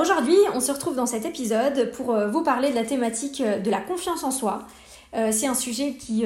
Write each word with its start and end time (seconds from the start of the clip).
Aujourd'hui, 0.00 0.36
on 0.54 0.60
se 0.60 0.72
retrouve 0.72 0.96
dans 0.96 1.06
cet 1.06 1.24
épisode 1.24 1.90
pour 1.92 2.12
euh, 2.12 2.28
vous 2.28 2.42
parler 2.42 2.70
de 2.70 2.74
la 2.74 2.84
thématique 2.84 3.40
euh, 3.40 3.58
de 3.58 3.70
la 3.70 3.80
confiance 3.80 4.24
en 4.24 4.30
soi. 4.30 4.64
Euh, 5.14 5.30
c'est 5.32 5.46
un 5.46 5.54
sujet 5.54 5.94
qui, 5.94 6.24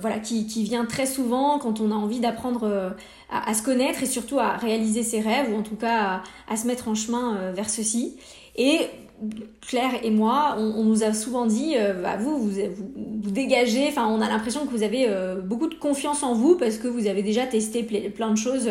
voilà, 0.00 0.18
qui, 0.18 0.64
vient 0.64 0.84
très 0.84 1.06
souvent 1.06 1.58
quand 1.58 1.80
on 1.80 1.92
a 1.92 1.94
envie 1.94 2.18
d'apprendre 2.18 2.94
à, 3.30 3.54
se 3.54 3.62
connaître 3.62 4.02
et 4.02 4.06
surtout 4.06 4.40
à 4.40 4.56
réaliser 4.56 5.02
ses 5.02 5.20
rêves 5.20 5.52
ou 5.52 5.58
en 5.58 5.62
tout 5.62 5.76
cas 5.76 6.22
à, 6.48 6.56
se 6.56 6.66
mettre 6.66 6.88
en 6.88 6.94
chemin 6.94 7.52
vers 7.52 7.68
ceci. 7.70 8.16
Et 8.56 8.80
Claire 9.60 9.92
et 10.02 10.10
moi, 10.10 10.56
on, 10.58 10.82
nous 10.82 11.04
a 11.04 11.12
souvent 11.12 11.46
dit, 11.46 11.76
bah, 12.02 12.16
vous, 12.16 12.38
vous, 12.38 12.50
vous, 13.22 13.30
dégagez, 13.30 13.86
enfin 13.88 14.08
on 14.08 14.20
a 14.20 14.28
l'impression 14.28 14.66
que 14.66 14.70
vous 14.70 14.82
avez 14.82 15.06
beaucoup 15.44 15.68
de 15.68 15.76
confiance 15.76 16.22
en 16.22 16.34
vous 16.34 16.56
parce 16.56 16.78
que 16.78 16.88
vous 16.88 17.06
avez 17.06 17.22
déjà 17.22 17.46
testé 17.46 17.84
plein 17.84 18.30
de 18.30 18.38
choses 18.38 18.68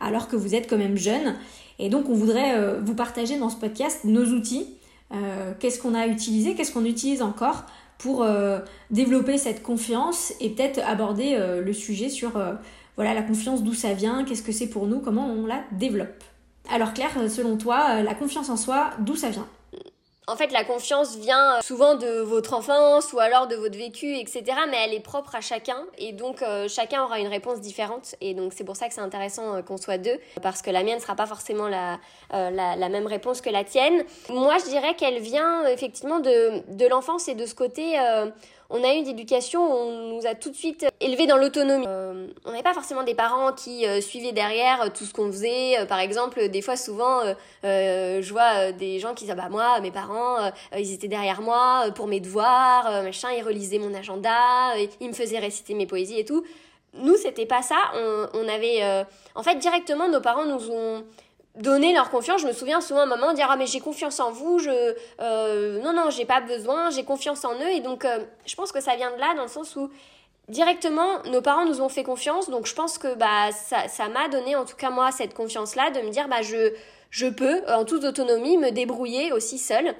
alors 0.00 0.28
que 0.28 0.36
vous 0.36 0.54
êtes 0.54 0.70
quand 0.70 0.78
même 0.78 0.96
jeune. 0.96 1.34
Et 1.78 1.88
donc 1.88 2.08
on 2.08 2.14
voudrait 2.14 2.56
euh, 2.56 2.80
vous 2.82 2.94
partager 2.94 3.38
dans 3.38 3.48
ce 3.48 3.56
podcast 3.56 4.04
nos 4.04 4.24
outils, 4.26 4.66
euh, 5.12 5.52
qu'est-ce 5.58 5.80
qu'on 5.80 5.94
a 5.94 6.06
utilisé, 6.06 6.54
qu'est-ce 6.54 6.72
qu'on 6.72 6.84
utilise 6.84 7.22
encore 7.22 7.64
pour 7.98 8.22
euh, 8.22 8.58
développer 8.90 9.38
cette 9.38 9.62
confiance 9.62 10.32
et 10.40 10.50
peut-être 10.50 10.80
aborder 10.86 11.38
le 11.64 11.72
sujet 11.72 12.08
sur 12.08 12.32
voilà 12.96 13.14
la 13.14 13.22
confiance 13.22 13.62
d'où 13.62 13.74
ça 13.74 13.94
vient, 13.94 14.24
qu'est-ce 14.24 14.42
que 14.42 14.52
c'est 14.52 14.68
pour 14.68 14.86
nous, 14.86 15.00
comment 15.00 15.26
on 15.26 15.46
la 15.46 15.62
développe. 15.72 16.24
Alors 16.70 16.92
Claire, 16.92 17.30
selon 17.30 17.56
toi, 17.56 18.02
la 18.02 18.14
confiance 18.14 18.50
en 18.50 18.56
soi, 18.56 18.90
d'où 18.98 19.16
ça 19.16 19.30
vient? 19.30 19.46
En 20.28 20.34
fait, 20.34 20.50
la 20.50 20.64
confiance 20.64 21.16
vient 21.16 21.56
euh, 21.56 21.60
souvent 21.62 21.94
de 21.94 22.18
votre 22.20 22.52
enfance 22.52 23.12
ou 23.12 23.20
alors 23.20 23.46
de 23.46 23.54
votre 23.54 23.78
vécu, 23.78 24.16
etc. 24.16 24.42
Mais 24.68 24.76
elle 24.84 24.94
est 24.94 25.00
propre 25.00 25.36
à 25.36 25.40
chacun 25.40 25.78
et 25.98 26.12
donc 26.12 26.42
euh, 26.42 26.66
chacun 26.68 27.04
aura 27.04 27.20
une 27.20 27.28
réponse 27.28 27.60
différente. 27.60 28.16
Et 28.20 28.34
donc 28.34 28.52
c'est 28.52 28.64
pour 28.64 28.74
ça 28.74 28.88
que 28.88 28.94
c'est 28.94 29.00
intéressant 29.00 29.54
euh, 29.54 29.62
qu'on 29.62 29.76
soit 29.76 29.98
deux 29.98 30.18
parce 30.42 30.62
que 30.62 30.70
la 30.70 30.82
mienne 30.82 30.96
ne 30.96 31.00
sera 31.00 31.14
pas 31.14 31.26
forcément 31.26 31.68
la, 31.68 32.00
la, 32.32 32.88
même 32.88 33.06
réponse 33.06 33.40
que 33.40 33.50
la 33.50 33.62
tienne. 33.62 34.04
Moi, 34.28 34.56
je 34.58 34.68
dirais 34.68 34.96
qu'elle 34.96 35.20
vient 35.20 35.64
effectivement 35.68 36.18
de, 36.18 36.62
de 36.74 36.86
l'enfance 36.88 37.28
et 37.28 37.34
de 37.34 37.46
ce 37.46 37.54
côté 37.54 37.96
on 38.70 38.82
a 38.82 38.94
eu 38.94 38.98
une 38.98 39.08
éducation 39.08 39.60
où 39.60 39.88
on 39.88 40.14
nous 40.14 40.26
a 40.26 40.34
tout 40.34 40.50
de 40.50 40.56
suite 40.56 40.86
élevés 41.00 41.26
dans 41.26 41.36
l'autonomie. 41.36 41.84
Euh, 41.86 42.28
on 42.44 42.50
n'avait 42.50 42.62
pas 42.62 42.74
forcément 42.74 43.02
des 43.02 43.14
parents 43.14 43.52
qui 43.52 43.86
euh, 43.86 44.00
suivaient 44.00 44.32
derrière 44.32 44.82
euh, 44.82 44.88
tout 44.88 45.04
ce 45.04 45.12
qu'on 45.12 45.30
faisait. 45.30 45.86
par 45.88 46.00
exemple, 46.00 46.48
des 46.48 46.62
fois, 46.62 46.76
souvent, 46.76 47.22
je 47.62 48.32
vois 48.32 48.72
des 48.72 48.98
gens 48.98 49.14
qui 49.14 49.24
disent 49.24 49.32
ah 49.32 49.40
bah 49.40 49.48
moi, 49.50 49.80
mes 49.80 49.90
parents, 49.90 50.50
ils 50.76 50.92
étaient 50.92 51.08
derrière 51.08 51.40
moi 51.40 51.86
pour 51.94 52.06
mes 52.06 52.20
devoirs, 52.20 53.02
machin, 53.02 53.28
ils 53.36 53.42
relisaient 53.42 53.78
mon 53.78 53.94
agenda, 53.94 54.76
ils 55.00 55.08
me 55.08 55.14
faisaient 55.14 55.38
réciter 55.38 55.74
mes 55.74 55.86
poésies 55.86 56.18
et 56.18 56.24
tout. 56.24 56.44
Nous, 56.94 57.16
c'était 57.16 57.46
pas 57.46 57.62
ça. 57.62 57.76
On 58.34 58.48
avait, 58.48 58.82
en 59.34 59.42
fait, 59.42 59.56
directement, 59.56 60.08
nos 60.08 60.20
parents 60.20 60.46
nous 60.46 60.70
ont 60.70 61.04
donner 61.56 61.92
leur 61.92 62.10
confiance. 62.10 62.42
Je 62.42 62.46
me 62.46 62.52
souviens 62.52 62.80
souvent 62.80 63.00
à 63.00 63.06
moment 63.06 63.32
dire 63.32 63.48
ah 63.50 63.56
mais 63.56 63.66
j'ai 63.66 63.80
confiance 63.80 64.20
en 64.20 64.30
vous, 64.30 64.58
je 64.58 64.94
euh, 65.20 65.80
non 65.80 65.92
non 65.92 66.10
j'ai 66.10 66.24
pas 66.24 66.40
besoin, 66.40 66.90
j'ai 66.90 67.04
confiance 67.04 67.44
en 67.44 67.54
eux 67.54 67.70
et 67.72 67.80
donc 67.80 68.04
euh, 68.04 68.18
je 68.44 68.54
pense 68.54 68.72
que 68.72 68.80
ça 68.80 68.96
vient 68.96 69.10
de 69.10 69.18
là 69.18 69.34
dans 69.34 69.42
le 69.42 69.48
sens 69.48 69.74
où 69.76 69.90
directement 70.48 71.22
nos 71.24 71.40
parents 71.40 71.64
nous 71.64 71.80
ont 71.80 71.88
fait 71.88 72.04
confiance 72.04 72.50
donc 72.50 72.66
je 72.66 72.74
pense 72.74 72.98
que 72.98 73.14
bah 73.14 73.50
ça 73.52 73.88
ça 73.88 74.08
m'a 74.08 74.28
donné 74.28 74.54
en 74.54 74.64
tout 74.64 74.76
cas 74.76 74.90
moi 74.90 75.10
cette 75.10 75.34
confiance 75.34 75.74
là 75.74 75.90
de 75.90 76.00
me 76.00 76.10
dire 76.10 76.28
bah 76.28 76.42
je 76.42 76.74
je 77.10 77.26
peux 77.26 77.62
en 77.68 77.84
toute 77.84 78.04
autonomie 78.04 78.58
me 78.58 78.70
débrouiller 78.70 79.32
aussi 79.32 79.58
seule. 79.58 79.94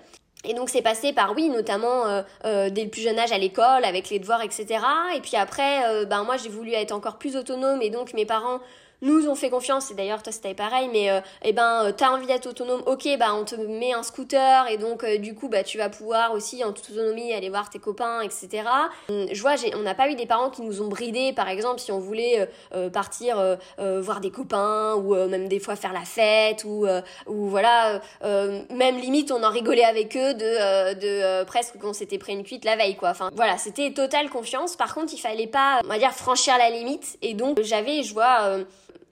Et 0.45 0.55
donc 0.55 0.69
c'est 0.69 0.83
passé 0.83 1.13
par 1.13 1.35
oui, 1.35 1.49
notamment 1.49 2.07
euh, 2.45 2.71
dès 2.71 2.85
le 2.85 2.91
plus 2.91 3.01
jeune 3.01 3.19
âge 3.19 3.33
à 3.33 3.39
l'école, 3.39 3.85
avec 3.85 4.11
les 4.11 4.19
devoirs, 4.21 4.43
etc. 4.43 4.79
Et 5.17 5.21
puis 5.21 5.37
après, 5.37 6.05
ben 6.05 6.23
moi 6.25 6.37
j'ai 6.37 6.51
voulu 6.51 6.73
être 6.73 6.93
encore 6.93 7.17
plus 7.17 7.37
autonome 7.37 7.81
et 7.81 7.91
donc 7.91 8.13
mes 8.13 8.27
parents 8.27 8.61
nous 9.03 9.29
ont 9.29 9.35
fait 9.35 9.51
confiance 9.51 9.91
et 9.91 9.95
d'ailleurs 9.95 10.23
toi 10.23 10.33
c'était 10.33 10.55
pareil 10.55 10.89
mais 10.93 11.11
euh, 11.11 11.21
eh 11.43 11.53
ben 11.53 11.85
euh, 11.85 11.93
t'as 11.97 12.11
envie 12.11 12.27
d'être 12.27 12.47
autonome 12.47 12.83
ok 12.87 13.09
bah 13.19 13.35
on 13.35 13.45
te 13.45 13.55
met 13.55 13.93
un 13.93 14.03
scooter 14.03 14.69
et 14.69 14.79
donc 14.79 15.05
euh, 15.05 15.19
du 15.19 15.35
coup 15.35 15.49
bah 15.49 15.63
tu 15.63 15.79
vas 15.79 15.89
pouvoir 15.89 16.33
aussi 16.33 16.65
en 16.65 16.73
toute 16.73 16.91
autonomie 16.91 17.33
aller 17.33 17.51
voir 17.51 17.69
tes 17.69 17.79
copains 17.79 18.23
etc 18.23 18.65
hum, 19.09 19.27
je 19.31 19.41
vois 19.41 19.55
on 19.75 19.83
n'a 19.83 19.95
pas 19.95 20.11
eu 20.11 20.15
des 20.15 20.27
parents 20.27 20.51
qui 20.51 20.63
nous 20.63 20.81
ont 20.81 20.89
bridés 20.89 21.33
par 21.35 21.49
exemple 21.49 21.81
si 21.81 21.93
on 21.93 21.99
voulait 21.99 22.49
partir 22.93 23.59
voir 23.79 24.21
des 24.21 24.31
copains 24.31 24.95
ou 24.95 25.15
même 25.15 25.49
des 25.49 25.59
fois 25.59 25.77
faire 25.77 25.93
la 25.93 26.05
fête 26.05 26.65
ou 26.65 26.87
ou 27.27 27.49
voilà 27.49 28.01
même 28.23 28.99
limite 28.99 29.31
on 29.31 29.43
en 29.43 29.51
rigolait 29.51 29.85
avec 29.85 30.17
eux 30.17 30.35
de 30.35 30.95
de 30.95 31.45
presque 31.45 31.79
qu'on 31.79 31.93
s'était 31.93 32.19
pris 32.19 32.33
une 32.33 32.45
cuite 32.45 32.65
la 32.65 32.77
veille 32.77 32.97
quoi. 32.97 33.11
Enfin 33.11 33.31
voilà 33.35 33.59
c'était 33.59 33.93
totale 33.93 34.31
confiance. 34.31 34.77
Par 34.77 34.95
contre 34.95 35.13
il 35.15 35.19
fallait 35.19 35.47
pas 35.47 35.81
on 35.85 35.89
va 35.89 35.99
dire 35.99 36.13
franchir 36.13 36.57
la 36.59 36.71
limite 36.71 37.19
et 37.23 37.35
donc 37.35 37.61
j'avais 37.63 38.03
je 38.03 38.13
vois 38.13 38.59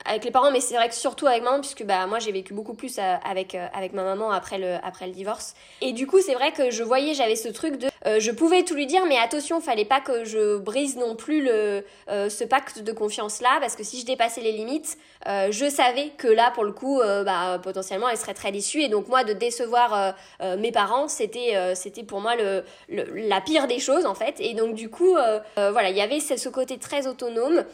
avec 0.07 0.25
les 0.25 0.31
parents, 0.31 0.51
mais 0.51 0.61
c'est 0.61 0.75
vrai 0.75 0.89
que 0.89 0.95
surtout 0.95 1.27
avec 1.27 1.43
maman, 1.43 1.61
puisque 1.61 1.85
bah, 1.85 2.07
moi 2.07 2.19
j'ai 2.19 2.31
vécu 2.33 2.53
beaucoup 2.53 2.75
plus 2.75 2.99
euh, 2.99 3.17
avec, 3.25 3.55
euh, 3.55 3.67
avec 3.73 3.95
ma 3.95 4.05
maman 4.05 4.31
après 4.31 4.59
le, 4.59 4.75
après 4.83 5.07
le 5.07 5.13
divorce. 5.13 5.55
Et 5.81 5.93
du 5.93 6.07
coup, 6.07 6.21
c'est 6.21 6.35
vrai 6.35 6.53
que 6.53 6.71
je 6.71 6.83
voyais, 6.83 7.15
j'avais 7.15 7.37
ce 7.37 7.49
truc 7.49 7.79
de. 7.79 7.89
Euh, 8.07 8.21
je 8.21 8.31
pouvais 8.31 8.65
tout 8.65 8.75
lui 8.75 8.87
dire, 8.87 9.07
mais 9.07 9.17
attention, 9.17 9.61
fallait 9.63 9.87
pas 9.87 10.01
que 10.01 10.25
je 10.25 10.59
brise 10.59 10.97
non 10.97 11.17
plus 11.17 11.43
le, 11.43 11.85
ce 12.09 12.45
pacte 12.45 12.81
de 12.81 12.93
confiance-là, 12.93 13.59
parce 13.61 13.77
que 13.77 13.83
si 13.83 13.99
je 14.01 14.05
dépassais 14.05 14.43
les 14.43 14.53
limites, 14.53 14.99
je 15.27 15.71
savais 15.71 16.11
que 16.19 16.29
là, 16.29 16.51
pour 16.51 16.65
le 16.65 16.73
coup, 16.73 17.01
bah, 17.01 17.59
potentiellement, 17.63 18.09
elle 18.09 18.19
serait 18.19 18.35
très 18.35 18.53
déçue. 18.53 18.83
Et 18.83 18.89
donc, 18.89 19.09
moi, 19.09 19.25
de 19.25 19.33
décevoir 19.33 20.15
mes 20.59 20.71
parents, 20.71 21.09
c'était 21.09 21.75
c'était 21.75 22.03
pour 22.03 22.21
moi 22.21 22.35
le, 22.37 22.63
la 22.89 23.41
pire 23.41 23.67
des 23.67 23.79
choses, 23.79 24.05
en 24.05 24.15
fait. 24.15 24.35
Et 24.39 24.53
donc, 24.53 24.75
du 24.75 24.91
coup, 24.91 25.17
voilà, 25.57 25.89
il 25.89 25.97
y 25.97 26.03
avait 26.03 26.21
ce 26.21 26.49
côté 26.51 26.79
très 26.79 27.07
autonome. 27.07 27.65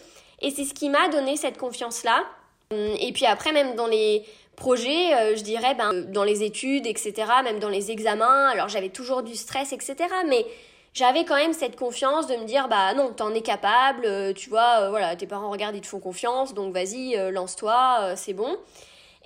Et 0.40 0.50
c'est 0.50 0.64
ce 0.64 0.74
qui 0.74 0.88
m'a 0.88 1.08
donné 1.08 1.36
cette 1.36 1.58
confiance-là. 1.58 2.24
Hum, 2.72 2.78
et 3.00 3.12
puis 3.12 3.26
après, 3.26 3.52
même 3.52 3.74
dans 3.74 3.86
les 3.86 4.24
projets, 4.60 5.14
euh, 5.14 5.36
je 5.36 5.42
dirais, 5.42 5.74
ben, 5.74 5.92
dans 6.12 6.22
les 6.22 6.44
études, 6.44 6.86
etc., 6.86 7.14
même 7.42 7.58
dans 7.58 7.68
les 7.68 7.90
examens, 7.90 8.48
alors 8.50 8.68
j'avais 8.68 8.90
toujours 8.90 9.22
du 9.22 9.34
stress, 9.34 9.72
etc., 9.72 9.96
mais 10.28 10.46
j'avais 10.92 11.24
quand 11.24 11.36
même 11.36 11.52
cette 11.52 11.76
confiance 11.76 12.26
de 12.26 12.36
me 12.36 12.44
dire, 12.44 12.68
bah 12.68 12.94
non, 12.94 13.12
t'en 13.12 13.32
es 13.32 13.40
capable, 13.40 14.04
euh, 14.04 14.32
tu 14.32 14.50
vois, 14.50 14.82
euh, 14.82 14.90
voilà, 14.90 15.16
tes 15.16 15.26
parents 15.26 15.50
regardent, 15.50 15.76
ils 15.76 15.80
te 15.80 15.86
font 15.86 16.00
confiance, 16.00 16.52
donc 16.52 16.74
vas-y, 16.74 17.16
lance-toi, 17.32 18.14
c'est 18.16 18.34
bon. 18.34 18.56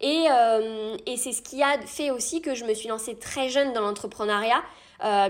Et 0.00 0.26
c'est 1.16 1.32
ce 1.32 1.42
qui 1.42 1.62
a 1.62 1.78
fait 1.86 2.10
aussi 2.10 2.40
que 2.42 2.54
je 2.54 2.64
me 2.64 2.74
suis 2.74 2.88
lancée 2.88 3.16
très 3.16 3.48
jeune 3.48 3.72
dans 3.72 3.80
l'entrepreneuriat, 3.80 4.62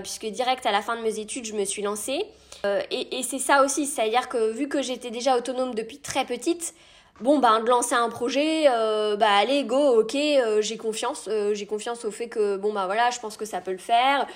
puisque 0.03 0.25
direct 0.25 0.65
à 0.65 0.71
la 0.71 0.81
fin 0.81 0.97
de 0.97 1.01
mes 1.01 1.19
études, 1.19 1.45
je 1.45 1.53
me 1.53 1.63
suis 1.63 1.81
lancée. 1.81 2.25
Euh, 2.65 2.81
et, 2.91 3.23
c'est 3.23 3.39
ça 3.39 3.63
aussi, 3.63 3.85
c'est-à-dire 3.85 4.29
que 4.29 4.51
vu 4.51 4.67
que 4.67 4.81
j'étais 4.81 5.11
déjà 5.11 5.37
autonome 5.37 5.75
depuis 5.75 5.99
très 5.99 6.25
petite, 6.25 6.73
bon 7.21 7.39
ben 7.39 7.59
de 7.61 7.69
lancer 7.69 7.95
un 7.95 8.09
projet, 8.09 8.65
euh, 8.67 9.15
bah 9.15 9.29
allez 9.31 9.63
go, 9.63 9.99
ok, 9.99 10.15
euh, 10.15 10.61
j'ai 10.61 10.77
confiance, 10.77 11.29
j'ai 11.53 11.65
confiance 11.65 12.05
au 12.05 12.11
fait 12.11 12.27
que 12.27 12.57
bon 12.57 12.73
bah 12.73 12.85
voilà, 12.85 13.09
je 13.11 13.19
pense 13.19 13.37
que 13.37 13.45
ça 13.45 13.61
peut 13.61 13.71
le 13.71 13.77
faire. 13.77 14.27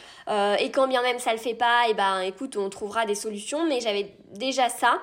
et 0.59 0.71
quand 0.71 0.87
bien 0.87 1.01
même 1.01 1.19
ça 1.19 1.31
le 1.31 1.39
fait 1.39 1.53
pas, 1.53 1.87
et 1.89 1.93
ben 1.93 2.21
écoute, 2.21 2.57
on 2.57 2.69
trouvera 2.69 3.05
des 3.05 3.15
solutions. 3.15 3.65
Mais 3.67 3.79
j'avais 3.81 4.13
déjà 4.33 4.69
ça. 4.69 4.99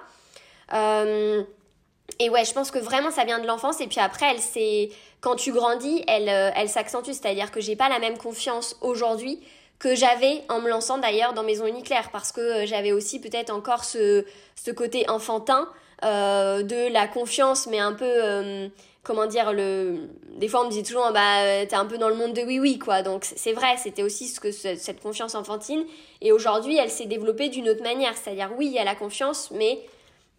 et 0.72 2.30
ouais, 2.30 2.45
je 2.45 2.53
pense 2.53 2.71
que 2.71 2.78
vraiment 2.78 3.10
ça 3.10 3.24
vient 3.24 3.41
de 3.41 3.47
l'enfance. 3.47 3.80
Et 3.80 3.86
puis 3.86 4.01
après, 4.01 4.27
elle 4.30 4.41
c'est 4.41 4.91
quand 5.21 5.36
tu 5.36 5.53
grandis, 5.53 6.04
elle, 6.07 6.28
elle 6.28 6.68
s'accentue. 6.68 7.13
C'est-à-dire 7.13 7.51
que 7.51 7.60
j'ai 7.60 7.77
pas 7.77 7.89
la 7.89 7.98
même 7.98 8.18
confiance 8.18 8.77
aujourd'hui 8.80 9.41
que 9.78 9.95
j'avais 9.95 10.43
en 10.49 10.61
me 10.61 10.69
lançant 10.69 10.99
d'ailleurs 10.99 11.34
dans 11.34 11.43
Maison 11.43 11.67
Uniclair 11.67 12.11
parce 12.11 12.33
que 12.33 12.41
euh, 12.41 12.67
j'avais 12.67 12.93
aussi 12.93 13.21
peut-être 13.21 13.51
encore 13.51 13.84
ce, 13.84 14.25
ce 14.55 14.71
côté 14.71 15.09
enfantin 15.09 15.69
euh, 16.05 16.63
de 16.63 16.93
la 16.93 17.07
confiance 17.07 17.67
mais 17.67 17.78
un 17.78 17.93
peu 17.93 18.05
euh, 18.07 18.69
comment 19.03 19.27
dire 19.27 19.53
le 19.53 20.09
des 20.39 20.49
fois 20.49 20.63
on 20.63 20.65
me 20.65 20.71
disait 20.71 20.83
toujours 20.83 21.11
bah 21.13 21.65
t'es 21.67 21.75
un 21.75 21.87
peu 21.87 21.99
dans 21.99 22.09
le 22.09 22.15
monde 22.15 22.33
de 22.33 22.43
oui 22.43 22.59
oui 22.59 22.78
quoi. 22.78 23.03
Donc 23.03 23.25
c'est 23.25 23.53
vrai 23.53 23.77
c'était 23.78 24.03
aussi 24.03 24.28
ce 24.28 24.41
que 24.41 24.51
cette 24.51 25.01
confiance 25.01 25.34
enfantine. 25.34 25.84
Et 26.21 26.33
aujourd'hui 26.33 26.77
elle 26.77 26.91
s'est 26.91 27.07
développée 27.07 27.49
d'une 27.49 27.69
autre 27.69 27.83
manière. 27.83 28.15
C'est-à-dire 28.17 28.51
oui 28.57 28.67
il 28.67 28.73
y 28.73 28.78
a 28.78 28.84
la 28.84 28.95
confiance 28.95 29.51
mais 29.51 29.81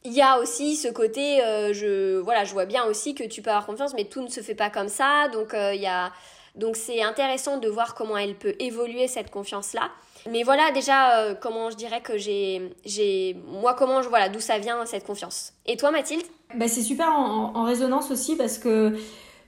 il 0.04 0.14
y 0.14 0.22
a 0.22 0.40
aussi 0.40 0.76
ce 0.76 0.88
côté 0.88 1.40
je 1.74 2.20
voilà 2.20 2.44
je 2.44 2.54
vois 2.54 2.66
bien 2.66 2.86
aussi 2.86 3.16
que 3.16 3.24
tu 3.24 3.42
peux 3.42 3.50
avoir 3.50 3.66
confiance 3.66 3.94
mais 3.96 4.06
tout 4.06 4.22
ne 4.22 4.30
se 4.30 4.42
fait 4.42 4.56
pas 4.56 4.70
comme 4.70 4.90
ça. 4.90 5.28
Donc 5.30 5.56
il 5.56 5.82
y 5.82 5.88
a 5.88 6.12
Donc 6.58 6.76
c'est 6.76 7.02
intéressant 7.04 7.58
de 7.58 7.70
voir 7.70 7.96
comment 7.96 8.18
elle 8.18 8.36
peut 8.36 8.56
évoluer 8.60 9.08
cette 9.08 9.32
confiance-là. 9.32 9.90
Mais 10.30 10.44
voilà 10.44 10.72
déjà 10.72 11.20
euh, 11.20 11.36
comment 11.36 11.70
je 11.70 11.76
dirais 11.76 12.02
que 12.02 12.18
j'ai, 12.18 12.74
j'ai 12.84 13.38
moi 13.46 13.76
comment 13.76 14.02
je 14.02 14.10
voilà 14.10 14.28
d'où 14.28 14.40
ça 14.40 14.58
vient 14.58 14.86
cette 14.86 15.06
confiance. 15.06 15.54
Et 15.66 15.78
toi 15.78 15.92
Mathilde? 15.92 16.26
Bah, 16.56 16.68
c'est 16.68 16.82
super 16.82 17.10
en, 17.10 17.64
résonance 17.64 18.12
aussi 18.12 18.36
parce 18.36 18.58
que 18.58 18.98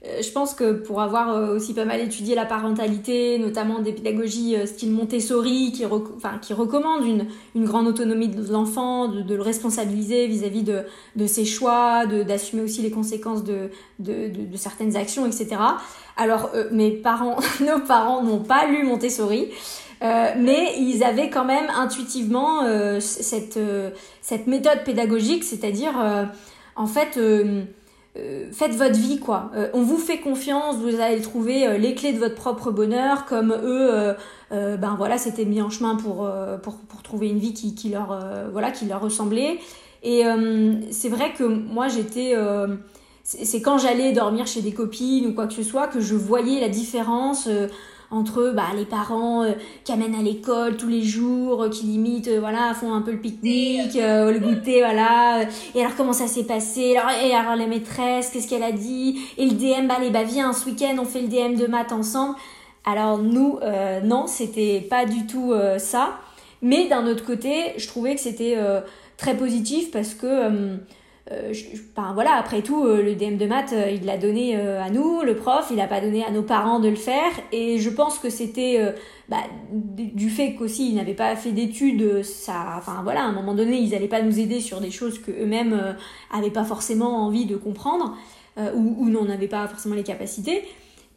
je 0.02 0.32
pense 0.32 0.54
que 0.54 0.72
pour 0.72 1.02
avoir 1.02 1.36
euh, 1.36 1.56
aussi 1.56 1.74
pas 1.74 1.84
mal 1.84 2.00
étudié 2.00 2.34
la 2.34 2.46
parentalité, 2.46 3.38
notamment 3.38 3.80
des 3.80 3.92
pédagogies 3.92 4.56
style 4.66 4.92
Montessori 4.92 5.74
qui, 5.74 5.86
enfin, 5.86 6.38
qui 6.42 6.54
recommandent 6.54 7.06
une, 7.06 7.28
une, 7.54 7.66
grande 7.66 7.88
autonomie 7.88 8.30
de 8.30 8.52
l'enfant, 8.52 9.10
de, 9.10 9.36
le 9.36 9.42
responsabiliser 9.42 10.28
vis-à-vis 10.28 10.64
de, 10.64 10.84
de, 11.18 11.28
ses 11.28 11.44
choix, 11.44 12.06
d'assumer 12.06 12.62
aussi 12.62 12.82
les 12.82 12.92
conséquences 12.92 13.44
de, 13.44 13.70
de, 14.00 14.56
certaines 14.56 14.96
actions, 14.96 15.26
etc. 15.26 15.58
Alors 16.16 16.52
mes 16.72 16.92
parents, 16.92 17.38
nos 17.60 17.80
parents 17.80 18.24
n'ont 18.24 18.44
pas 18.44 18.68
lu 18.68 18.86
Montessori. 18.86 19.50
Euh, 20.02 20.32
mais 20.38 20.76
ils 20.78 21.04
avaient 21.04 21.30
quand 21.30 21.44
même 21.46 21.70
intuitivement 21.76 22.64
euh, 22.64 23.00
cette, 23.02 23.58
euh, 23.58 23.90
cette 24.22 24.48
méthode 24.48 24.84
pédagogique, 24.86 25.44
c'est-à-dire, 25.44 25.94
en 26.76 26.88
fait, 26.88 27.20
faites 28.52 28.76
votre 28.76 28.98
vie, 28.98 29.20
quoi. 29.20 29.52
on 29.74 29.82
vous 29.82 29.98
fait 29.98 30.18
confiance, 30.18 30.76
vous 30.78 31.00
allez 31.00 31.22
trouver 31.22 31.78
les 31.78 31.96
clés 31.96 32.12
de 32.12 32.20
votre 32.20 32.36
propre 32.36 32.72
bonheur, 32.72 33.26
comme 33.26 33.52
eux, 33.52 34.16
ben 34.52 34.96
voilà, 34.98 35.18
c'était 35.18 35.46
mis 35.46 35.62
en 35.62 35.70
chemin 35.70 35.96
pour, 35.96 36.30
pour, 36.62 37.02
trouver 37.04 37.30
une 37.30 37.40
vie 37.40 37.54
qui 37.54 37.90
leur, 37.90 38.20
voilà, 38.52 38.72
qui 38.72 38.86
leur 38.86 39.02
ressemblait. 39.02 39.60
Et 40.04 40.24
c'est 40.92 41.10
vrai 41.10 41.34
que 41.38 41.44
moi, 41.44 41.88
j'étais 41.88 42.36
c'est 43.24 43.62
quand 43.62 43.78
j'allais 43.78 44.12
dormir 44.12 44.48
chez 44.48 44.62
des 44.62 44.72
copines 44.72 45.28
ou 45.28 45.34
quoi 45.34 45.46
que 45.46 45.54
ce 45.54 45.64
soit 45.64 45.88
que 45.88 46.00
je 46.00 46.16
voyais 46.16 46.60
la 46.60 46.70
différence 46.70 47.48
entre 48.12 48.52
bah, 48.56 48.68
les 48.76 48.86
parents 48.86 49.44
euh, 49.44 49.52
qui 49.84 49.92
amènent 49.92 50.16
à 50.16 50.22
l'école 50.22 50.78
tous 50.78 50.88
les 50.88 51.04
jours, 51.04 51.64
euh, 51.64 51.70
qui 51.70 51.86
limite 51.86 52.28
euh, 52.28 52.40
voilà 52.40 52.74
font 52.74 52.94
un 52.94 53.02
peu 53.02 53.12
le 53.12 53.20
pique-nique, 53.20 53.96
le 53.96 54.40
goûter 54.40 54.80
voilà. 54.80 55.44
Et 55.76 55.82
alors 55.82 55.96
comment 55.96 56.14
ça 56.14 56.28
s'est 56.28 56.46
passé? 56.46 56.98
Alors, 56.98 57.12
Et 57.24 57.34
alors 57.34 57.56
la 57.56 57.68
maîtresse, 57.68 58.32
qu'est-ce 58.32 58.48
qu'elle 58.48 58.64
a 58.64 58.72
dit? 58.72 59.20
Et 59.38 59.46
le 59.46 59.52
DM, 59.52 59.88
bah 59.88 59.96
allez 59.98 60.10
bah 60.10 60.24
viens 60.24 60.54
ce 60.54 60.66
week-end 60.66 60.96
on 61.00 61.06
fait 61.06 61.22
le 61.22 61.28
DM 61.28 61.56
de 61.56 61.68
maths 61.68 61.92
ensemble. 61.92 62.36
Alors 62.86 63.20
nous 63.20 63.60
non 64.04 64.26
c'était 64.28 64.82
pas 64.90 65.06
du 65.06 65.28
tout 65.28 65.54
ça. 65.78 66.18
Mais 66.62 66.88
d'un 66.88 67.06
autre 67.06 67.26
côté 67.26 67.74
je 67.78 67.88
trouvais 67.88 68.16
que 68.16 68.22
c'était 68.22 68.58
très 69.18 69.36
positif 69.36 69.92
parce 69.92 70.14
que 70.14 70.78
euh, 71.32 71.54
voilà, 72.14 72.34
après 72.34 72.62
tout, 72.62 72.86
euh, 72.86 73.04
le 73.04 73.14
DM 73.14 73.38
de 73.38 73.46
maths, 73.46 73.74
euh, 73.74 73.92
il 73.92 74.06
l'a 74.06 74.18
donné 74.18 74.56
à 74.56 74.90
nous, 74.90 75.22
le 75.22 75.36
prof, 75.36 75.68
il 75.70 75.78
n'a 75.78 75.88
pas 75.88 76.02
donné 76.02 76.24
à 76.26 76.32
nos 76.32 76.42
parents 76.42 76.80
de 76.80 76.90
le 76.90 76.96
faire. 76.96 77.32
Et 77.52 77.78
je 77.78 77.90
pense 77.90 78.18
que 78.18 78.30
c'était 78.30 78.80
bah, 79.28 79.38
du 79.72 80.30
fait 80.30 80.56
qu'aussi 80.56 80.90
ils 80.90 80.96
n'avaient 80.96 81.14
pas 81.14 81.36
fait 81.36 81.52
d'études, 81.52 82.24
enfin 82.50 83.02
voilà, 83.04 83.22
à 83.22 83.26
un 83.26 83.32
moment 83.32 83.54
donné, 83.54 83.78
ils 83.78 83.92
n'allaient 83.92 84.08
pas 84.08 84.22
nous 84.22 84.40
aider 84.40 84.60
sur 84.60 84.80
des 84.80 84.92
choses 84.92 85.20
qu'eux-mêmes 85.20 85.96
n'avaient 86.34 86.50
pas 86.50 86.64
forcément 86.64 87.26
envie 87.26 87.46
de 87.46 87.56
comprendre 87.56 88.18
ou, 88.58 89.10
n'en 89.10 89.30
avaient 89.30 89.48
pas 89.48 89.68
forcément 89.68 89.96
les 89.96 90.04
capacités. 90.04 90.64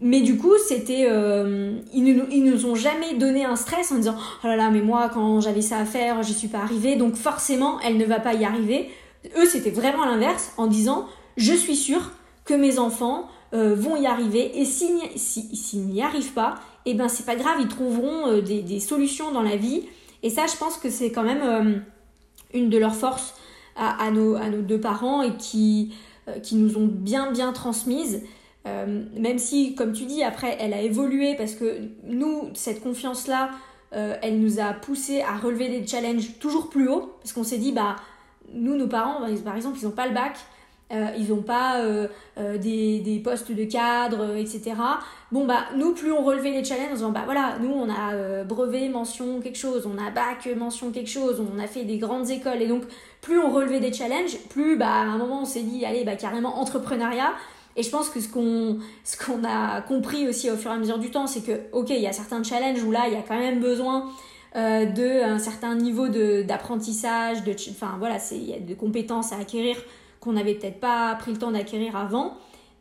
Mais 0.05 0.21
du 0.21 0.37
coup, 0.37 0.55
c'était, 0.67 1.03
ils, 1.03 2.05
ne, 2.05 2.25
ils 2.31 2.45
nous 2.45 2.67
ont 2.67 2.75
jamais 2.75 3.15
donné 3.15 3.45
un 3.45 3.57
stress 3.57 3.93
en 3.93 3.97
disant 3.97 4.17
oh 4.43 4.47
là 4.47 4.57
là, 4.57 4.71
mais 4.71 4.81
moi 4.81 5.11
quand 5.13 5.41
j'avais 5.41 5.63
ça 5.63 5.79
à 5.79 5.85
faire, 5.85 6.23
je 6.23 6.33
suis 6.33 6.49
pas 6.49 6.59
arrivée, 6.59 6.97
donc 6.97 7.15
forcément 7.15 7.81
elle 7.81 7.97
ne 7.97 8.05
va 8.05 8.21
pas 8.21 8.35
y 8.35 8.45
arriver. 8.45 8.91
Eux, 9.37 9.47
c'était 9.47 9.71
vraiment 9.71 10.05
l'inverse 10.05 10.53
en 10.57 10.67
disant 10.67 11.07
je 11.37 11.53
suis 11.53 11.77
sûre 11.77 12.13
que 12.45 12.55
mes 12.55 12.79
enfants 12.79 13.29
euh, 13.55 13.75
vont 13.75 13.97
y 13.97 14.07
arriver 14.07 14.59
et 14.59 14.65
s'ils 14.65 15.87
n'y 15.87 16.03
arrivent 16.03 16.33
pas, 16.33 16.55
eh 16.87 16.95
ben 16.95 17.09
c'est 17.09 17.27
pas 17.27 17.37
grave, 17.37 17.59
ils 17.61 17.69
trouveront 17.69 18.27
euh, 18.29 18.41
des, 18.41 18.81
solutions 18.81 19.31
dans 19.31 19.43
la 19.43 19.57
vie. 19.57 19.83
Et 20.23 20.31
ça, 20.31 20.47
je 20.47 20.57
pense 20.57 20.77
que 20.79 20.89
c'est 20.91 21.13
quand 21.13 21.23
même 21.23 21.43
euh, 21.43 21.79
une 22.55 22.71
de 22.71 22.79
leurs 22.79 22.95
forces 22.95 23.35
à, 23.77 24.11
nos, 24.11 24.39
deux 24.63 24.81
parents 24.81 25.23
et 25.23 25.35
qui, 25.37 25.95
nous 26.53 26.77
ont 26.77 26.87
bien 26.87 27.33
bien 27.33 27.53
transmises. 27.53 28.23
même 28.67 29.39
si, 29.39 29.75
comme 29.75 29.93
tu 29.93 30.05
dis, 30.05 30.23
après, 30.23 30.57
elle 30.61 30.75
a 30.75 30.83
évolué 30.83 31.35
parce 31.37 31.55
que 31.55 31.79
nous, 32.05 32.51
cette 32.53 32.83
confiance-là, 32.83 33.51
elle 33.91 34.41
nous 34.41 34.61
a 34.61 34.75
poussé 34.75 35.23
à 35.23 35.39
relever 35.39 35.69
des 35.69 35.87
challenges 35.87 36.39
toujours 36.39 36.69
plus 36.69 36.89
hauts 36.89 37.15
parce 37.23 37.33
qu'on 37.33 37.45
s'est 37.45 37.57
dit, 37.57 37.73
bah, 37.73 37.97
nous, 38.55 38.77
nos 38.77 38.87
parents, 38.87 39.21
par 39.45 39.57
exemple, 39.57 39.79
ils 39.81 39.85
n'ont 39.85 39.93
pas 39.93 40.07
le 40.07 40.15
bac, 40.15 40.37
euh, 40.93 41.07
ils 41.17 41.31
n'ont 41.31 41.43
pas 41.43 41.81
euh, 41.81 42.07
euh, 42.39 42.59
des, 42.59 43.01
des, 43.01 43.19
postes 43.19 43.51
de 43.51 43.65
cadre, 43.65 44.37
etc. 44.37 44.75
Bon, 45.31 45.47
bah, 45.47 45.65
nous, 45.75 45.95
plus 45.95 46.13
on 46.13 46.23
relevait 46.23 46.51
les 46.51 46.63
challenges 46.63 46.91
en 46.91 46.95
disant, 46.95 47.13
bah 47.13 47.23
voilà, 47.25 47.57
nous, 47.63 47.73
on 47.73 47.89
a 47.89 48.45
brevet, 48.45 48.91
mention, 48.91 49.41
quelque 49.41 49.57
chose, 49.57 49.87
on 49.87 49.97
a 49.97 50.11
bac, 50.11 50.47
mention, 50.55 50.91
quelque 50.91 51.09
chose, 51.09 51.41
on 51.41 51.59
a 51.59 51.67
fait 51.67 51.85
des 51.85 51.97
grandes 51.97 52.29
écoles, 52.29 52.61
et 52.61 52.67
donc, 52.67 52.83
plus 53.23 53.39
on 53.39 53.51
relevait 53.51 53.81
des 53.81 53.93
challenges, 53.93 54.37
plus, 54.51 54.77
bah, 54.77 54.89
à 54.89 55.05
un 55.05 55.17
moment, 55.17 55.43
on 55.43 55.47
s'est 55.47 55.63
dit, 55.63 55.87
allez, 55.87 56.05
bah, 56.05 56.17
carrément, 56.17 56.61
entrepreneuriat. 56.61 57.33
Et 57.75 57.83
je 57.83 57.89
pense 57.89 58.11
que 58.11 58.21
ce 58.21 58.29
qu'on 58.29 58.77
ce 59.03 59.17
qu'on 59.17 59.45
a 59.45 59.81
compris 59.81 60.29
aussi 60.29 60.51
au 60.51 60.57
fur 60.57 60.71
et 60.71 60.75
à 60.75 60.77
mesure 60.77 60.99
du 60.99 61.11
temps, 61.11 61.27
c'est 61.27 61.41
que, 61.41 61.59
ok, 61.73 61.89
il 61.89 62.03
y 62.03 62.07
a 62.07 62.13
certains 62.13 62.43
challenges 62.43 62.83
où 62.83 62.91
là, 62.91 63.05
il 63.07 63.15
y 63.15 63.17
a 63.17 63.23
quand 63.27 63.39
même 63.39 63.61
besoin 63.61 64.11
euh, 64.57 64.87
de 64.87 65.23
un 65.23 65.39
certain 65.39 65.75
niveau 65.75 66.09
d'apprentissage, 66.09 67.45
de, 67.45 67.53
enfin 67.71 67.97
voilà, 67.99 68.19
il 68.33 68.45
y 68.45 68.55
a 68.55 68.59
des 68.59 68.75
compétences 68.75 69.33
à 69.33 69.39
acquérir 69.39 69.77
qu'on 70.21 70.33
n'avait 70.33 70.55
peut-être 70.55 70.81
pas 70.81 71.15
pris 71.17 71.33
le 71.33 71.39
temps 71.39 71.53
d'acquérir 71.53 71.97
avant. 71.97 72.35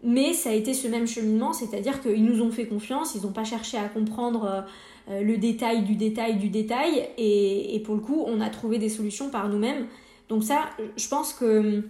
Mais 0.04 0.34
ça 0.34 0.50
a 0.50 0.54
été 0.54 0.74
ce 0.74 0.88
même 0.88 1.08
cheminement, 1.08 1.54
c'est-à-dire 1.54 2.02
qu'ils 2.02 2.26
nous 2.26 2.42
ont 2.42 2.50
fait 2.52 2.66
confiance, 2.66 3.14
ils 3.14 3.22
n'ont 3.22 3.34
pas 3.34 3.44
cherché 3.44 3.78
à 3.78 3.88
comprendre 3.88 4.66
euh, 5.10 5.22
le 5.22 5.38
détail 5.38 5.84
du 5.84 5.96
détail 5.96 6.38
du 6.38 6.50
détail, 6.50 7.08
et, 7.18 7.76
et, 7.76 7.80
pour 7.82 7.96
le 7.96 8.02
coup, 8.02 8.24
on 8.26 8.42
a 8.42 8.50
trouvé 8.50 8.80
des 8.80 8.90
solutions 8.90 9.30
par 9.30 9.48
nous-mêmes. 9.48 9.86
Donc 10.28 10.44
ça, 10.44 10.70
je 10.98 11.08
pense 11.08 11.34
que 11.34 11.84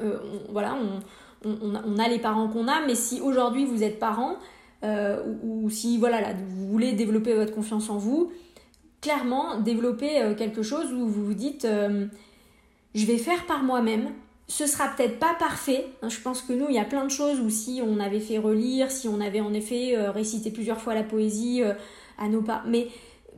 euh, 0.00 0.18
voilà, 0.50 0.74
on, 1.44 1.48
on, 1.48 1.74
on, 1.74 1.98
a 1.98 2.08
les 2.08 2.18
parents 2.18 2.48
qu'on 2.48 2.68
a, 2.68 2.86
mais 2.86 2.94
si 2.94 3.20
aujourd'hui 3.20 3.64
vous 3.64 3.82
êtes 3.82 3.98
parent, 3.98 4.36
euh, 4.84 5.22
ou, 5.42 5.68
si 5.70 5.98
voilà, 5.98 6.20
là, 6.20 6.28
vous 6.34 6.68
voulez 6.68 6.92
développer 6.92 7.34
votre 7.34 7.54
confiance 7.54 7.90
en 7.90 7.98
vous, 7.98 8.32
clairement 9.02 9.60
développer 9.60 10.22
euh, 10.22 10.34
quelque 10.34 10.62
chose 10.62 10.90
où 10.92 11.06
vous 11.06 11.24
vous 11.26 11.34
dites 11.34 11.66
euh, 11.66 12.06
je 12.94 13.04
vais 13.04 13.18
faire 13.18 13.44
par 13.46 13.62
moi-même. 13.62 14.10
Ce 14.48 14.66
sera 14.66 14.88
peut-être 14.88 15.18
pas 15.18 15.34
parfait. 15.38 15.86
Hein, 16.02 16.08
je 16.08 16.20
pense 16.20 16.42
que 16.42 16.52
nous, 16.52 16.66
il 16.68 16.74
y 16.74 16.78
a 16.78 16.84
plein 16.84 17.04
de 17.04 17.10
choses 17.10 17.40
où 17.40 17.50
si 17.50 17.82
on 17.84 18.00
avait 18.00 18.20
fait 18.20 18.38
relire, 18.38 18.90
si 18.90 19.08
on 19.08 19.20
avait 19.20 19.40
en 19.40 19.52
effet 19.52 19.96
euh, 19.96 20.10
récité 20.10 20.50
plusieurs 20.50 20.80
fois 20.80 20.94
la 20.94 21.02
poésie 21.02 21.62
à 22.18 22.28
nos 22.28 22.42
pas, 22.42 22.62
mais 22.66 22.88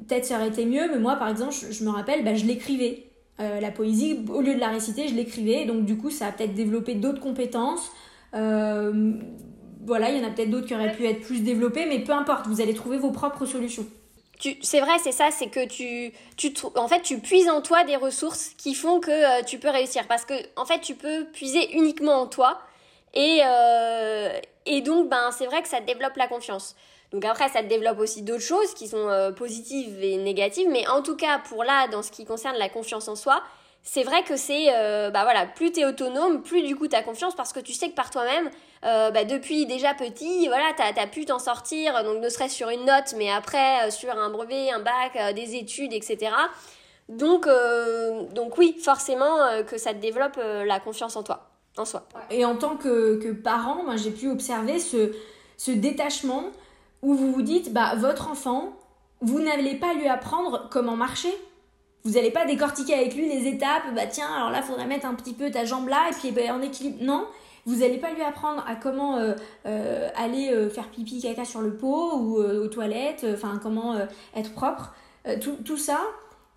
peut-être 0.09 0.25
ça 0.25 0.37
aurait 0.37 0.49
été 0.49 0.67
mieux. 0.67 0.89
Mais 0.91 0.99
moi, 0.99 1.17
par 1.17 1.29
exemple, 1.29 1.55
je, 1.71 1.85
me 1.85 1.91
rappelle, 1.91 2.25
bah, 2.25 2.35
je 2.35 2.45
l'écrivais. 2.47 3.05
la 3.39 3.71
poésie, 3.71 4.25
au 4.29 4.41
lieu 4.41 4.55
de 4.55 4.61
la 4.61 4.69
réciter, 4.69 5.07
je 5.07 5.15
l'écrivais. 5.15 5.67
Donc 5.67 5.85
du 5.85 5.97
coup, 5.97 6.11
ça 6.11 6.27
a 6.27 6.33
peut-être 6.33 6.55
développé 6.55 6.95
d'autres 6.95 7.21
compétences. 7.21 7.93
voilà, 8.33 10.11
il 10.11 10.19
y 10.19 10.25
en 10.25 10.27
a 10.27 10.31
peut-être 10.31 10.51
d'autres 10.51 10.67
qui 10.67 10.75
auraient 10.75 10.93
pu 10.93 11.07
être 11.07 11.21
plus 11.21 11.43
développées, 11.43 11.87
mais 11.87 12.01
peu 12.01 12.13
importe, 12.13 12.49
vous 12.49 12.61
allez 12.61 12.75
trouver 12.75 12.99
vos 12.99 13.13
propres 13.13 13.47
solutions 13.47 13.87
c'est 14.63 14.81
vrai, 14.81 14.99
c'est 15.03 15.13
ça, 15.13 15.31
c'est 15.31 15.49
que 15.49 15.67
tu, 15.67 16.13
tu, 16.37 16.53
en 16.77 16.89
fait, 16.89 17.03
tu 17.03 17.19
puises 17.19 17.49
en 17.49 17.63
toi 17.63 17.85
des 17.85 17.97
ressources 17.97 18.51
qui 18.59 18.75
font 18.75 19.01
que 19.01 19.11
euh, 19.11 19.43
tu 19.43 19.59
peux 19.59 19.71
réussir. 19.71 20.07
Parce 20.09 20.25
que, 20.25 20.35
en 20.57 20.65
fait, 20.65 20.81
tu 20.81 20.95
peux 20.95 21.25
puiser 21.27 21.73
uniquement 21.73 22.21
en 22.21 22.27
toi. 22.27 22.61
Et, 23.15 23.41
euh, 23.45 24.39
et 24.67 24.81
donc, 24.81 25.09
ben, 25.09 25.31
c'est 25.37 25.47
vrai 25.47 25.63
que 25.63 25.69
ça 25.69 25.81
te 25.81 25.87
développe 25.87 26.17
la 26.17 26.27
confiance. 26.27 26.75
Donc 27.13 27.25
après, 27.25 27.49
ça 27.49 27.63
te 27.63 27.69
développe 27.69 28.01
aussi 28.01 28.23
d'autres 28.23 28.43
choses 28.43 28.75
qui 28.75 28.89
sont 28.89 29.09
euh, 29.09 29.31
positives 29.31 30.03
et 30.03 30.17
négatives. 30.17 30.69
Mais 30.69 30.87
en 30.89 31.01
tout 31.03 31.17
cas, 31.17 31.39
pour 31.39 31.63
là, 31.63 31.87
dans 31.89 32.03
ce 32.03 32.11
qui 32.11 32.25
concerne 32.25 32.57
la 32.57 32.69
confiance 32.69 33.07
en 33.07 33.15
soi, 33.15 33.43
c'est 33.85 34.03
vrai 34.03 34.25
que 34.25 34.37
c'est, 34.37 34.69
bah 35.11 35.25
voilà, 35.25 35.45
plus 35.45 35.71
tu 35.71 35.81
es 35.81 35.85
autonome, 35.85 36.43
plus 36.43 36.63
du 36.63 36.75
coup 36.75 36.89
tu 36.89 36.97
as 36.97 37.03
confiance 37.03 37.35
parce 37.35 37.53
que 37.53 37.61
tu 37.61 37.75
sais 37.75 37.91
que 37.91 37.95
par 37.95 38.09
toi-même, 38.09 38.49
euh, 38.85 39.11
bah 39.11 39.25
depuis 39.25 39.67
déjà 39.67 39.95
petit, 39.95 40.49
voilà, 40.49 40.73
tu 40.77 40.83
as, 40.83 41.07
pu 41.07 41.25
t'en 41.25 41.39
sortir, 41.39 42.05
donc 42.05 42.23
ne 42.23 42.29
serait-ce 42.29 42.55
sur 42.55 42.69
une 42.69 42.85
note, 42.85 43.15
mais 43.17 43.31
après 43.31 43.87
euh, 43.87 43.91
sur 43.91 44.17
un 44.19 44.31
brevet, 44.31 44.71
un 44.71 44.81
bac, 44.81 45.35
des 45.35 45.57
études, 45.57 45.93
etc. 45.93 46.33
Donc, 47.09 47.47
donc 48.35 48.57
oui, 48.57 48.79
forcément 48.83 49.37
que 49.67 49.77
ça 49.77 49.93
te 49.93 49.99
développe 49.99 50.39
la 50.39 50.81
confiance 50.81 51.17
en 51.17 51.23
toi, 51.23 51.51
en 51.77 51.85
soi. 51.85 52.07
Et 52.31 52.47
en 52.47 52.57
tant 52.57 52.77
que, 52.77 53.17
que 53.23 53.31
parent, 53.31 53.83
moi 53.85 53.97
j'ai 53.97 54.11
pu 54.11 54.31
observer 54.31 54.79
ce, 54.79 55.13
ce 55.59 55.71
détachement 55.71 56.45
où 57.03 57.15
vous 57.15 57.31
vous 57.31 57.43
dites, 57.43 57.75
bah 57.75 57.95
votre 57.97 58.31
enfant, 58.31 58.73
vous 59.21 59.41
n'allez 59.41 59.75
pas 59.75 59.93
lui 59.93 60.09
apprendre 60.09 60.69
comment 60.71 60.97
marcher 60.97 61.35
vous 62.05 62.13
n'allez 62.13 62.31
pas 62.31 62.45
décortiquer 62.45 62.95
avec 62.95 63.15
lui 63.15 63.29
les 63.29 63.49
étapes, 63.49 63.95
bah 63.95 64.07
tiens, 64.07 64.29
alors 64.37 64.51
là, 64.51 64.59
il 64.59 64.65
faudrait 64.65 64.87
mettre 64.87 65.07
un 65.07 65.15
petit 65.15 65.33
peu 65.33 65.51
ta 65.51 65.65
jambe 65.65 65.89
là, 65.89 66.11
et 66.11 66.15
puis 66.15 66.33
bah, 66.33 66.43
en 66.55 66.61
équilibre. 66.61 66.99
Non, 67.01 67.27
vous 67.67 67.77
n'allez 67.77 67.97
pas 67.97 68.13
lui 68.13 68.23
apprendre 68.23 68.63
à 68.69 68.77
comment 68.77 69.17
euh, 69.17 69.35
euh, 69.67 70.09
aller 70.17 70.51
euh, 70.53 70.69
faire 70.69 70.89
pipi 70.89 71.21
caca 71.21 71.45
sur 71.45 71.63
le 71.63 71.75
pot 71.75 72.17
ou 72.17 72.37
aux 72.37 72.69
toilettes, 72.69 73.27
enfin 73.33 73.59
comment 73.63 73.97
être 74.35 74.53
propre. 74.53 74.95
Tout, 75.41 75.79
ça, 75.79 76.01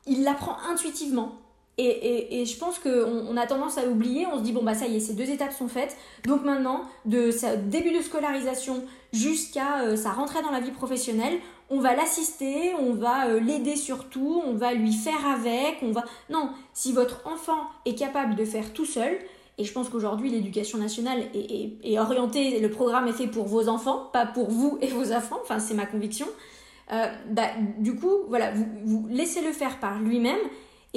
il 0.05 0.23
l'apprend 0.23 0.57
intuitivement. 0.69 1.39
Et, 1.79 2.41
et, 2.41 2.45
je 2.45 2.57
pense 2.57 2.79
qu'on 2.79 2.89
on 2.89 3.37
a 3.37 3.45
tendance 3.45 3.77
à 3.77 3.85
l'oublier, 3.85 4.25
on 4.25 4.39
se 4.39 4.43
dit 4.43 4.51
bon 4.51 4.63
bah 4.63 4.73
ça 4.73 4.87
y 4.87 4.95
est, 4.95 4.99
ces 4.99 5.13
deux 5.13 5.29
étapes 5.29 5.53
sont 5.53 5.67
faites, 5.67 5.95
donc 6.25 6.43
maintenant, 6.43 6.85
de 7.05 7.29
sa 7.29 7.55
début 7.55 7.95
de 7.95 8.01
scolarisation 8.01 8.83
jusqu'à 9.13 9.81
euh, 9.81 9.95
sa 9.95 10.09
rentrée 10.11 10.41
dans 10.41 10.49
la 10.49 10.59
vie 10.59 10.71
professionnelle, 10.71 11.37
on 11.69 11.79
va 11.79 11.95
l'assister, 11.95 12.73
on 12.79 12.93
va 12.93 13.27
euh, 13.27 13.39
l'aider 13.39 13.75
surtout, 13.75 14.41
on 14.43 14.53
va 14.53 14.73
lui 14.73 14.91
faire 14.91 15.27
avec, 15.27 15.77
on 15.83 15.91
va... 15.91 16.03
Non, 16.31 16.49
si 16.73 16.93
votre 16.93 17.21
enfant 17.27 17.67
est 17.85 17.93
capable 17.93 18.35
de 18.35 18.43
faire 18.43 18.73
tout 18.73 18.85
seul, 18.85 19.19
et 19.59 19.63
je 19.63 19.71
pense 19.71 19.89
qu'aujourd'hui 19.89 20.31
l'éducation 20.31 20.79
nationale 20.79 21.25
est, 21.35 21.73
est, 21.83 21.99
orientée, 21.99 22.59
le 22.59 22.71
programme 22.71 23.07
est 23.07 23.13
fait 23.13 23.27
pour 23.27 23.45
vos 23.45 23.69
enfants, 23.69 24.09
pas 24.11 24.25
pour 24.25 24.49
vous 24.49 24.79
et 24.81 24.87
vos 24.87 25.11
enfants, 25.11 25.37
enfin 25.43 25.59
c'est 25.59 25.75
ma 25.75 25.85
conviction, 25.85 26.27
euh, 26.91 27.05
bah, 27.29 27.49
du 27.77 27.95
coup, 27.95 28.23
voilà, 28.29 28.51
vous, 28.51 28.67
vous 28.85 29.07
laissez-le 29.09 29.51
faire 29.51 29.79
par 29.79 29.99
lui-même 29.99 30.39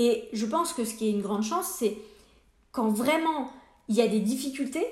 et 0.03 0.31
je 0.33 0.47
pense 0.47 0.73
que 0.73 0.87
ce 0.87 0.95
qui 0.95 1.09
est 1.09 1.11
une 1.11 1.21
grande 1.21 1.43
chance, 1.43 1.75
c'est 1.79 1.99
quand 2.73 2.89
vraiment 2.89 3.51
il 3.91 3.97
y 3.97 4.01
a 4.01 4.09
des 4.09 4.21
difficultés 4.21 4.87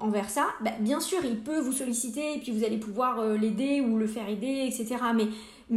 envers 0.00 0.30
ça, 0.30 0.46
bah, 0.62 0.70
bien 0.80 0.98
sûr, 0.98 1.18
il 1.26 1.40
peut 1.40 1.60
vous 1.60 1.72
solliciter 1.72 2.36
et 2.36 2.38
puis 2.38 2.50
vous 2.50 2.64
allez 2.64 2.78
pouvoir 2.78 3.20
euh, 3.20 3.36
l'aider 3.36 3.82
ou 3.82 3.98
le 3.98 4.06
faire 4.06 4.26
aider, 4.26 4.66
etc. 4.66 4.96
Mais, 5.14 5.28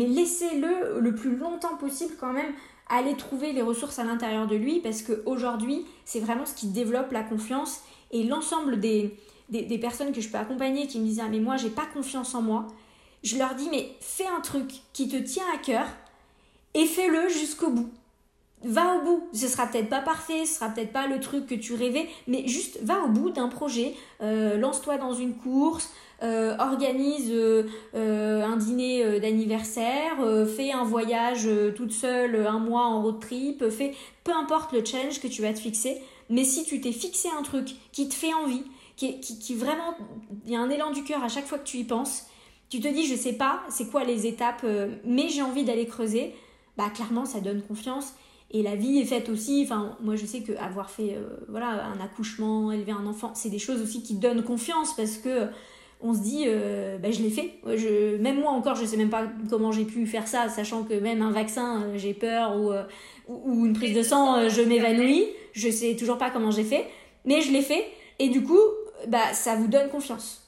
laissez-le 0.05 1.01
le 1.01 1.13
plus 1.13 1.35
longtemps 1.35 1.75
possible 1.75 2.13
quand 2.17 2.31
même 2.31 2.53
aller 2.87 3.17
trouver 3.17 3.51
les 3.51 3.61
ressources 3.61 3.99
à 3.99 4.05
l'intérieur 4.05 4.47
de 4.47 4.55
lui 4.55 4.79
parce 4.79 5.01
qu'aujourd'hui, 5.01 5.85
c'est 6.05 6.21
vraiment 6.21 6.45
ce 6.45 6.55
qui 6.55 6.67
développe 6.67 7.11
la 7.11 7.23
confiance 7.23 7.81
et 8.11 8.23
l'ensemble 8.23 8.79
des, 8.79 9.13
des, 9.49 9.63
des, 9.63 9.77
personnes 9.77 10.13
que 10.13 10.21
je 10.21 10.29
peux 10.29 10.37
accompagner 10.37 10.87
qui 10.87 11.01
me 11.01 11.05
disent 11.05 11.19
Ah, 11.21 11.27
mais 11.29 11.41
moi, 11.41 11.57
j'ai 11.57 11.69
pas 11.69 11.85
confiance 11.85 12.33
en 12.33 12.41
moi. 12.41 12.65
Je 13.23 13.37
leur 13.37 13.55
dis 13.55 13.67
Mais 13.71 13.93
fais 13.99 14.27
un 14.27 14.39
truc 14.39 14.71
qui 14.93 15.09
te 15.09 15.17
tient 15.17 15.43
à 15.53 15.57
cœur 15.57 15.85
et 16.75 16.85
fais-le 16.85 17.27
jusqu'au 17.27 17.71
bout 17.71 17.91
va 18.63 18.95
au 18.95 19.01
bout. 19.03 19.27
Ce 19.33 19.47
sera 19.47 19.67
peut-être 19.67 19.89
pas 19.89 20.01
parfait, 20.01 20.45
ce 20.45 20.55
sera 20.55 20.69
peut-être 20.69 20.91
pas 20.91 21.07
le 21.07 21.19
truc 21.19 21.45
que 21.45 21.55
tu 21.55 21.73
rêvais, 21.73 22.07
mais 22.27 22.47
juste 22.47 22.79
va 22.81 23.01
au 23.03 23.09
bout 23.09 23.29
d'un 23.29 23.47
projet. 23.47 23.93
Euh, 24.21 24.57
lance-toi 24.57 24.97
dans 24.97 25.13
une 25.13 25.35
course, 25.35 25.91
euh, 26.23 26.57
organise 26.57 27.31
euh, 27.31 27.65
un 27.93 28.57
dîner 28.57 29.19
d'anniversaire, 29.19 30.17
fais 30.55 30.71
un 30.71 30.83
voyage 30.83 31.47
toute 31.75 31.91
seule 31.91 32.47
un 32.47 32.59
mois 32.59 32.85
en 32.85 33.03
road 33.03 33.19
trip, 33.19 33.69
fais 33.69 33.93
peu 34.23 34.33
importe 34.33 34.73
le 34.73 34.83
challenge 34.83 35.21
que 35.21 35.27
tu 35.27 35.41
vas 35.41 35.53
te 35.53 35.59
fixer. 35.59 36.01
Mais 36.29 36.43
si 36.43 36.65
tu 36.65 36.81
t'es 36.81 36.91
fixé 36.91 37.29
un 37.37 37.43
truc 37.43 37.75
qui 37.93 38.09
te 38.09 38.13
fait 38.13 38.33
envie, 38.33 38.63
qui, 38.97 39.19
qui, 39.21 39.39
qui 39.39 39.55
vraiment, 39.55 39.95
il 40.45 40.51
y 40.51 40.55
a 40.55 40.59
un 40.59 40.69
élan 40.69 40.91
du 40.91 41.03
cœur 41.03 41.23
à 41.23 41.29
chaque 41.29 41.45
fois 41.45 41.59
que 41.59 41.63
tu 41.63 41.77
y 41.77 41.83
penses, 41.83 42.25
tu 42.69 42.81
te 42.81 42.87
dis 42.87 43.05
je 43.05 43.15
sais 43.15 43.33
pas 43.33 43.61
c'est 43.69 43.89
quoi 43.89 44.03
les 44.03 44.25
étapes, 44.25 44.65
mais 45.05 45.29
j'ai 45.29 45.43
envie 45.43 45.63
d'aller 45.63 45.85
creuser, 45.85 46.33
bah 46.75 46.89
clairement 46.89 47.25
ça 47.25 47.39
donne 47.39 47.61
confiance 47.61 48.13
et 48.49 48.63
la 48.63 48.75
vie 48.75 48.99
est 48.99 49.05
faite 49.05 49.27
aussi, 49.29 49.61
enfin, 49.65 49.97
moi 50.01 50.15
je 50.15 50.25
sais 50.25 50.41
qu'avoir 50.41 50.89
fait 50.89 51.15
euh, 51.15 51.37
voilà, 51.49 51.85
un 51.85 51.99
accouchement, 51.99 52.71
élever 52.71 52.93
un 52.93 53.05
enfant, 53.05 53.33
c'est 53.35 53.49
des 53.49 53.59
choses 53.59 53.81
aussi 53.81 54.03
qui 54.03 54.15
donnent 54.15 54.43
confiance 54.43 54.95
parce 54.95 55.17
que 55.17 55.47
on 55.99 56.13
se 56.13 56.19
dit, 56.19 56.43
euh, 56.45 56.99
bah, 56.99 57.09
je 57.09 57.23
l'ai 57.23 57.31
fait. 57.31 57.55
Même 58.19 58.39
moi 58.39 58.51
encore, 58.51 58.75
je 58.75 58.85
sais 58.85 58.97
même 58.97 59.09
pas 59.09 59.23
comment 59.49 59.71
j'ai 59.71 59.83
pu 59.83 60.05
faire 60.05 60.27
ça, 60.27 60.47
sachant 60.47 60.83
que 60.83 60.93
même 60.93 61.23
un 61.23 61.31
vaccin, 61.31 61.81
euh, 61.81 61.97
j'ai 61.97 62.13
peur, 62.13 62.55
ou, 62.55 62.71
ou, 63.27 63.65
une 63.65 63.73
prise 63.73 63.95
de 63.95 64.03
sang, 64.03 64.47
je 64.47 64.61
m'évanouis. 64.61 65.25
Je 65.53 65.71
sais 65.71 65.95
toujours 65.95 66.19
pas 66.19 66.29
comment 66.29 66.51
j'ai 66.51 66.63
fait, 66.63 66.85
mais 67.25 67.41
je 67.41 67.51
l'ai 67.51 67.63
fait. 67.63 67.83
Et 68.19 68.29
du 68.29 68.43
coup, 68.43 68.59
bah, 69.07 69.33
ça 69.33 69.55
vous 69.55 69.67
donne 69.67 69.89
confiance. 69.89 70.43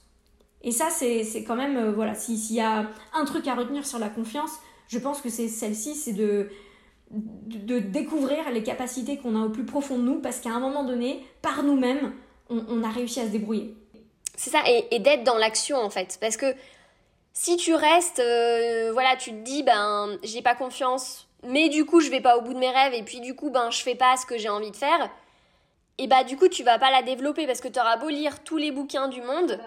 Et 0.62 0.70
ça, 0.70 0.89
c'est 0.91 1.44
quand 1.48 1.56
même, 1.56 1.94
voilà, 1.94 2.13
s'il 2.13 2.53
y 2.53 2.62
a 2.62 2.88
un 3.15 3.25
truc 3.25 3.48
à 3.48 3.56
retenir 3.56 3.88
sur 3.88 3.98
la 3.98 4.10
confiance, 4.10 4.51
je 4.88 5.00
pense 5.00 5.20
que 5.20 5.29
c'est 5.29 5.48
celle-ci, 5.48 5.96
c'est 5.96 6.13
de 6.13 6.50
de 7.12 7.80
découvrir 7.80 8.50
les 8.51 8.63
capacités 8.63 9.18
qu'on 9.18 9.36
a 9.36 9.46
au 9.46 9.50
plus 9.50 9.66
profond 9.66 9.98
de 9.98 10.04
nous 10.04 10.20
parce 10.20 10.39
qu'à 10.39 10.51
un 10.51 10.60
moment 10.60 10.84
donné, 10.84 11.25
par 11.42 11.63
nous-mêmes, 11.63 12.13
on, 12.50 12.84
a 12.84 12.89
réussi 12.89 13.20
à 13.20 13.25
se 13.25 13.30
débrouiller. 13.30 13.75
C'est 14.36 14.50
ça, 14.50 14.60
et, 14.68 15.00
d'être 15.00 15.24
dans 15.24 15.38
l'action 15.38 15.78
en 15.78 15.89
fait. 15.89 16.18
Parce 16.22 16.38
que 16.38 16.54
si 17.34 17.58
tu 17.58 17.74
restes, 17.74 18.20
euh, 18.20 18.92
voilà, 18.94 19.16
tu 19.16 19.32
te 19.32 19.44
dis, 19.44 19.63
ben, 19.63 20.18
j'ai 20.24 20.42
pas 20.42 20.56
confiance, 20.56 21.28
mais 21.48 21.70
du 21.70 21.86
coup, 21.86 22.00
je 22.00 22.10
vais 22.10 22.22
pas 22.22 22.38
au 22.38 22.42
bout 22.42 22.54
de 22.54 22.60
mes 22.60 22.72
rêves, 22.72 22.94
et 22.94 23.04
puis 23.04 23.20
du 23.20 23.36
coup, 23.36 23.50
ben, 23.50 23.70
je 23.72 23.82
fais 23.82 23.96
pas 23.96 24.18
ce 24.18 24.25
que 24.25 24.38
j'ai 24.38 24.50
envie 24.50 24.72
de 24.72 24.75
faire, 24.75 25.10
et 26.00 26.08
bah, 26.08 26.24
du 26.24 26.38
coup, 26.38 26.48
tu 26.48 26.63
vas 26.63 26.80
pas 26.80 26.92
la 26.92 27.04
développer 27.04 27.46
parce 27.46 27.60
que 27.60 27.68
tu 27.68 27.78
auras 27.78 27.98
beau 27.98 28.08
lire 28.08 28.42
tous 28.44 28.58
les 28.58 28.72
bouquins 28.72 29.10
du 29.10 29.22
monde. 29.22 29.60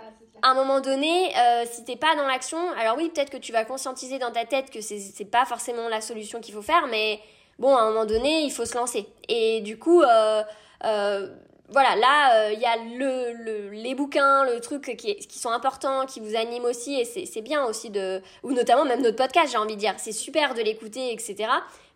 À 0.44 0.50
un 0.50 0.54
moment 0.54 0.80
donné, 0.80 1.32
euh, 1.36 1.64
si 1.70 1.84
t'es 1.84 1.94
pas 1.94 2.16
dans 2.16 2.26
l'action, 2.26 2.58
alors 2.72 2.96
oui, 2.96 3.10
peut-être 3.14 3.30
que 3.30 3.36
tu 3.36 3.52
vas 3.52 3.64
conscientiser 3.64 4.18
dans 4.18 4.32
ta 4.32 4.44
tête 4.44 4.70
que 4.70 4.80
c'est 4.80 5.24
pas 5.24 5.44
forcément 5.44 5.88
la 5.88 6.00
solution 6.00 6.40
qu'il 6.40 6.52
faut 6.52 6.62
faire, 6.62 6.88
mais 6.90 7.20
bon, 7.60 7.76
à 7.76 7.82
un 7.82 7.90
moment 7.90 8.06
donné, 8.06 8.42
il 8.42 8.50
faut 8.50 8.64
se 8.64 8.74
lancer. 8.74 9.06
Et 9.28 9.60
du 9.60 9.78
coup, 9.78 10.02
euh, 10.02 10.42
euh, 10.84 11.28
voilà, 11.68 11.94
là, 11.94 12.50
il 12.50 12.58
y 12.58 12.64
a 12.64 12.76
le, 12.76 13.70
les 13.70 13.94
bouquins, 13.94 14.44
le 14.44 14.58
truc 14.60 14.96
qui, 14.96 15.16
qui 15.16 15.38
sont 15.38 15.50
importants, 15.50 16.06
qui 16.06 16.18
vous 16.18 16.34
animent 16.34 16.64
aussi, 16.64 17.00
et 17.00 17.04
c'est 17.04 17.40
bien 17.40 17.64
aussi 17.64 17.90
de... 17.90 18.20
Ou 18.42 18.50
notamment 18.52 18.84
même 18.84 19.00
notre 19.00 19.16
podcast, 19.16 19.52
j'ai 19.52 19.58
envie 19.58 19.76
de 19.76 19.80
dire. 19.80 19.94
C'est 19.98 20.12
super 20.12 20.54
de 20.54 20.60
l'écouter, 20.60 21.12
etc. 21.12 21.36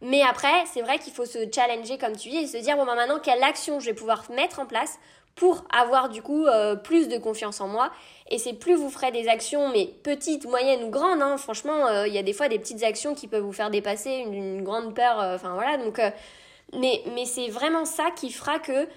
Mais 0.02 0.22
après, 0.22 0.64
c'est 0.72 0.82
vrai 0.82 1.00
qu'il 1.00 1.12
faut 1.12 1.26
se 1.26 1.38
challenger, 1.52 1.98
comme 1.98 2.16
tu 2.16 2.28
dis, 2.28 2.38
et 2.38 2.46
se 2.46 2.58
dire, 2.58 2.76
bon, 2.76 2.86
bah, 2.86 2.94
maintenant, 2.94 3.18
quelle 3.18 3.42
action 3.42 3.80
je 3.80 3.86
vais 3.86 3.94
pouvoir 3.94 4.22
mettre 4.30 4.60
en 4.60 4.66
place 4.66 4.98
pour 5.36 5.64
avoir 5.70 6.08
du 6.08 6.22
coup 6.22 6.46
euh, 6.46 6.74
plus 6.74 7.08
de 7.08 7.18
confiance 7.18 7.60
en 7.60 7.68
moi. 7.68 7.92
Et 8.30 8.38
c'est 8.38 8.54
plus 8.54 8.74
vous 8.74 8.90
ferez 8.90 9.12
des 9.12 9.28
actions, 9.28 9.68
mais 9.68 9.90
petites, 10.02 10.46
moyennes 10.46 10.82
ou 10.82 10.90
grandes, 10.90 11.22
hein, 11.22 11.36
franchement, 11.36 11.86
euh, 11.86 12.08
il 12.08 12.14
y 12.14 12.18
a 12.18 12.22
des 12.22 12.32
fois 12.32 12.48
des 12.48 12.58
petites 12.58 12.82
actions 12.82 13.14
qui 13.14 13.28
peuvent 13.28 13.44
vous 13.44 13.52
faire 13.52 13.70
dépasser 13.70 14.10
une, 14.10 14.64
grande 14.64 14.94
peur, 14.94 15.20
euh, 15.20 15.36
enfin 15.36 15.52
voilà, 15.54 15.76
donc... 15.76 16.00
mais, 16.72 17.02
mais 17.14 17.26
c'est 17.26 17.48
vraiment 17.48 17.84
ça 17.84 18.10
qui 18.16 18.32
fera 18.32 18.58
que 18.58 18.88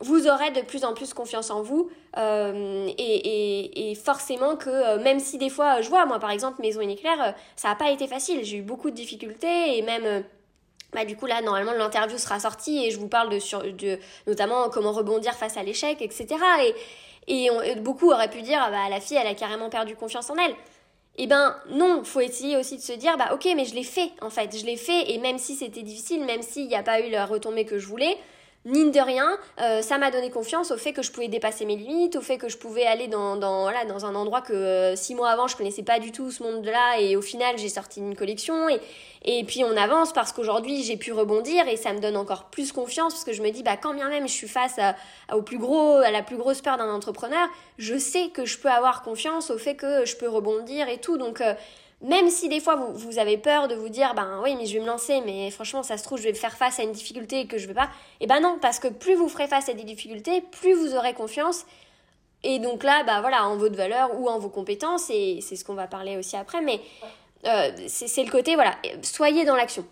vous 0.00 0.28
aurez 0.28 0.50
de 0.52 0.60
plus 0.60 0.84
en 0.84 0.94
plus 0.94 1.12
confiance 1.12 1.50
en 1.50 1.62
vous 1.62 1.90
et, 2.16 2.92
et, 2.98 3.90
et, 3.90 3.94
forcément 3.94 4.56
que 4.56 4.96
même 4.98 5.18
si 5.18 5.36
des 5.36 5.50
fois 5.50 5.82
je 5.82 5.88
vois 5.90 6.06
moi 6.06 6.18
par 6.18 6.30
exemple 6.30 6.62
Maison 6.62 6.80
Uniclair 6.80 7.34
ça 7.56 7.68
n'a 7.68 7.74
pas 7.74 7.90
été 7.90 8.06
facile. 8.06 8.42
J'ai 8.42 8.58
eu 8.58 8.62
beaucoup 8.62 8.90
de 8.90 8.94
difficultés 8.94 9.76
et 9.76 9.82
même 9.82 10.24
bah, 10.92 11.04
du 11.04 11.16
coup 11.16 11.26
là 11.26 11.42
normalement 11.42 11.72
l'interview 11.72 12.18
sera 12.18 12.40
sortie 12.40 12.86
et 12.86 12.90
je 12.90 12.98
vous 12.98 13.08
parle 13.08 13.28
de, 13.28 13.38
sur, 13.38 13.62
de 13.62 13.98
notamment 14.26 14.70
comment 14.70 14.92
rebondir 14.92 15.34
face 15.34 15.56
à 15.56 15.62
l'échec 15.62 16.00
etc 16.00 16.26
et, 17.26 17.46
et, 17.46 17.74
beaucoup 17.76 18.10
auraient 18.10 18.30
pu 18.30 18.42
dire 18.42 18.58
ah 18.62 18.70
bah 18.70 18.88
la 18.88 19.00
fille 19.00 19.18
elle 19.20 19.26
a 19.26 19.34
carrément 19.34 19.68
perdu 19.68 19.96
confiance 19.96 20.30
en 20.30 20.36
elle. 20.36 20.54
Eh 21.20 21.26
ben 21.26 21.56
non 21.70 22.04
faut 22.04 22.20
essayer 22.20 22.56
aussi 22.56 22.76
de 22.76 22.82
se 22.82 22.92
dire 22.92 23.16
bah 23.18 23.30
ok 23.34 23.46
mais 23.54 23.64
je 23.64 23.74
l'ai 23.74 23.84
fait 23.84 24.10
en 24.22 24.30
fait. 24.30 24.56
Je 24.56 24.64
l'ai 24.64 24.76
fait 24.76 25.10
et 25.10 25.18
même 25.18 25.38
si 25.38 25.56
c'était 25.56 25.82
difficile 25.82 26.24
même 26.24 26.42
s'il 26.42 26.68
n'y 26.68 26.76
a 26.76 26.82
pas 26.82 27.00
eu 27.00 27.10
la 27.10 27.26
retombée 27.26 27.66
que 27.66 27.78
je 27.78 27.86
voulais 27.86 28.16
mine 28.64 28.90
de 28.90 29.00
rien, 29.00 29.38
euh, 29.60 29.82
ça 29.82 29.98
m'a 29.98 30.10
donné 30.10 30.30
confiance 30.30 30.70
au 30.70 30.76
fait 30.76 30.92
que 30.92 31.02
je 31.02 31.10
pouvais 31.10 31.28
dépasser 31.28 31.64
mes 31.64 31.76
limites, 31.76 32.16
au 32.16 32.20
fait 32.20 32.38
que 32.38 32.48
je 32.48 32.58
pouvais 32.58 32.84
aller 32.84 33.08
dans, 33.08 33.40
un 33.40 34.14
endroit 34.14 34.42
que 34.42 34.52
euh, 34.52 34.96
six 34.96 35.14
mois 35.14 35.30
avant 35.30 35.46
je 35.46 35.56
connaissais 35.56 35.82
pas 35.82 35.98
du 35.98 36.12
tout 36.12 36.30
ce 36.30 36.42
monde-là. 36.42 37.00
Et 37.00 37.16
au 37.16 37.22
final 37.22 37.56
j'ai 37.56 37.68
sorti 37.68 38.00
une 38.00 38.16
collection. 38.16 38.68
Et, 38.68 38.80
et 39.24 39.44
puis 39.44 39.64
on 39.64 39.76
avance 39.76 40.12
parce 40.12 40.32
qu'aujourd'hui 40.32 40.82
j'ai 40.82 40.96
pu 40.96 41.12
rebondir 41.12 41.66
et 41.68 41.76
ça 41.76 41.92
me 41.92 42.00
donne 42.00 42.16
encore 42.16 42.44
plus 42.44 42.72
confiance 42.72 43.14
parce 43.14 43.24
que 43.24 43.32
je 43.32 43.42
me 43.42 43.50
dis 43.50 43.62
bah 43.62 43.76
quand 43.76 43.94
bien 43.94 44.08
même 44.08 44.28
je 44.28 44.32
suis 44.32 44.48
face 44.48 44.78
à, 44.78 44.94
plus 45.42 45.58
gros, 45.58 45.96
à 45.96 46.10
la 46.10 46.22
plus 46.22 46.36
grosse 46.36 46.60
peur 46.60 46.76
d'un 46.76 46.92
entrepreneur, 46.92 47.48
je 47.78 47.96
sais 47.96 48.28
que 48.28 48.44
je 48.44 48.58
peux 48.58 48.70
avoir 48.70 49.02
confiance 49.02 49.50
au 49.50 49.58
fait 49.58 49.74
que 49.74 50.04
je 50.04 50.16
peux 50.16 50.28
rebondir 50.28 50.88
et 50.88 50.98
tout. 50.98 51.16
Donc 51.16 51.40
euh, 51.40 51.54
même 52.00 52.30
si 52.30 52.48
des 52.48 52.60
fois 52.60 52.76
vous, 52.76 52.94
vous, 52.94 53.18
avez 53.18 53.38
peur 53.38 53.66
de 53.66 53.74
vous 53.74 53.88
dire, 53.88 54.14
ben 54.14 54.40
oui, 54.42 54.54
mais 54.56 54.66
je 54.66 54.74
vais 54.74 54.80
me 54.80 54.86
lancer, 54.86 55.20
mais 55.26 55.50
franchement, 55.50 55.82
ça 55.82 55.98
se 55.98 56.04
trouve, 56.04 56.18
je 56.18 56.24
vais 56.24 56.34
faire 56.34 56.56
face 56.56 56.78
à 56.78 56.84
une 56.84 56.92
difficulté 56.92 57.46
que 57.46 57.58
je 57.58 57.64
ne 57.64 57.68
vais 57.68 57.74
pas. 57.74 57.90
Et 58.20 58.24
eh 58.24 58.26
ben 58.26 58.40
non, 58.40 58.58
parce 58.60 58.78
que 58.78 58.88
plus 58.88 59.14
vous 59.14 59.28
ferez 59.28 59.48
face 59.48 59.68
à 59.68 59.74
des 59.74 59.84
difficultés, 59.84 60.40
plus 60.40 60.74
vous 60.74 60.94
aurez 60.94 61.14
confiance. 61.14 61.66
Et 62.44 62.60
donc 62.60 62.84
là, 62.84 63.02
bah 63.04 63.20
voilà, 63.20 63.48
en 63.48 63.56
votre 63.56 63.76
valeur 63.76 64.20
ou 64.20 64.28
en 64.28 64.38
vos 64.38 64.48
compétences, 64.48 65.10
et 65.10 65.40
c'est 65.42 65.56
ce 65.56 65.64
qu'on 65.64 65.74
va 65.74 65.88
parler 65.88 66.16
aussi 66.16 66.36
après, 66.36 66.60
mais 66.60 66.80
euh, 67.46 67.70
c'est 67.88 68.24
le 68.24 68.30
côté, 68.30 68.54
voilà, 68.54 68.76
soyez 69.02 69.44
dans 69.44 69.56
l'action. 69.56 69.84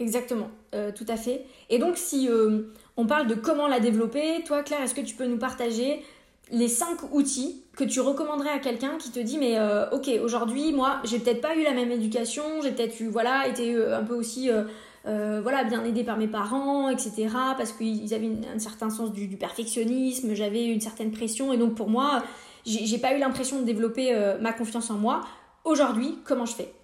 Exactement, 0.00 0.50
euh, 0.74 0.92
tout 0.92 1.06
à 1.08 1.16
fait. 1.16 1.44
Et 1.70 1.78
donc, 1.78 1.96
si 1.96 2.28
euh, 2.28 2.72
on 2.96 3.06
parle 3.06 3.26
de 3.26 3.34
comment 3.34 3.66
la 3.66 3.80
développer, 3.80 4.44
toi, 4.44 4.62
Claire, 4.62 4.82
est-ce 4.82 4.94
que 4.94 5.00
tu 5.00 5.16
peux 5.16 5.26
nous 5.26 5.38
partager 5.38 6.04
les 6.50 6.68
cinq 6.68 7.12
outils 7.12 7.64
que 7.76 7.84
tu 7.84 8.00
recommanderais 8.00 8.50
à 8.50 8.58
quelqu'un 8.58 8.96
qui 8.98 9.10
te 9.10 9.20
dit 9.20 9.38
mais 9.38 9.58
euh, 9.58 9.88
ok 9.90 10.10
aujourd'hui 10.22 10.72
moi 10.72 11.00
j'ai 11.04 11.18
peut-être 11.18 11.40
pas 11.40 11.56
eu 11.56 11.62
la 11.62 11.72
même 11.72 11.90
éducation 11.90 12.42
j'ai 12.62 12.72
peut-être 12.72 12.98
eu 13.00 13.08
voilà 13.08 13.46
été 13.46 13.74
euh, 13.74 13.98
un 13.98 14.02
peu 14.02 14.14
aussi 14.14 14.50
euh, 14.50 15.40
voilà 15.42 15.64
bien 15.64 15.84
aidé 15.84 16.04
par 16.04 16.16
mes 16.16 16.26
parents 16.26 16.88
etc 16.88 17.28
parce 17.56 17.72
qu'ils 17.72 18.12
avaient 18.14 18.30
un 18.54 18.58
certain 18.58 18.90
sens 18.90 19.12
du, 19.12 19.28
perfectionnisme 19.36 20.34
j'avais 20.34 20.66
une 20.66 20.80
certaine 20.80 21.12
pression 21.12 21.52
et 21.52 21.56
donc 21.56 21.74
pour 21.74 21.88
moi 21.88 22.22
j'ai 22.66 22.98
pas 22.98 23.14
eu 23.14 23.18
l'impression 23.18 23.60
de 23.60 23.64
développer 23.64 24.14
ma 24.42 24.52
confiance 24.52 24.90
en 24.90 24.98
moi. 24.98 25.22
Aujourd'hui 25.64 26.18
comment 26.24 26.44
je 26.44 26.54
fais? 26.54 26.74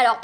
Alors, 0.00 0.18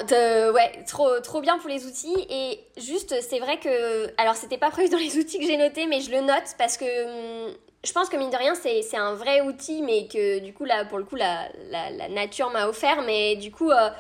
ouais, 0.55 0.85
trop, 0.87 1.21
trop 1.21 1.41
bien 1.41 1.59
pour 1.59 1.69
les 1.69 1.87
outils. 1.87 2.27
Et 2.31 2.61
juste, 2.79 3.15
c'est 3.21 3.39
vrai 3.39 3.59
que. 3.59 4.11
Alors, 4.19 4.35
c'était 4.35 4.59
pas 4.59 4.71
prévu 4.71 4.89
dans 4.89 4.99
les 4.99 5.19
outils 5.19 5.39
que 5.39 5.47
j'ai 5.47 5.57
notés, 5.57 5.87
mais 5.87 6.01
je 6.01 6.11
le 6.11 6.21
note 6.21 6.55
parce 6.59 6.77
que 6.77 7.47
hum, 7.47 7.55
je 7.87 7.93
pense 7.93 8.09
que 8.09 8.17
mine 8.17 8.31
de 8.31 8.37
rien, 8.37 8.55
c'est 8.55 8.97
un 8.97 9.15
vrai 9.15 9.43
outil, 9.43 9.83
mais 9.83 10.09
que 10.09 10.41
du 10.41 10.53
coup, 10.53 10.65
là, 10.65 10.85
pour 10.85 10.99
le 10.99 11.05
coup, 11.05 11.15
la, 11.15 11.49
la, 11.71 12.09
nature 12.09 12.51
m'a 12.51 12.67
offert. 12.69 13.03
Mais 13.03 13.37
du 13.37 13.53
coup, 13.53 13.71
euh, 13.71 13.91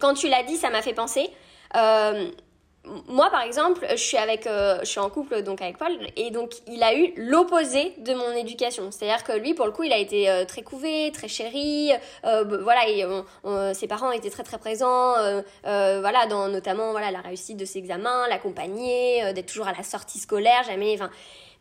quand 0.00 0.14
tu 0.14 0.28
l'as 0.28 0.42
dit, 0.42 0.56
ça 0.56 0.70
m'a 0.70 0.82
fait 0.82 0.92
penser. 0.92 1.30
Euh, 1.76 2.30
moi, 3.08 3.30
par 3.30 3.42
exemple, 3.42 3.86
je 3.90 3.96
suis 3.96 4.16
avec, 4.16 4.46
euh, 4.46 4.78
je 4.80 4.86
suis 4.86 5.00
en 5.00 5.08
couple 5.08 5.42
donc 5.42 5.62
avec 5.62 5.78
Paul, 5.78 5.92
et 6.16 6.30
donc 6.30 6.52
il 6.66 6.82
a 6.82 6.94
eu 6.94 7.12
l'opposé 7.16 7.94
de 7.98 8.12
mon 8.14 8.32
éducation. 8.32 8.90
C'est-à-dire 8.90 9.24
que 9.24 9.32
lui, 9.32 9.54
pour 9.54 9.66
le 9.66 9.72
coup, 9.72 9.84
il 9.84 9.92
a 9.92 9.98
été 9.98 10.28
euh, 10.28 10.44
très 10.44 10.62
couvé, 10.62 11.10
très 11.12 11.28
chéri. 11.28 11.92
Euh, 12.24 12.44
voilà, 12.62 12.82
ses 13.74 13.86
parents 13.86 14.10
étaient 14.10 14.30
très 14.30 14.42
très 14.42 14.58
présents. 14.58 15.14
voilà, 15.62 16.26
dans 16.26 16.48
notamment 16.48 16.90
voilà 16.90 17.10
la 17.10 17.20
réussite 17.20 17.56
de 17.56 17.64
ses 17.64 17.78
examens, 17.78 18.28
l'accompagner, 18.28 19.32
d'être 19.32 19.46
toujours 19.46 19.68
à 19.68 19.72
la 19.72 19.82
sortie 19.82 20.18
scolaire, 20.18 20.62
jamais. 20.64 20.98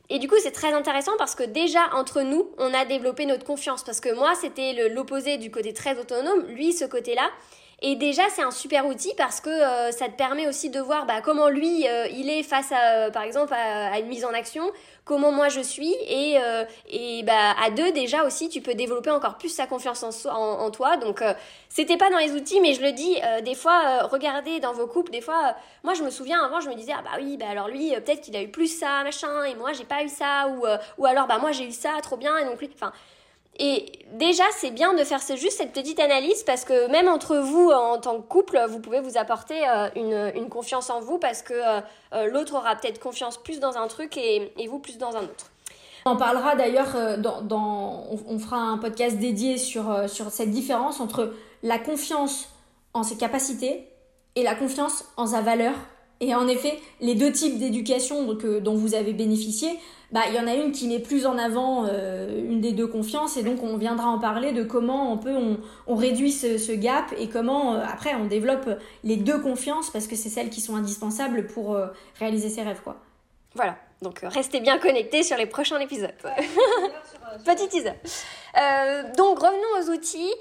Et 0.09 0.19
du 0.19 0.27
coup, 0.27 0.35
c'est 0.41 0.51
très 0.51 0.73
intéressant 0.73 1.13
parce 1.17 1.35
que 1.35 1.43
déjà, 1.43 1.89
entre 1.93 2.21
nous, 2.21 2.49
on 2.57 2.73
a 2.73 2.85
développé 2.85 3.25
notre 3.25 3.45
confiance. 3.45 3.83
Parce 3.83 4.01
que 4.01 4.13
moi, 4.13 4.33
c'était 4.35 4.89
l'opposé 4.89 5.37
du 5.37 5.49
côté 5.49 5.73
très 5.73 5.97
autonome. 5.97 6.45
Lui, 6.47 6.73
ce 6.73 6.85
côté-là. 6.85 7.29
Et 7.81 7.95
déjà, 7.95 8.23
c'est 8.29 8.41
un 8.41 8.51
super 8.51 8.85
outil 8.85 9.13
parce 9.17 9.41
que 9.41 9.49
euh, 9.49 9.91
ça 9.91 10.07
te 10.07 10.15
permet 10.15 10.47
aussi 10.47 10.69
de 10.69 10.79
voir 10.79 11.05
bah, 11.05 11.21
comment 11.21 11.49
lui, 11.49 11.87
euh, 11.87 12.07
il 12.07 12.29
est 12.29 12.43
face 12.43 12.71
à, 12.71 13.07
euh, 13.07 13.11
par 13.11 13.23
exemple, 13.23 13.53
à, 13.53 13.99
une 13.99 14.07
mise 14.07 14.23
en 14.23 14.33
action, 14.33 14.71
comment 15.03 15.31
moi 15.33 15.49
je 15.49 15.59
suis. 15.59 15.93
Et, 16.07 16.37
et 16.89 17.23
bah, 17.23 17.55
à 17.61 17.69
deux, 17.71 17.91
déjà 17.91 18.23
aussi, 18.23 18.47
tu 18.47 18.61
peux 18.61 18.73
développer 18.73 19.11
encore 19.11 19.37
plus 19.37 19.49
sa 19.49 19.67
confiance 19.67 20.03
en, 20.25 20.31
en, 20.33 20.71
toi. 20.71 20.95
Donc, 20.97 21.21
c'était 21.67 21.97
pas 21.97 22.09
dans 22.09 22.19
les 22.19 22.31
outils, 22.31 22.61
mais 22.61 22.73
je 22.73 22.81
le 22.81 22.93
dis, 22.93 23.17
des 23.43 23.55
fois, 23.55 24.03
regardez 24.03 24.59
dans 24.59 24.71
vos 24.71 24.87
couples, 24.87 25.11
des 25.11 25.21
fois, 25.21 25.55
moi 25.83 25.93
je 25.93 26.03
me 26.03 26.09
souviens 26.09 26.41
avant, 26.43 26.61
je 26.61 26.69
me 26.69 26.75
disais, 26.75 26.93
ah 26.97 27.01
bah 27.03 27.17
oui, 27.17 27.35
bah 27.37 27.47
alors 27.49 27.67
lui, 27.67 27.91
peut-être 27.91 28.21
qu'il 28.21 28.35
a 28.37 28.41
eu 28.41 28.47
plus 28.47 28.67
ça, 28.67 29.03
machin, 29.03 29.43
et 29.43 29.55
moi 29.55 29.73
j'ai 29.73 29.83
pas 29.83 30.03
eu 30.03 30.09
ça, 30.09 30.47
ou, 30.47 30.65
ou 30.97 31.05
alors, 31.05 31.27
bah 31.27 31.37
moi 31.37 31.51
j'ai 31.51 31.65
eu 31.65 31.71
ça, 31.73 31.91
trop 32.01 32.15
bien, 32.15 32.37
et 32.37 32.45
donc 32.45 32.59
lui, 32.59 32.69
enfin 32.73 32.93
et 33.59 33.91
déjà, 34.13 34.43
c'est 34.57 34.71
bien 34.71 34.93
de 34.93 35.03
faire 35.03 35.19
juste 35.35 35.57
cette 35.57 35.73
petite 35.73 35.99
analyse 35.99 36.43
parce 36.43 36.65
que 36.65 36.89
même 36.89 37.07
entre 37.07 37.37
vous, 37.37 37.69
en 37.69 37.99
tant 37.99 38.19
que 38.19 38.27
couple, 38.27 38.59
vous 38.67 38.79
pouvez 38.79 38.99
vous 38.99 39.17
apporter 39.17 39.67
euh, 39.67 39.89
une, 39.95 40.31
une 40.35 40.49
confiance 40.49 40.89
en 40.89 41.01
vous 41.01 41.19
parce 41.19 41.43
que 41.43 41.53
euh, 41.53 41.81
euh, 42.13 42.27
l'autre 42.31 42.55
aura 42.55 42.75
peut-être 42.75 42.99
confiance 42.99 43.37
plus 43.37 43.59
dans 43.59 43.77
un 43.77 43.87
truc 43.87 44.17
et, 44.17 44.51
et, 44.57 44.67
vous 44.67 44.79
plus 44.79 44.97
dans 44.97 45.15
un 45.15 45.23
autre. 45.23 45.51
On 46.05 46.17
parlera 46.17 46.55
d'ailleurs, 46.55 47.17
dans, 47.17 48.05
on, 48.27 48.37
fera 48.37 48.57
un 48.57 48.77
podcast 48.77 49.17
dédié 49.19 49.57
sur, 49.57 50.09
sur 50.09 50.31
cette 50.31 50.51
différence 50.51 50.99
entre 50.99 51.33
la 51.61 51.79
confiance 51.79 52.49
en 52.93 53.03
ses 53.03 53.15
capacités 53.15 53.87
et 54.35 54.43
la 54.43 54.53
confiance 54.53 55.05
en 55.15 55.27
sa 55.27 55.41
valeur. 55.41 55.73
Et 56.23 56.33
en 56.35 56.47
effet, 56.47 56.79
les 57.01 57.15
deux 57.15 57.33
types 57.33 57.59
d'éducation 57.59 58.33
dont 58.33 58.75
vous 58.75 58.95
avez 58.95 59.11
bénéficié, 59.11 59.77
bah, 60.13 60.21
il 60.29 60.35
y 60.35 60.39
en 60.39 60.47
a 60.47 60.53
une 60.53 60.71
qui 60.71 60.87
met 60.87 60.99
plus 60.99 61.25
en 61.25 61.37
avant 61.37 61.85
euh, 61.85 62.47
une 62.47 62.61
des 62.61 62.71
deux 62.71 62.87
confiances 62.87 63.35
et 63.35 63.43
donc 63.43 63.61
on 63.61 63.75
viendra 63.77 64.07
en 64.07 64.19
parler 64.19 64.53
de 64.53 64.63
comment 64.63 65.11
on 65.11 65.17
peut 65.17 65.35
on, 65.87 65.95
réduit 65.95 66.31
ce, 66.31 66.71
gap 66.71 67.13
et 67.17 67.27
comment 67.27 67.73
euh, 67.73 67.83
après 67.85 68.15
on 68.15 68.25
développe 68.25 68.69
les 69.03 69.17
deux 69.17 69.39
confiances 69.39 69.89
parce 69.89 70.07
que 70.07 70.15
c'est 70.15 70.29
celles 70.29 70.49
qui 70.49 70.61
sont 70.61 70.77
indispensables 70.77 71.47
pour 71.47 71.73
euh, 71.73 71.87
réaliser 72.19 72.49
ses 72.49 72.61
rêves 72.61 72.81
quoi. 72.83 72.97
Voilà, 73.55 73.75
donc 74.01 74.19
restez 74.23 74.61
bien 74.61 74.77
connectés 74.77 75.23
sur 75.23 75.35
les 75.35 75.45
prochains 75.45 75.79
épisodes. 75.79 76.13
Petit 77.45 77.67
teaser. 77.67 77.93
donc 79.17 79.39
revenons 79.39 79.81
aux 79.81 79.93
outils. 79.93 80.31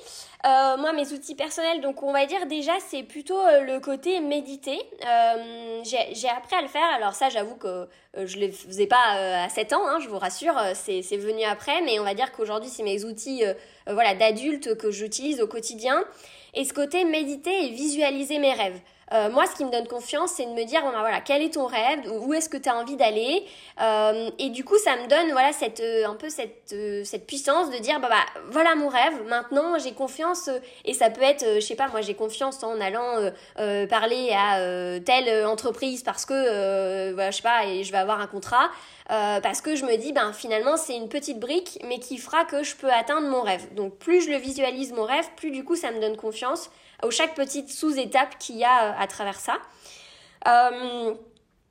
Euh, 0.44 0.76
moi, 0.76 0.92
mes 0.92 1.12
outils 1.12 1.36
personnels, 1.36 1.80
donc 1.80 2.02
on 2.02 2.12
va 2.12 2.26
dire 2.26 2.46
déjà, 2.46 2.72
c'est 2.88 3.04
plutôt 3.04 3.38
euh, 3.38 3.60
le 3.60 3.78
côté 3.78 4.18
méditer. 4.18 4.76
Euh, 5.06 5.80
j'ai 5.84 6.28
appris 6.28 6.56
à 6.56 6.62
le 6.62 6.68
faire. 6.68 6.88
Alors 6.96 7.14
ça, 7.14 7.28
j'avoue 7.28 7.54
que 7.54 7.86
je 8.16 8.38
ne 8.38 8.46
le 8.46 8.52
faisais 8.52 8.88
pas 8.88 9.44
à 9.44 9.48
7 9.48 9.72
ans, 9.72 9.86
hein, 9.86 10.00
je 10.00 10.08
vous 10.08 10.18
rassure. 10.18 10.54
C'est 10.74 11.16
venu 11.16 11.44
après, 11.44 11.80
mais 11.82 12.00
on 12.00 12.04
va 12.04 12.14
dire 12.14 12.32
qu'aujourd'hui, 12.32 12.70
c'est 12.70 12.82
mes 12.82 13.04
outils 13.04 13.44
voilà, 13.86 14.14
d'adulte 14.14 14.76
que 14.76 14.90
j'utilise 14.90 15.40
au 15.40 15.46
quotidien. 15.46 16.04
Et 16.54 16.64
ce 16.64 16.74
côté 16.74 17.04
méditer 17.04 17.66
et 17.66 17.68
visualiser 17.70 18.38
mes 18.38 18.52
rêves. 18.52 18.80
Euh, 19.12 19.30
moi, 19.30 19.46
ce 19.46 19.54
qui 19.54 19.64
me 19.64 19.70
donne 19.70 19.86
confiance, 19.86 20.32
c'est 20.36 20.46
de 20.46 20.52
me 20.52 20.64
dire, 20.64 20.82
bah, 20.82 21.00
voilà, 21.00 21.20
quel 21.20 21.42
est 21.42 21.54
ton 21.54 21.66
rêve 21.66 22.00
Où 22.10 22.32
est-ce 22.32 22.48
que 22.48 22.56
tu 22.56 22.68
as 22.68 22.76
envie 22.76 22.96
d'aller? 22.96 23.44
Euh, 23.80 24.30
Et 24.38 24.48
du 24.48 24.64
coup, 24.64 24.78
ça 24.78 24.96
me 24.96 25.06
donne 25.06 25.32
voilà, 25.32 25.52
cette, 25.52 25.80
euh, 25.80 26.06
un 26.06 26.14
peu 26.14 26.30
cette, 26.30 26.74
cette 27.04 27.26
puissance 27.26 27.70
de 27.70 27.76
dire, 27.78 28.00
bah, 28.00 28.08
bah, 28.10 28.40
voilà 28.50 28.74
mon 28.74 28.88
rêve, 28.88 29.24
maintenant 29.26 29.78
j'ai 29.78 29.92
confiance. 29.92 30.48
et 30.84 30.94
ça 30.94 31.10
peut 31.10 31.22
être, 31.22 31.44
je 31.56 31.60
sais 31.60 31.74
pas, 31.74 31.88
moi 31.88 32.00
j'ai 32.00 32.14
confiance 32.14 32.62
en 32.62 32.80
allant 32.80 33.30
parler 33.88 34.32
à 34.32 35.00
telle 35.00 35.46
entreprise 35.46 36.02
parce 36.02 36.24
que, 36.24 37.12
voilà, 37.12 37.30
je 37.30 37.36
sais 37.36 37.42
pas, 37.42 37.66
et 37.66 37.84
je 37.84 37.92
vais 37.92 37.98
avoir 37.98 38.20
un 38.20 38.26
contrat. 38.26 38.70
parce 39.08 39.60
que 39.60 39.76
je 39.76 39.84
me 39.84 39.96
dis, 39.96 40.12
ben 40.12 40.32
finalement, 40.32 40.76
c'est 40.76 40.96
une 40.96 41.08
petite 41.08 41.38
brique, 41.38 41.78
mais 41.86 41.98
qui 41.98 42.18
fera 42.18 42.44
que 42.44 42.62
je 42.62 42.74
peux 42.76 42.90
atteindre 42.90 43.28
mon 43.28 43.42
rêve. 43.42 43.74
Donc, 43.74 43.96
plus 43.98 44.22
je 44.22 44.30
le 44.30 44.36
visualise 44.36 44.92
mon 44.92 45.04
rêve, 45.04 45.28
plus 45.36 45.50
du 45.50 45.64
coup, 45.64 45.76
ça 45.76 45.90
me 45.90 46.00
donne 46.00 46.16
confiance 46.16 46.70
chaque 47.10 47.34
petite 47.34 47.70
sous-étape 47.70 48.38
qu'il 48.38 48.56
y 48.56 48.64
a 48.64 48.90
euh, 48.90 48.92
à 48.98 49.06
travers 49.06 49.38
ça. 49.38 49.58
Euh, 50.46 51.14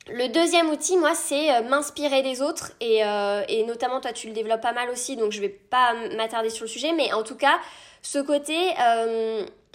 le 0.08 0.28
deuxième 0.30 0.70
outil, 0.70 0.98
moi, 0.98 1.14
c'est 1.14 1.54
euh, 1.54 1.62
m'inspirer 1.64 2.22
des 2.24 2.42
autres 2.42 2.72
et, 2.82 3.02
et, 3.48 3.64
notamment 3.66 4.02
toi, 4.02 4.14
tu 4.14 4.28
le 4.28 4.34
développes 4.34 4.62
pas 4.62 4.74
mal 4.74 4.90
aussi, 4.90 5.16
donc 5.16 5.32
je 5.32 5.42
vais 5.42 5.50
pas 5.50 5.94
m'attarder 6.16 6.50
sur 6.50 6.66
le 6.66 6.70
sujet, 6.70 6.94
mais 6.94 7.14
en 7.14 7.24
tout 7.24 7.36
cas, 7.36 7.60
ce 8.02 8.20
côté, 8.20 8.56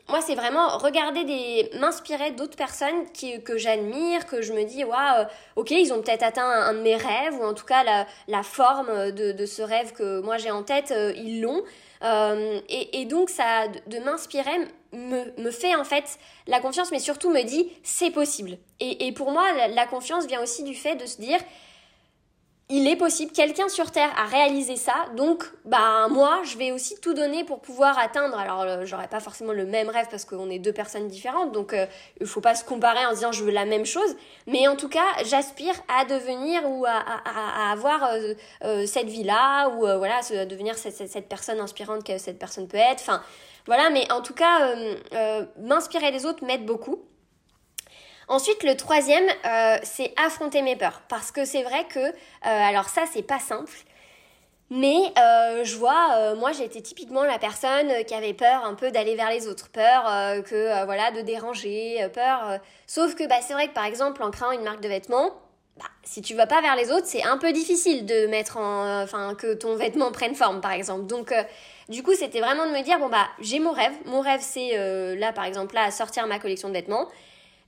moi, 0.09 0.21
c'est 0.21 0.35
vraiment 0.35 0.79
regarder 0.79 1.25
des, 1.25 1.71
m'inspirer 1.79 2.31
d'autres 2.31 2.57
personnes 2.57 3.11
qui, 3.12 3.42
que 3.42 3.59
j'admire, 3.59 4.27
que 4.27 4.42
je 4.42 4.53
me 4.53 4.64
dis, 4.64 4.85
waouh, 4.85 5.27
ok, 5.57 5.71
ils 5.73 5.92
ont 5.92 6.01
peut-être 6.01 6.23
atteint 6.23 6.49
un, 6.49 6.75
de 6.75 6.81
mes 6.81 6.97
rêves 6.97 7.35
ou 7.40 7.45
en 7.45 7.55
tout 7.55 7.66
cas 7.66 7.83
la, 7.83 8.07
la 8.29 8.42
forme 8.42 9.11
de, 9.11 9.33
de, 9.33 9.47
ce 9.47 9.62
rêve 9.62 9.92
que 9.92 10.21
moi 10.21 10.37
j'ai 10.38 10.51
en 10.51 10.62
tête, 10.62 10.95
ils 11.16 11.40
l'ont. 11.40 11.62
et, 12.69 13.01
et, 13.01 13.05
donc, 13.05 13.31
ça, 13.31 13.66
de 13.69 13.99
m'inspirer 13.99 14.69
me, 14.97 15.51
fait 15.51 15.75
en 15.75 15.85
fait 15.85 16.19
la 16.47 16.61
confiance, 16.61 16.90
mais 16.90 16.99
surtout 16.99 17.31
me 17.31 17.42
dit 17.42 17.71
c'est 17.83 18.11
possible. 18.11 18.59
Et, 18.81 19.12
pour 19.12 19.31
moi, 19.31 19.47
la, 19.69 19.87
confiance 19.87 20.27
vient 20.27 20.42
aussi 20.42 20.62
du 20.62 20.75
fait 20.75 20.97
de 20.97 21.07
se 21.07 21.21
dire 21.21 21.38
il 22.69 22.89
est 22.89 22.97
possible, 22.97 23.33
quelqu'un 23.33 23.69
sur 23.69 23.91
Terre 23.91 24.11
a 24.19 24.25
réalisé 24.25 24.77
ça, 24.77 24.95
donc 25.17 25.45
bah 25.65 26.09
moi 26.09 26.41
je 26.45 26.59
vais 26.59 26.73
aussi 26.73 27.01
tout 27.01 27.15
donner 27.15 27.45
pour 27.45 27.61
pouvoir 27.61 27.99
atteindre. 27.99 28.39
Alors 28.39 28.63
euh, 28.63 28.85
j'aurais 28.85 29.09
pas 29.09 29.21
forcément 29.21 29.53
le 29.53 29.67
même 29.67 29.89
rêve 29.89 30.07
parce 30.11 30.25
qu'on 30.25 30.51
est 30.51 30.59
deux 30.59 30.73
personnes 30.73 31.07
différentes, 31.07 31.53
donc 31.53 31.73
euh, 31.73 31.87
il 32.21 32.27
faut 32.27 32.41
pas 32.41 32.55
se 32.55 32.65
comparer 32.65 33.05
en 33.07 33.13
disant 33.13 33.31
je 33.33 33.45
veux 33.45 33.53
la 33.53 33.67
même 33.67 33.87
chose, 33.87 34.17
mais 34.47 34.67
en 34.69 34.77
tout 34.77 34.89
cas 34.89 35.07
j'aspire 35.25 35.75
à 35.89 36.05
devenir 36.05 36.63
ou 36.69 36.85
à, 36.87 37.71
avoir 37.71 38.11
euh, 38.13 38.87
cette 38.87 39.09
vie 39.09 39.25
là 39.25 39.69
ou 39.69 39.81
voilà 39.81 40.21
à 40.31 40.45
devenir 40.47 40.77
cette, 40.77 41.09
cette, 41.09 41.29
personne 41.29 41.61
inspirante 41.61 42.05
que 42.05 42.19
cette 42.19 42.39
personne 42.39 42.67
peut 42.67 42.77
être. 42.77 43.01
Enfin 43.01 43.23
voilà, 43.67 43.91
mais 43.91 44.11
en 44.13 44.23
tout 44.23 44.35
cas, 44.35 44.69
euh, 44.69 44.95
euh, 45.13 45.45
m'inspirer 45.59 46.13
des 46.13 46.25
autres 46.25 46.45
m'aide 46.45 46.65
beaucoup. 46.65 47.01
Ensuite, 48.29 48.62
le 48.62 48.77
troisième, 48.77 49.27
euh, 49.45 49.79
c'est 49.83 50.12
affronter 50.17 50.62
mes 50.62 50.77
peurs. 50.77 51.03
Parce 51.09 51.31
que 51.31 51.45
c'est 51.45 51.62
vrai 51.62 51.85
que, 51.89 52.12
alors 52.43 52.89
ça, 52.89 53.03
c'est 53.12 53.23
pas 53.23 53.39
simple. 53.39 53.77
Mais 54.69 55.12
je 55.62 55.77
vois, 55.77 56.35
moi 56.35 56.51
j'étais 56.51 56.81
typiquement 56.81 57.23
la 57.23 57.39
personne 57.39 58.05
qui 58.05 58.15
avait 58.15 58.35
peur 58.35 58.65
un 58.65 58.75
peu 58.75 58.91
d'aller 58.91 59.15
vers 59.15 59.31
les 59.31 59.47
autres, 59.47 59.69
peur 59.69 60.03
que 60.43 60.85
voilà 60.85 61.12
de 61.12 61.21
déranger, 61.21 62.05
peur. 62.12 62.59
Sauf 62.89 63.15
que 63.15 63.29
bah, 63.29 63.37
c'est 63.43 63.55
vrai 63.55 63.69
que 63.69 63.75
par 63.75 63.85
exemple 63.85 64.25
en 64.25 64.33
créant 64.33 64.51
une 64.51 64.65
marque 64.65 64.81
de 64.81 64.89
vêtements, 64.89 65.31
bah, 65.77 65.85
si 66.03 66.21
tu 66.21 66.35
vas 66.35 66.49
pas 66.49 66.61
vers 66.62 66.75
les 66.75 66.91
autres, 66.91 67.07
c'est 67.07 67.23
un 67.23 67.39
peu 67.39 67.53
difficile 67.53 68.07
de 68.07 68.27
mettre 68.27 68.57
en, 68.57 69.03
enfin 69.03 69.37
que 69.37 69.55
ton 69.55 69.77
vêtement 69.77 70.11
prenne 70.11 70.35
forme 70.35 70.61
par 70.61 70.73
exemple. 70.73 71.07
Donc 71.07 71.33
du 71.89 72.03
coup, 72.03 72.15
c'était 72.15 72.41
vraiment 72.41 72.67
de 72.67 72.73
me 72.73 72.83
dire, 72.83 72.99
bon, 72.99 73.09
bah, 73.09 73.29
j'ai 73.39 73.61
mon 73.61 73.71
rêve. 73.71 73.93
Mon 74.07 74.21
rêve, 74.21 74.41
c'est 74.43 74.71
euh, 74.75 75.15
là, 75.17 75.33
par 75.33 75.45
exemple, 75.45 75.75
là, 75.75 75.91
sortir 75.91 76.27
ma 76.27 76.39
collection 76.39 76.69
de 76.69 76.75
vêtements. 76.75 77.09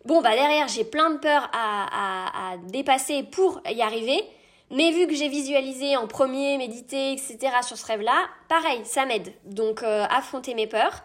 Bon, 0.08 0.22
bah, 0.22 0.34
derrière, 0.34 0.68
j'ai 0.68 0.84
plein 0.84 1.10
de 1.10 1.18
peurs 1.18 1.50
à, 1.52 2.54
dépasser 2.68 3.24
pour 3.24 3.60
y 3.68 3.82
arriver. 3.82 4.18
Mais 4.70 4.90
vu 4.90 5.06
que 5.06 5.14
j'ai 5.14 5.28
visualisé 5.28 5.98
en 5.98 6.06
premier, 6.06 6.56
médité, 6.56 7.12
etc. 7.12 7.38
sur 7.60 7.76
ce 7.76 7.84
rêve-là, 7.84 8.26
pareil, 8.48 8.80
ça 8.86 9.04
m'aide. 9.04 9.34
Donc, 9.44 9.82
euh, 9.82 10.06
affronter 10.08 10.54
mes 10.54 10.66
peurs. 10.66 11.04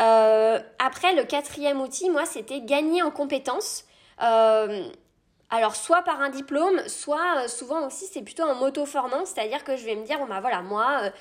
Euh, 0.00 0.58
après, 0.80 1.14
le 1.14 1.22
quatrième 1.22 1.80
outil, 1.80 2.10
moi, 2.10 2.24
c'était 2.26 2.60
gagner 2.60 3.00
en 3.04 3.12
compétences. 3.12 3.84
alors, 4.18 5.76
soit 5.76 6.02
par 6.02 6.20
un 6.20 6.30
diplôme, 6.30 6.82
soit 6.88 7.46
souvent 7.46 7.86
aussi, 7.86 8.06
c'est 8.12 8.22
plutôt 8.22 8.42
en 8.42 8.56
m'auto-formant. 8.56 9.24
C'est-à-dire 9.24 9.62
que 9.62 9.76
je 9.76 9.84
vais 9.84 9.94
me 9.94 10.04
dire, 10.04 10.18
bon, 10.18 10.26
bah 10.26 10.40
voilà, 10.40 10.62
moi 10.62 11.12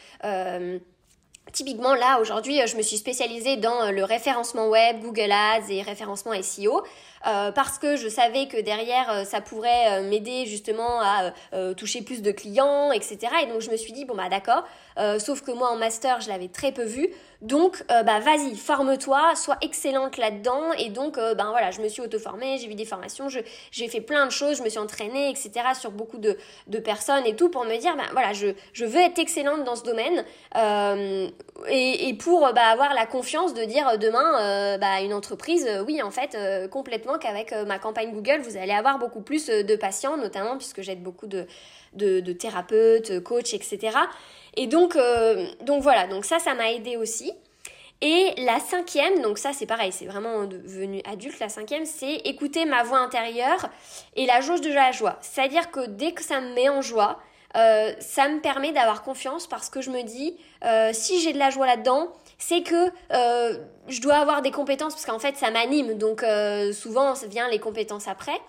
Typiquement, 1.54 1.96
là, 1.96 2.20
aujourd'hui, 2.22 2.62
je 2.66 2.78
me 2.78 2.82
suis 2.82 2.98
spécialisée 2.98 3.58
dans 3.58 3.88
euh, 3.88 3.92
le 3.92 4.06
référencement 4.06 4.70
web, 4.70 5.02
Google 5.02 5.32
Ads 5.32 5.70
et 5.70 5.82
référencement 5.82 6.32
SEO. 6.42 6.84
Euh, 7.28 7.52
parce 7.52 7.78
que 7.78 7.98
je 7.98 8.08
savais 8.08 8.48
que 8.48 8.60
derrière 8.60 9.10
euh, 9.12 9.24
ça 9.26 9.42
pourrait 9.42 10.02
m'aider 10.02 10.48
justement 10.48 11.02
à 11.02 11.32
toucher 11.78 12.02
plus 12.02 12.22
de 12.22 12.32
clients, 12.32 12.92
etc. 12.92 13.18
Et 13.44 13.46
donc 13.48 13.62
je 13.62 13.70
me 13.70 13.78
suis 13.78 13.92
dit 13.94 14.06
bon 14.06 14.16
bah 14.16 14.28
d'accord, 14.30 14.64
sauf 15.20 15.42
que 15.42 15.52
moi 15.52 15.72
en 15.72 15.78
master 15.78 16.22
je 16.22 16.30
l'avais 16.30 16.48
très 16.48 16.72
peu 16.72 16.84
vu, 16.84 17.10
donc 17.42 17.84
bah 17.90 18.20
vas-y 18.20 18.56
forme-toi, 18.56 19.36
sois 19.36 19.58
excellente 19.62 20.18
là-dedans. 20.18 20.74
Et 20.78 20.90
donc 20.90 21.16
ben 21.16 21.50
voilà, 21.50 21.72
je 21.72 21.82
me 21.82 21.88
suis 21.88 22.02
auto-formée, 22.02 22.58
j'ai 22.58 22.68
vu 22.68 22.76
des 22.76 22.86
formations, 22.86 23.28
j'ai 23.30 23.88
fait 23.88 24.02
plein 24.02 24.26
de 24.26 24.32
choses, 24.32 24.58
je 24.58 24.64
me 24.64 24.70
suis 24.70 24.80
entraînée, 24.80 25.30
etc. 25.30 25.52
sur 25.80 25.92
beaucoup 25.92 26.18
de, 26.18 26.38
de 26.68 26.80
personnes 26.80 27.26
et 27.26 27.36
tout 27.36 27.50
pour 27.50 27.66
me 27.66 27.78
dire 27.78 27.96
ben 27.96 28.08
voilà 28.12 28.34
je, 28.34 28.48
je 28.74 28.86
veux 28.86 29.00
être 29.00 29.20
excellente 29.20 29.64
dans 29.64 29.76
ce 29.76 29.84
domaine 29.84 30.24
et, 31.70 32.14
pour 32.20 32.42
bah, 32.54 32.66
avoir 32.66 32.94
la 32.94 33.06
confiance 33.06 33.54
de 33.54 33.64
dire 33.64 33.98
demain 33.98 34.78
bah, 34.78 35.02
une 35.02 35.14
entreprise, 35.14 35.68
oui, 35.88 36.02
en 36.02 36.12
fait, 36.12 36.38
complètement 36.70 37.18
qu'avec 37.18 37.54
ma 37.68 37.80
campagne 37.80 38.12
Google, 38.12 38.42
vous 38.42 38.58
allez 38.58 38.74
avoir 38.74 39.00
beaucoup 39.00 39.22
plus 39.22 39.48
de 39.48 39.76
patients, 39.76 40.18
notamment 40.18 40.58
puisque 40.58 40.82
j'aide 40.82 41.02
beaucoup 41.02 41.28
de, 41.28 41.46
de, 41.94 42.20
de, 42.20 42.34
thérapeutes, 42.34 43.24
coachs, 43.24 43.54
etc. 43.54 43.98
Et 44.58 44.68
donc, 44.68 44.98
donc 45.62 45.82
voilà, 45.82 46.08
donc 46.08 46.26
ça, 46.26 46.40
ça 46.40 46.54
m'a 46.54 46.72
aidé 46.72 46.98
aussi. 46.98 47.34
Et 48.02 48.34
la 48.38 48.60
cinquième, 48.60 49.22
donc 49.22 49.38
ça 49.38 49.54
c'est 49.54 49.68
pareil, 49.68 49.92
c'est 49.92 50.06
vraiment 50.06 50.46
devenu 50.46 51.04
adulte, 51.06 51.40
la 51.40 51.50
cinquième, 51.50 51.86
c'est 51.86 52.16
écouter 52.26 52.66
ma 52.66 52.82
voix 52.82 52.98
intérieure 52.98 53.70
et 54.16 54.26
la 54.26 54.42
jauge 54.42 54.62
de 54.62 54.74
la 54.74 54.92
joie. 54.92 55.20
C'est-à-dire 55.22 55.70
que 55.70 55.86
dès 55.86 56.12
que 56.14 56.24
ça 56.24 56.42
me 56.42 56.56
met 56.56 56.68
en 56.68 56.82
joie, 56.82 57.20
euh, 57.56 57.94
ça 58.00 58.28
me 58.28 58.40
permet 58.40 58.72
d'avoir 58.72 59.04
confiance 59.04 59.46
parce 59.46 59.70
que 59.70 59.82
je 59.82 59.92
me 59.92 60.02
dis, 60.02 60.36
euh, 60.66 60.90
si 60.94 61.22
j'ai 61.22 61.32
de 61.32 61.38
la 61.38 61.52
joie 61.52 61.68
là-dedans, 61.68 62.12
c'est 62.40 62.64
que 62.64 62.92
euh, 63.14 63.58
je 63.88 64.02
dois 64.02 64.16
avoir 64.16 64.42
des 64.42 64.52
compétences 64.52 64.94
parce 64.94 65.06
qu'en 65.06 65.20
fait 65.20 65.38
ça 65.38 65.52
m'anime, 65.52 65.94
donc 66.00 66.26
souvent 66.74 67.14
ça 67.14 67.28
vient 67.28 67.50
les 67.50 67.60
compétences 67.60 68.08
après. 68.08 68.40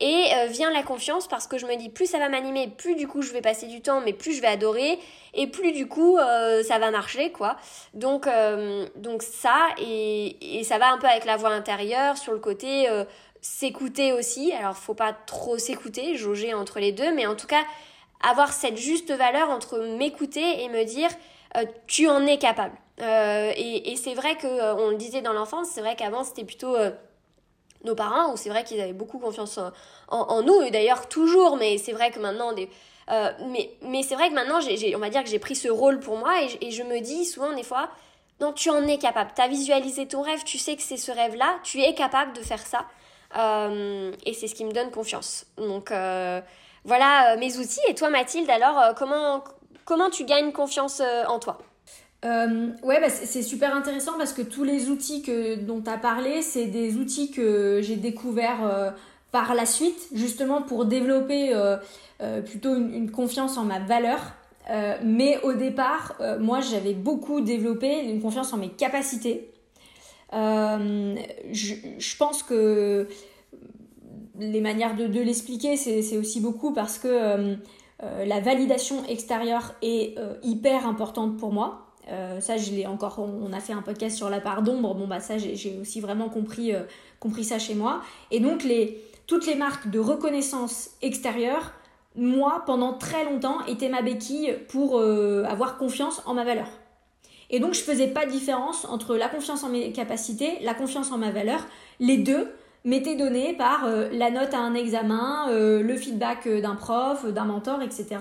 Et 0.00 0.26
euh, 0.34 0.46
vient 0.46 0.70
la 0.70 0.82
confiance 0.82 1.26
parce 1.26 1.48
que 1.48 1.58
je 1.58 1.66
me 1.66 1.74
dis 1.76 1.88
plus 1.88 2.06
ça 2.06 2.18
va 2.18 2.28
m'animer, 2.28 2.68
plus 2.68 2.94
du 2.94 3.08
coup 3.08 3.20
je 3.20 3.32
vais 3.32 3.40
passer 3.40 3.66
du 3.66 3.80
temps, 3.80 4.00
mais 4.00 4.12
plus 4.12 4.32
je 4.32 4.40
vais 4.40 4.48
adorer 4.48 4.98
et 5.34 5.48
plus 5.48 5.72
du 5.72 5.88
coup 5.88 6.18
euh, 6.18 6.62
ça 6.62 6.78
va 6.78 6.92
marcher 6.92 7.32
quoi. 7.32 7.56
Donc 7.94 8.28
euh, 8.28 8.86
donc 8.94 9.22
ça 9.22 9.56
et, 9.78 10.58
et, 10.58 10.62
ça 10.62 10.78
va 10.78 10.92
un 10.92 10.98
peu 10.98 11.08
avec 11.08 11.24
la 11.24 11.36
voix 11.36 11.50
intérieure 11.50 12.16
sur 12.16 12.32
le 12.32 12.38
côté 12.38 12.86
s'écouter 13.40 14.12
aussi. 14.12 14.52
Alors 14.52 14.76
faut 14.76 14.94
pas 14.94 15.12
trop 15.12 15.58
s'écouter, 15.58 16.16
jauger 16.16 16.54
entre 16.54 16.78
les 16.78 16.92
deux, 16.92 17.12
mais 17.12 17.26
en 17.26 17.34
tout 17.34 17.48
cas 17.48 17.64
avoir 18.22 18.52
cette 18.52 18.76
juste 18.76 19.12
valeur 19.12 19.50
entre 19.50 19.78
m'écouter 19.96 20.62
et 20.62 20.68
me 20.68 20.84
dire 20.84 21.10
tu 21.88 22.08
en 22.08 22.24
es 22.24 22.38
capable. 22.38 22.76
et, 23.00 23.90
et 23.90 23.96
c'est 23.96 24.14
vrai 24.14 24.36
que 24.36 24.74
on 24.80 24.90
le 24.90 24.96
disait 24.96 25.22
dans 25.22 25.32
l'enfance, 25.32 25.68
c'est 25.72 25.80
vrai 25.80 25.96
qu'avant 25.96 26.22
c'était 26.22 26.44
plutôt 26.44 26.76
nos 27.84 27.94
parents, 27.94 28.32
où 28.32 28.36
c'est 28.36 28.48
vrai 28.48 28.64
qu'ils 28.64 28.80
avaient 28.80 28.92
beaucoup 28.92 29.18
confiance 29.18 29.58
en, 30.08 30.42
nous, 30.42 30.62
et 30.62 30.70
d'ailleurs 30.70 31.08
toujours, 31.08 31.56
mais 31.56 31.78
c'est 31.78 31.92
vrai 31.92 32.10
que 32.10 32.18
maintenant, 32.18 32.52
des, 32.52 32.68
euh, 33.10 33.30
mais, 33.46 33.70
mais 33.82 34.02
c'est 34.02 34.14
vrai 34.14 34.28
que 34.28 34.34
maintenant, 34.34 34.58
on 34.58 34.98
va 34.98 35.10
dire 35.10 35.22
que 35.22 35.30
j'ai 35.30 35.38
pris 35.38 35.56
ce 35.56 35.68
rôle 35.68 36.00
pour 36.00 36.16
moi, 36.16 36.34
et, 36.60 36.70
je 36.70 36.82
me 36.82 37.00
dis 37.00 37.24
souvent 37.24 37.52
des 37.52 37.62
fois, 37.62 37.88
non, 38.40 38.52
tu 38.52 38.70
en 38.70 38.86
es 38.86 38.98
capable, 38.98 39.30
tu 39.34 39.42
as 39.42 39.48
visualisé 39.48 40.06
ton 40.06 40.22
rêve, 40.22 40.44
tu 40.44 40.58
sais 40.58 40.76
que 40.76 40.82
c'est 40.82 40.96
ce 40.96 41.10
rêve-là, 41.12 41.58
tu 41.62 41.80
es 41.80 41.94
capable 41.94 42.32
de 42.32 42.40
faire 42.40 42.64
ça, 42.64 42.86
euh, 43.36 44.12
et 44.26 44.34
c'est 44.34 44.48
ce 44.48 44.54
qui 44.54 44.64
me 44.64 44.72
donne 44.72 44.90
confiance. 44.90 45.46
Donc 45.56 45.90
euh, 45.90 46.40
voilà 46.84 47.36
mes 47.36 47.56
outils, 47.58 47.80
et 47.88 47.94
toi 47.94 48.10
Mathilde, 48.10 48.50
alors 48.50 48.94
comment, 48.96 49.44
comment 49.84 50.10
tu 50.10 50.24
gagnes 50.24 50.52
confiance 50.52 51.02
en 51.28 51.38
toi? 51.38 51.58
Euh, 52.24 52.70
ouais, 52.82 53.00
bah, 53.00 53.10
c'est 53.10 53.42
super 53.42 53.74
intéressant 53.74 54.12
parce 54.18 54.32
que 54.32 54.42
tous 54.42 54.64
les 54.64 54.90
outils 54.90 55.22
que, 55.22 55.56
dont 55.56 55.80
tu 55.80 55.90
as 55.90 55.98
parlé, 55.98 56.42
c'est 56.42 56.66
des 56.66 56.96
outils 56.96 57.30
que 57.30 57.80
j'ai 57.82 57.96
découverts 57.96 58.66
euh, 58.66 58.90
par 59.30 59.54
la 59.54 59.66
suite, 59.66 60.08
justement 60.12 60.62
pour 60.62 60.84
développer 60.84 61.50
euh, 61.54 61.76
plutôt 62.42 62.74
une, 62.74 63.10
confiance 63.10 63.56
en 63.56 63.64
ma 63.64 63.78
valeur. 63.78 64.20
mais 65.04 65.38
au 65.44 65.52
départ, 65.52 66.16
moi, 66.40 66.60
j'avais 66.60 66.94
beaucoup 66.94 67.40
développé 67.40 68.04
une 68.04 68.20
confiance 68.20 68.52
en 68.52 68.56
mes 68.56 68.70
capacités. 68.70 69.50
Je, 70.32 72.16
pense 72.18 72.42
que 72.42 73.06
les 74.38 74.60
manières 74.60 74.96
de 74.96 75.20
l'expliquer, 75.20 75.76
c'est 75.76 76.16
aussi 76.16 76.40
beaucoup 76.40 76.72
parce 76.72 76.98
que 76.98 77.56
la 78.02 78.40
validation 78.40 79.04
extérieure 79.06 79.74
est 79.82 80.16
hyper 80.42 80.86
importante 80.86 81.36
pour 81.36 81.52
moi. 81.52 81.87
Euh, 82.10 82.40
ça, 82.40 82.56
je 82.56 82.70
l'ai 82.70 82.86
encore. 82.86 83.18
On, 83.18 83.52
a 83.52 83.60
fait 83.60 83.72
un 83.72 83.82
podcast 83.82 84.16
sur 84.16 84.30
la 84.30 84.40
part 84.40 84.62
d'ombre. 84.62 84.94
Bon, 84.94 85.06
bah, 85.06 85.20
ça, 85.20 85.38
j'ai 85.38 85.78
aussi 85.80 86.00
vraiment 86.00 86.28
compris, 86.28 86.74
euh, 86.74 86.82
compris 87.20 87.44
ça 87.44 87.58
chez 87.58 87.74
moi. 87.74 88.00
Et 88.30 88.40
donc, 88.40 88.64
les, 88.64 89.02
toutes 89.26 89.46
les 89.46 89.54
marques 89.54 89.90
de 89.90 89.98
reconnaissance 89.98 90.90
extérieure, 91.02 91.72
moi, 92.16 92.62
pendant 92.66 92.94
très 92.94 93.24
longtemps, 93.24 93.64
étaient 93.66 93.88
ma 93.88 94.02
béquille 94.02 94.56
pour 94.68 94.98
euh, 94.98 95.44
avoir 95.44 95.76
confiance 95.76 96.22
en 96.26 96.34
ma 96.34 96.44
valeur. 96.44 96.68
Et 97.50 97.60
donc, 97.60 97.74
je 97.74 97.80
faisais 97.80 98.08
pas 98.08 98.26
de 98.26 98.30
différence 98.30 98.84
entre 98.86 99.16
la 99.16 99.28
confiance 99.28 99.64
en 99.64 99.68
mes 99.68 99.92
capacités, 99.92 100.58
la 100.62 100.74
confiance 100.74 101.12
en 101.12 101.18
ma 101.18 101.30
valeur. 101.30 101.66
Les 102.00 102.18
deux 102.18 102.48
m'étaient 102.84 103.16
donnés 103.16 103.54
par 103.54 103.86
la 104.12 104.30
note 104.30 104.52
à 104.52 104.58
un 104.58 104.74
examen, 104.74 105.46
le 105.50 105.96
feedback 105.96 106.46
d'un 106.46 106.74
prof, 106.74 107.26
d'un 107.26 107.44
mentor, 107.44 107.80
etc. 107.80 108.18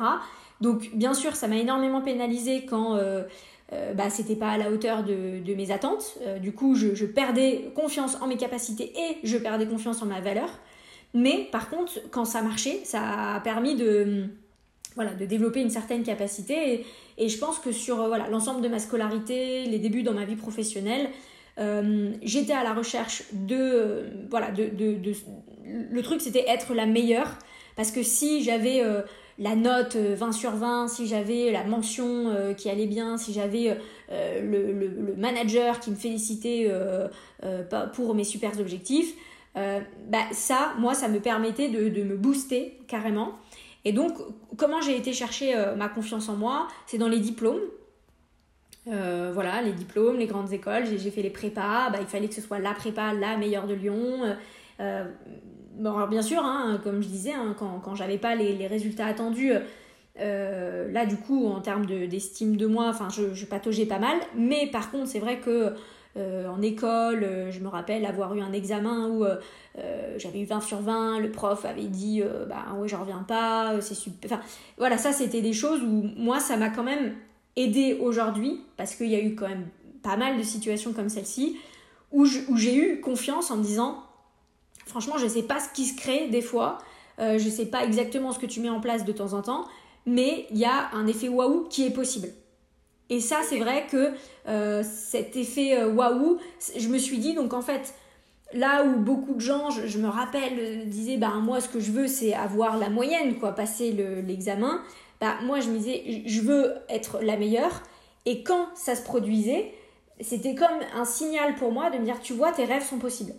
Donc, 0.61 0.91
bien 0.93 1.13
sûr, 1.13 1.35
ça 1.35 1.49
m'a 1.49 1.57
énormément 1.57 2.01
pénalisé 2.01 2.65
quand 2.65 2.97
euh, 3.73 3.93
bah, 3.93 4.09
c'était 4.09 4.37
pas 4.37 4.51
à 4.51 4.57
la 4.57 4.71
hauteur 4.71 5.03
de, 5.03 5.53
mes 5.53 5.71
attentes. 5.71 6.17
Euh, 6.21 6.39
du 6.39 6.53
coup, 6.53 6.75
je, 6.75 7.05
perdais 7.05 7.69
confiance 7.75 8.17
en 8.21 8.27
mes 8.27 8.37
capacités 8.37 8.93
et 8.95 9.17
je 9.27 9.37
perdais 9.37 9.65
confiance 9.65 10.01
en 10.01 10.05
ma 10.05 10.21
valeur. 10.21 10.49
Mais 11.13 11.47
par 11.51 11.69
contre, 11.69 11.99
quand 12.11 12.25
ça 12.25 12.41
marchait, 12.41 12.81
ça 12.85 13.35
a 13.35 13.39
permis 13.41 13.75
de, 13.75 14.25
voilà, 14.95 15.13
de 15.13 15.25
développer 15.25 15.61
une 15.61 15.69
certaine 15.69 16.03
capacité. 16.03 16.85
Et, 17.17 17.27
je 17.27 17.37
pense 17.37 17.59
que 17.59 17.73
sur 17.73 18.01
euh, 18.01 18.07
voilà, 18.07 18.29
l'ensemble 18.29 18.61
de 18.61 18.69
ma 18.69 18.79
scolarité, 18.79 19.65
les 19.65 19.79
débuts 19.79 20.03
dans 20.03 20.13
ma 20.13 20.25
vie 20.25 20.35
professionnelle, 20.35 21.09
j'étais 22.21 22.53
à 22.53 22.63
la 22.63 22.71
recherche 22.71 23.23
de, 23.33 24.05
voilà, 24.29 24.51
de, 24.51 24.67
de, 24.67 25.11
Le 25.65 26.01
truc, 26.03 26.21
c'était 26.21 26.45
être 26.47 26.75
la 26.75 26.85
meilleure. 26.85 27.39
Parce 27.75 27.89
que 27.89 28.03
si 28.03 28.43
j'avais 28.43 28.83
la 29.39 29.55
note 29.55 29.95
20 29.95 30.27
euh, 30.27 30.31
sur 30.31 30.51
20, 30.51 30.87
si 30.87 31.07
j'avais 31.07 31.51
la 31.51 31.63
mention 31.63 32.29
euh, 32.29 32.53
qui 32.53 32.69
allait 32.69 32.87
bien, 32.87 33.17
si 33.17 33.33
j'avais 33.33 33.77
euh, 34.11 34.41
le, 34.41 35.15
manager 35.15 35.79
qui 35.79 35.91
me 35.91 35.95
félicitait 35.95 36.71
pour 37.93 38.15
mes 38.15 38.23
super 38.23 38.59
objectifs, 38.59 39.13
bah 39.55 40.19
ça, 40.31 40.73
moi, 40.77 40.93
ça 40.93 41.07
me 41.07 41.19
permettait 41.19 41.69
de, 41.69 42.03
me 42.03 42.15
booster 42.15 42.77
carrément. 42.87 43.33
Et 43.85 43.91
donc, 43.91 44.13
comment 44.57 44.81
j'ai 44.81 44.95
été 44.95 45.13
chercher 45.13 45.55
ma 45.75 45.89
confiance 45.89 46.29
en 46.29 46.35
moi? 46.35 46.67
C'est 46.85 46.99
dans 46.99 47.07
les 47.07 47.19
diplômes. 47.19 47.61
voilà, 48.85 49.63
les 49.63 49.71
diplômes, 49.71 50.17
les 50.17 50.27
grandes 50.27 50.53
écoles, 50.53 50.83
j'ai 50.85 51.09
fait 51.09 51.23
les 51.23 51.31
prépas, 51.31 51.89
bah, 51.89 51.97
il 51.99 52.07
fallait 52.07 52.27
que 52.27 52.35
ce 52.35 52.41
soit 52.41 52.59
la 52.59 52.73
prépa 52.73 53.13
la 53.13 53.37
meilleure 53.37 53.65
de 53.65 53.73
Lyon. 53.73 54.35
Bon, 55.77 55.95
alors 55.95 56.07
bien 56.07 56.23
sûr, 56.23 56.39
hein, 56.43 56.79
comme 56.83 57.03
je 57.03 57.07
disais, 57.07 57.33
hein, 57.33 57.55
quand, 57.57 57.79
quand 57.79 57.93
j'avais 57.93 58.17
pas 58.17 58.33
les, 58.33 58.53
les, 58.53 58.65
résultats 58.65 59.05
attendus, 59.05 59.51
euh, 60.19 60.91
là 60.91 61.05
du 61.05 61.17
coup, 61.17 61.47
en 61.47 61.61
termes 61.61 61.85
d'estime 61.85 62.57
de, 62.57 62.65
moi, 62.65 62.87
enfin, 62.89 63.09
je, 63.09 63.33
je, 63.35 63.45
pataugeais 63.45 63.85
pas 63.85 63.99
mal. 63.99 64.17
Mais 64.35 64.67
par 64.71 64.89
contre, 64.89 65.07
c'est 65.07 65.19
vrai 65.19 65.39
que 65.39 65.73
euh, 66.17 66.47
en 66.47 66.61
école, 66.63 67.23
euh, 67.23 67.51
je 67.51 67.59
me 67.59 67.67
rappelle 67.67 68.05
avoir 68.07 68.33
eu 68.33 68.41
un 68.41 68.53
examen 68.53 69.07
où 69.07 69.23
j'avais 70.17 70.41
eu 70.41 70.45
20 70.45 70.61
sur 70.61 70.79
20, 70.79 71.19
le 71.19 71.31
prof 71.31 71.63
avait 71.63 71.83
dit 71.83 72.23
bah 72.49 72.73
ouais, 72.79 72.87
j'en 72.87 73.01
reviens 73.01 73.23
pas, 73.27 73.79
c'est 73.81 73.93
super. 73.93 74.31
Enfin, 74.31 74.41
voilà, 74.79 74.97
ça 74.97 75.13
c'était 75.13 75.41
des 75.41 75.53
choses 75.53 75.83
où 75.83 76.09
moi, 76.17 76.39
ça 76.39 76.57
m'a 76.57 76.69
quand 76.69 76.83
même 76.83 77.13
aidé 77.55 77.99
aujourd'hui 78.01 78.61
parce 78.77 78.95
qu'il 78.95 79.07
y 79.07 79.15
a 79.15 79.21
eu 79.21 79.35
quand 79.35 79.47
même 79.47 79.67
pas 80.01 80.17
mal 80.17 80.37
de 80.37 80.43
situations 80.43 80.93
comme 80.93 81.09
celle-ci 81.09 81.59
où 82.11 82.25
j'ai 82.25 82.75
eu 82.75 83.01
confiance 83.01 83.51
en 83.51 83.57
me 83.57 83.63
disant 83.63 84.06
Franchement, 84.87 85.17
je 85.17 85.25
ne 85.25 85.29
sais 85.29 85.43
pas 85.43 85.59
ce 85.59 85.69
qui 85.73 85.85
se 85.85 85.95
crée 85.95 86.27
des 86.27 86.41
fois. 86.41 86.79
Euh, 87.19 87.37
je 87.37 87.45
ne 87.45 87.49
sais 87.49 87.65
pas 87.65 87.83
exactement 87.83 88.31
ce 88.31 88.39
que 88.39 88.45
tu 88.45 88.59
mets 88.59 88.69
en 88.69 88.79
place 88.79 89.05
de 89.05 89.11
temps 89.11 89.33
en 89.33 89.41
temps. 89.41 89.65
Mais 90.05 90.47
il 90.51 90.57
y 90.57 90.65
a 90.65 90.89
un 90.93 91.07
effet 91.07 91.27
waouh 91.27 91.67
qui 91.69 91.85
est 91.85 91.91
possible. 91.91 92.29
Et 93.09 93.19
ça, 93.19 93.37
c'est 93.47 93.59
vrai 93.59 93.85
que 93.89 94.11
euh, 94.47 94.83
cet 94.83 95.35
effet 95.35 95.77
euh, 95.77 95.91
waouh, 95.91 96.37
je 96.77 96.87
me 96.87 96.97
suis 96.97 97.17
dit, 97.17 97.33
donc 97.33 97.53
en 97.53 97.61
fait, 97.61 97.93
là 98.53 98.83
où 98.83 98.97
beaucoup 98.97 99.33
de 99.33 99.41
gens, 99.41 99.69
je, 99.69 99.97
me 99.97 100.07
rappelle, 100.07 100.89
disaient, 100.89 101.17
bah 101.17 101.33
moi, 101.41 101.61
ce 101.61 101.69
que 101.69 101.79
je 101.79 101.91
veux, 101.91 102.07
c'est 102.07 102.33
avoir 102.33 102.77
la 102.77 102.89
moyenne, 102.89 103.35
quoi, 103.35 103.53
passer 103.53 103.91
l'examen. 104.25 104.81
bah 105.19 105.35
moi, 105.43 105.59
je 105.59 105.69
me 105.69 105.77
disais, 105.77 106.23
je 106.25 106.41
veux 106.41 106.73
être 106.89 107.19
la 107.21 107.37
meilleure. 107.37 107.83
Et 108.25 108.43
quand 108.43 108.67
ça 108.75 108.95
se 108.95 109.03
produisait, 109.03 109.73
c'était 110.19 110.55
comme 110.55 110.67
un 110.93 111.05
signal 111.05 111.55
pour 111.55 111.71
moi 111.71 111.89
de 111.89 111.97
me 111.97 112.03
dire, 112.03 112.19
tu 112.19 112.33
vois, 112.33 112.51
tes 112.51 112.65
rêves 112.65 112.85
sont 112.85 112.99
possibles. 112.99 113.33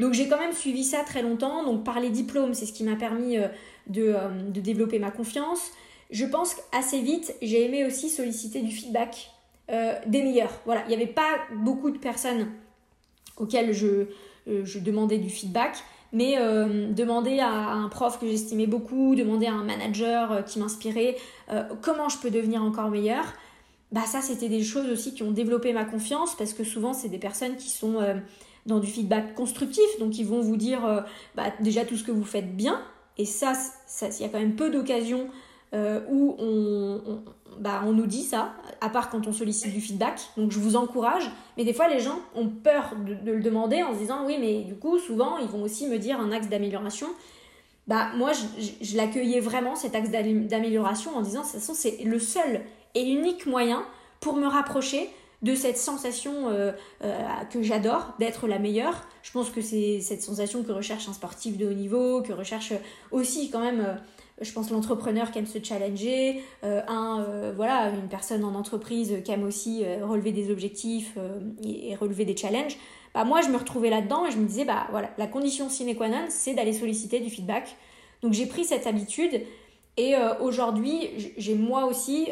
Donc 0.00 0.14
j'ai 0.14 0.28
quand 0.28 0.38
même 0.38 0.52
suivi 0.52 0.84
ça 0.84 1.02
très 1.04 1.22
longtemps. 1.22 1.64
Donc 1.64 1.84
par 1.84 2.00
les 2.00 2.10
diplômes, 2.10 2.54
c'est 2.54 2.66
ce 2.66 2.72
qui 2.72 2.84
m'a 2.84 2.96
permis 2.96 3.36
euh, 3.38 3.48
euh, 3.98 4.28
de, 4.48 4.60
développer 4.60 4.98
ma 4.98 5.10
confiance. 5.10 5.70
Je 6.10 6.24
pense 6.24 6.54
qu'assez 6.54 7.00
vite, 7.00 7.34
j'ai 7.42 7.64
aimé 7.64 7.84
aussi 7.84 8.08
solliciter 8.08 8.62
du 8.62 8.70
feedback 8.70 9.30
euh, 9.70 9.94
des 10.06 10.22
meilleurs. 10.22 10.52
Voilà, 10.64 10.82
il 10.84 10.88
n'y 10.88 10.94
avait 10.94 11.06
pas 11.06 11.38
beaucoup 11.54 11.90
de 11.90 11.98
personnes 11.98 12.48
auxquelles 13.36 13.72
je, 13.72 14.06
demandais 14.78 15.18
du 15.18 15.30
feedback. 15.30 15.76
Mais 16.14 16.36
demander 16.90 17.38
à, 17.38 17.48
un 17.48 17.88
prof 17.88 18.18
que 18.20 18.26
j'estimais 18.26 18.66
beaucoup, 18.66 19.14
demander 19.14 19.46
à 19.46 19.54
un 19.54 19.64
manager 19.64 20.44
qui 20.44 20.58
m'inspirait 20.58 21.16
comment 21.80 22.10
je 22.10 22.18
peux 22.18 22.28
devenir 22.28 22.62
encore 22.62 22.90
meilleur, 22.90 23.24
bah 23.92 24.02
ça 24.04 24.20
c'était 24.20 24.50
des 24.50 24.62
choses 24.62 24.90
aussi 24.90 25.14
qui 25.14 25.22
ont 25.22 25.30
développé 25.30 25.72
ma 25.72 25.86
confiance 25.86 26.34
parce 26.36 26.52
que 26.52 26.64
souvent 26.64 26.92
c'est 26.92 27.08
des 27.08 27.16
personnes 27.16 27.56
qui 27.56 27.70
sont 27.70 27.96
dans 28.66 28.78
du 28.78 28.86
feedback 28.86 29.34
constructif. 29.34 29.84
Donc 29.98 30.18
ils 30.18 30.26
vont 30.26 30.40
vous 30.40 30.56
dire 30.56 30.84
euh, 30.84 31.00
bah, 31.34 31.52
déjà 31.60 31.84
tout 31.84 31.96
ce 31.96 32.04
que 32.04 32.12
vous 32.12 32.24
faites 32.24 32.56
bien. 32.56 32.80
Et 33.18 33.24
ça, 33.24 33.52
il 34.02 34.20
y 34.20 34.24
a 34.24 34.28
quand 34.28 34.38
même 34.38 34.56
peu 34.56 34.70
d'occasions 34.70 35.28
où 35.74 36.36
on, 36.38 37.22
bah, 37.58 37.82
on 37.84 37.92
nous 37.92 38.06
dit 38.06 38.22
ça, 38.22 38.54
à 38.80 38.88
part 38.88 39.10
quand 39.10 39.26
on 39.26 39.32
sollicite 39.32 39.72
du 39.72 39.80
feedback. 39.80 40.20
Donc 40.36 40.50
je 40.50 40.58
vous 40.58 40.76
encourage, 40.76 41.30
mais 41.56 41.64
des 41.64 41.72
fois 41.72 41.88
les 41.88 42.00
gens 42.00 42.18
ont 42.34 42.48
peur 42.48 42.94
de, 43.04 43.32
le 43.32 43.40
demander 43.40 43.82
en 43.82 43.92
se 43.92 43.98
disant 43.98 44.24
oui, 44.26 44.36
mais 44.40 44.62
du 44.62 44.74
coup, 44.74 44.98
souvent 44.98 45.38
ils 45.38 45.48
vont 45.48 45.62
aussi 45.62 45.86
me 45.86 45.98
dire 45.98 46.20
un 46.20 46.32
axe 46.32 46.48
d'amélioration. 46.48 47.08
Bah, 47.88 48.10
moi, 48.16 48.30
je, 48.80 48.96
l'accueillais 48.96 49.40
vraiment 49.40 49.74
cet 49.74 49.94
axe 49.94 50.10
d'amélioration 50.10 51.16
en 51.16 51.20
disant 51.20 51.40
de 51.40 51.46
toute 51.46 51.54
façon, 51.54 51.74
c'est 51.74 52.04
le 52.04 52.18
seul 52.18 52.60
et 52.94 53.02
unique 53.02 53.46
moyen 53.46 53.84
pour 54.20 54.36
me 54.36 54.46
rapprocher 54.46 55.10
de 55.42 55.54
cette 55.54 55.76
sensation 55.76 56.48
euh, 56.48 56.72
euh, 57.04 57.18
que 57.50 57.62
j'adore 57.62 58.14
d'être 58.18 58.46
la 58.46 58.58
meilleure. 58.58 59.06
Je 59.22 59.32
pense 59.32 59.50
que 59.50 59.60
c'est 59.60 60.00
cette 60.00 60.22
sensation 60.22 60.62
que 60.62 60.72
recherche 60.72 61.08
un 61.08 61.12
sportif 61.12 61.58
de 61.58 61.66
haut 61.66 61.74
niveau, 61.74 62.22
que 62.22 62.32
recherche 62.32 62.72
aussi 63.10 63.50
quand 63.50 63.60
même 63.60 63.80
euh, 63.80 63.94
je 64.40 64.52
pense 64.52 64.70
l'entrepreneur 64.70 65.30
qui 65.30 65.38
aime 65.38 65.46
se 65.46 65.62
challenger, 65.62 66.42
un 66.62 67.24
voilà 67.54 67.90
une 67.90 68.08
personne 68.08 68.44
en 68.44 68.56
entreprise 68.56 69.18
qui 69.24 69.30
aime 69.30 69.44
aussi 69.44 69.84
relever 70.02 70.32
des 70.32 70.50
objectifs 70.50 71.16
et, 71.62 71.94
relever 71.94 72.24
des 72.24 72.36
challenges. 72.36 72.76
Bah 73.14 73.22
moi 73.22 73.40
je 73.42 73.50
me 73.50 73.56
retrouvais 73.56 73.90
là-dedans 73.90 74.26
et 74.26 74.32
je 74.32 74.38
me 74.38 74.46
disais 74.46 74.64
bah 74.64 74.88
voilà 74.90 75.10
la 75.16 75.28
condition 75.28 75.68
sine 75.68 75.94
qua 75.94 76.08
non 76.08 76.24
c'est 76.28 76.54
d'aller 76.54 76.72
solliciter 76.72 77.20
du 77.20 77.30
feedback. 77.30 77.76
Donc 78.22 78.32
j'ai 78.32 78.46
pris 78.46 78.64
cette 78.64 78.86
habitude 78.88 79.42
et 79.96 80.14
aujourd'hui 80.40 81.32
j'ai 81.36 81.54
moi 81.54 81.84
aussi 81.84 82.28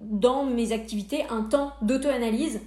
dans 0.00 0.44
mes 0.44 0.72
activités 0.72 1.24
un 1.30 1.42
temps 1.42 1.72
d'auto-analyse. 1.82 2.60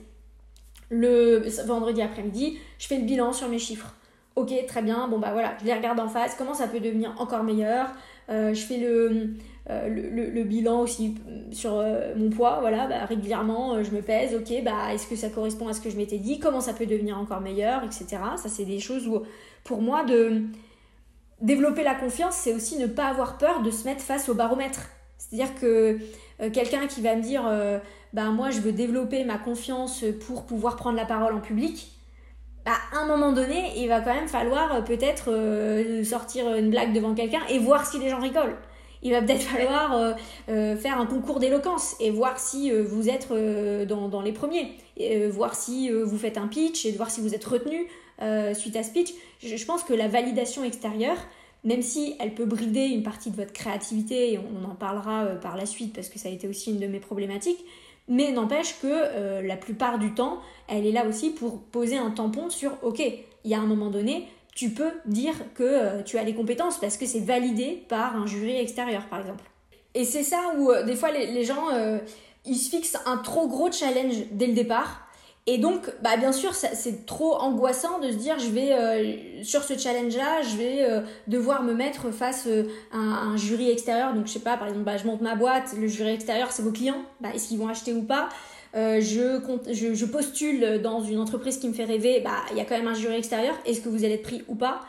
Le 0.90 1.44
vendredi 1.66 2.02
après-midi 2.02 2.58
je 2.80 2.88
fais 2.88 2.98
le 2.98 3.06
bilan 3.06 3.34
sur 3.34 3.50
mes 3.50 3.60
chiffres. 3.60 3.94
Ok, 4.36 4.52
très 4.68 4.82
bien, 4.82 5.08
bon 5.08 5.20
bah 5.20 5.30
voilà, 5.32 5.56
je 5.60 5.66
les 5.66 5.74
regarde 5.74 6.00
en 6.00 6.08
face, 6.08 6.34
comment 6.36 6.56
ça 6.56 6.68
peut 6.68 6.80
devenir 6.80 7.14
encore 7.20 7.44
meilleur, 7.44 7.92
euh, 8.30 8.52
je 8.56 8.62
fais 8.62 8.78
le, 8.78 9.36
euh, 9.70 10.44
bilan 10.44 10.82
aussi 10.82 11.14
sur 11.52 11.74
euh, 11.76 12.16
mon 12.16 12.32
poids, 12.32 12.58
voilà, 12.60 12.88
bah, 12.88 13.06
régulièrement 13.06 13.84
je 13.84 13.92
me 13.92 14.02
pèse, 14.02 14.34
ok, 14.34 14.64
bah, 14.64 14.92
est-ce 14.92 15.06
que 15.06 15.16
ça 15.16 15.30
correspond 15.30 15.68
à 15.68 15.74
ce 15.74 15.82
que 15.82 15.92
je 15.92 15.98
m'étais 15.98 16.18
dit, 16.18 16.40
comment 16.40 16.62
ça 16.62 16.74
peut 16.74 16.88
devenir 16.88 17.20
encore 17.20 17.42
meilleur, 17.42 17.84
etc. 17.84 18.08
Ça, 18.38 18.50
c'est 18.50 18.66
des 18.66 18.80
choses 18.80 19.08
où, 19.08 19.22
pour 19.64 19.84
moi, 19.84 20.04
de 20.04 20.42
développer 21.44 21.84
la 21.84 21.94
confiance, 21.94 22.36
c'est 22.36 22.54
aussi 22.54 22.78
ne 22.78 22.88
pas 22.88 23.06
avoir 23.06 23.38
peur 23.38 23.62
de 23.62 23.70
se 23.70 23.86
mettre 23.86 24.02
face 24.02 24.30
au 24.30 24.34
baromètre. 24.34 24.90
C'est-à-dire 25.18 25.54
que 25.60 26.00
quelqu'un 26.50 26.88
qui 26.88 27.02
va 27.02 27.16
me 27.16 27.22
dire, 27.22 27.44
bah, 28.14 28.26
moi, 28.32 28.50
je 28.50 28.60
veux 28.60 28.72
développer 28.72 29.24
ma 29.24 29.38
confiance 29.38 30.04
pour 30.28 30.46
pouvoir 30.46 30.76
prendre 30.76 30.98
la 30.98 31.06
parole 31.06 31.34
en 31.34 31.40
public, 31.40 31.94
bah, 32.66 32.72
à 32.94 33.00
un 33.00 33.06
moment 33.06 33.34
donné, 33.34 33.74
il 33.76 33.90
va 33.90 34.00
quand 34.00 34.14
même 34.14 34.30
falloir 34.30 34.74
euh, 34.74 34.82
peut-être 34.82 35.26
euh, 35.30 36.04
sortir 36.06 36.56
une 36.56 36.70
blague 36.70 36.94
devant 36.94 37.14
quelqu'un 37.14 37.42
et 37.50 37.60
voir 37.60 37.86
si 37.86 38.00
les 38.00 38.10
gens 38.10 38.22
rigolent. 38.22 38.56
Il 39.02 39.12
va 39.12 39.22
peut-être 39.22 39.42
falloir 39.42 40.16
euh, 40.48 40.78
faire 40.78 40.98
un 40.98 41.06
concours 41.06 41.40
d'éloquence 41.40 41.96
et 42.00 42.10
voir 42.10 42.40
si 42.40 42.72
vous 42.72 43.10
êtes 43.10 43.28
dans, 43.86 44.08
dans, 44.08 44.22
les 44.22 44.32
premiers, 44.32 44.78
et, 44.96 45.28
voir 45.28 45.56
si 45.56 45.92
vous 45.92 46.18
faites 46.18 46.38
un 46.38 46.48
pitch 46.48 46.86
et 46.86 46.94
voir 46.94 47.10
si 47.10 47.20
vous 47.20 47.36
êtes 47.36 47.44
retenu 47.44 47.86
suite 48.54 48.76
à 48.76 48.84
ce 48.84 48.92
pitch. 48.92 49.14
Je, 49.44 49.66
pense 49.66 49.84
que 49.84 49.94
la 49.94 50.08
validation 50.08 50.64
extérieure, 50.64 51.18
même 51.64 51.82
si 51.82 52.16
elle 52.20 52.34
peut 52.34 52.46
brider 52.46 52.86
une 52.86 53.04
partie 53.04 53.32
de 53.32 53.36
votre 53.36 53.54
créativité, 53.54 54.34
et 54.34 54.40
on 54.40 54.70
en 54.70 54.76
parlera 54.76 55.26
par 55.42 55.58
la 55.58 55.66
suite 55.66 55.94
parce 55.94 56.10
que 56.10 56.20
ça 56.20 56.30
a 56.30 56.32
été 56.32 56.48
aussi 56.48 56.72
une 56.72 56.80
de 56.80 56.88
mes 56.88 57.00
problématiques, 57.00 57.64
mais 58.08 58.32
n'empêche 58.32 58.80
que 58.82 58.88
euh, 58.88 59.42
la 59.42 59.56
plupart 59.56 59.98
du 59.98 60.14
temps, 60.14 60.40
elle 60.68 60.86
est 60.86 60.92
là 60.92 61.06
aussi 61.06 61.30
pour 61.30 61.60
poser 61.60 61.98
un 61.98 62.12
tampon 62.12 62.50
sur 62.50 62.72
OK, 62.82 63.00
il 63.00 63.52
y 63.52 63.54
a 63.54 63.60
un 63.60 63.66
moment 63.66 63.90
donné, 63.90 64.28
tu 64.56 64.72
peux 64.72 64.92
dire 65.06 65.34
que 65.56 65.64
euh, 65.64 66.04
tu 66.04 66.18
as 66.18 66.24
les 66.24 66.36
compétences 66.36 66.78
parce 66.78 66.98
que 66.98 67.06
c'est 67.06 67.22
validé 67.22 67.84
par 67.88 68.16
un 68.16 68.28
jury 68.28 68.58
extérieur, 68.58 69.08
par 69.08 69.20
exemple. 69.20 69.44
Et 69.94 70.04
c'est 70.04 70.24
ça 70.24 70.54
où 70.58 70.72
euh, 70.72 70.84
des 70.84 70.96
fois 70.96 71.12
les, 71.12 71.44
gens, 71.44 71.68
ils 72.46 72.56
se 72.56 72.70
fixent 72.70 72.98
un 73.06 73.18
trop 73.18 73.48
gros 73.48 73.72
challenge 73.72 74.16
dès 74.32 74.48
le 74.48 74.54
départ 74.54 75.08
et 75.46 75.58
donc, 75.58 75.92
bah, 76.02 76.16
bien 76.16 76.32
sûr, 76.32 76.54
c'est 76.54 77.06
trop 77.06 77.36
angoissant 77.36 78.00
de 78.00 78.12
se 78.12 78.16
dire, 78.16 78.40
je 78.40 78.48
vais, 78.48 78.72
euh, 78.72 79.44
sur 79.44 79.64
ce 79.64 79.78
challenge-là, 79.78 80.42
je 80.42 80.56
vais 80.56 80.84
euh, 80.84 81.02
devoir 81.28 81.64
me 81.64 81.74
mettre 81.74 82.12
face 82.12 82.46
euh, 82.48 82.64
à, 82.94 82.98
un, 82.98 83.36
jury 83.36 83.70
extérieur. 83.70 84.14
Donc, 84.14 84.28
je 84.28 84.32
sais 84.32 84.40
pas, 84.40 84.56
par 84.56 84.70
exemple, 84.70 84.86
bah, 84.86 84.96
je 84.96 85.06
monte 85.06 85.20
ma 85.20 85.36
boîte, 85.36 85.76
le 85.78 85.88
jury 85.88 86.12
extérieur, 86.12 86.54
c'est 86.54 86.64
vos 86.64 86.72
clients. 86.72 87.04
Bah, 87.20 87.30
Est-ce 87.36 87.50
qu'ils 87.50 87.58
vont 87.58 87.68
acheter 87.68 87.94
ou 87.94 88.04
pas? 88.04 88.30
Je, 88.76 89.40
je, 89.70 89.94
je, 89.94 90.06
postule 90.06 90.82
dans 90.82 91.02
une 91.02 91.20
entreprise 91.20 91.58
qui 91.58 91.68
me 91.68 91.74
fait 91.74 91.84
rêver, 91.84 92.22
bah, 92.22 92.38
il 92.52 92.58
y 92.58 92.62
a 92.62 92.66
quand 92.66 92.76
même 92.76 92.88
un 92.88 92.96
jury 92.96 93.16
extérieur. 93.16 93.54
Est-ce 93.66 93.82
que 93.82 93.90
vous 93.90 94.04
allez 94.04 94.16
être 94.16 94.24
pris 94.24 94.44
ou 94.48 94.56
pas? 94.56 94.80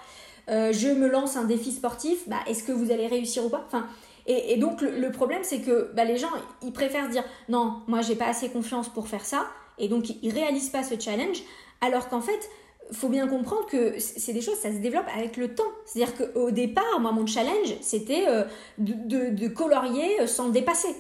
Je 0.49 0.89
me 0.95 1.07
lance 1.07 1.37
un 1.37 1.45
défi 1.45 1.71
sportif, 1.71 2.27
bah, 2.27 2.39
est-ce 2.47 2.63
que 2.63 2.73
vous 2.73 2.93
allez 2.93 3.09
réussir 3.09 3.45
ou 3.45 3.51
pas? 3.51 3.63
Enfin, 3.67 3.87
et, 4.27 4.55
et 4.55 4.57
donc, 4.57 4.81
le, 4.81 4.99
le 4.99 5.13
problème, 5.13 5.41
c'est 5.43 5.59
que 5.59 5.91
bah, 5.95 6.05
les 6.05 6.17
gens, 6.17 6.31
ils 6.63 6.73
préfèrent 6.73 7.11
dire, 7.11 7.25
non, 7.51 7.83
moi, 7.87 8.01
j'ai 8.01 8.15
pas 8.15 8.29
assez 8.29 8.49
confiance 8.49 8.89
pour 8.89 9.07
faire 9.07 9.27
ça 9.27 9.49
et 9.79 9.89
donc 9.89 10.07
ils 10.23 10.33
réalisent 10.33 10.71
pas 10.71 10.83
ce 10.83 10.99
challenge, 10.99 11.43
alors 11.81 12.09
qu'en 12.09 12.21
fait, 12.21 12.49
faut 12.93 13.09
bien 13.09 13.27
comprendre 13.27 13.67
que 13.67 13.99
c'est 13.99 14.33
des 14.33 14.41
choses, 14.41 14.57
ça 14.57 14.71
se 14.71 14.79
développe 14.79 15.07
avec 15.17 15.37
le 15.37 15.55
temps. 15.55 15.65
C'est-à-dire 15.87 16.15
qu'au 16.17 16.51
départ, 16.51 17.01
moi, 17.01 17.13
mon 17.13 17.27
challenge, 17.27 17.75
c'était 17.81 18.27
euh, 18.29 18.45
de, 18.79 19.49
colorier 19.49 20.21
euh, 20.21 20.27
sans 20.27 20.49
dépasser. 20.49 20.95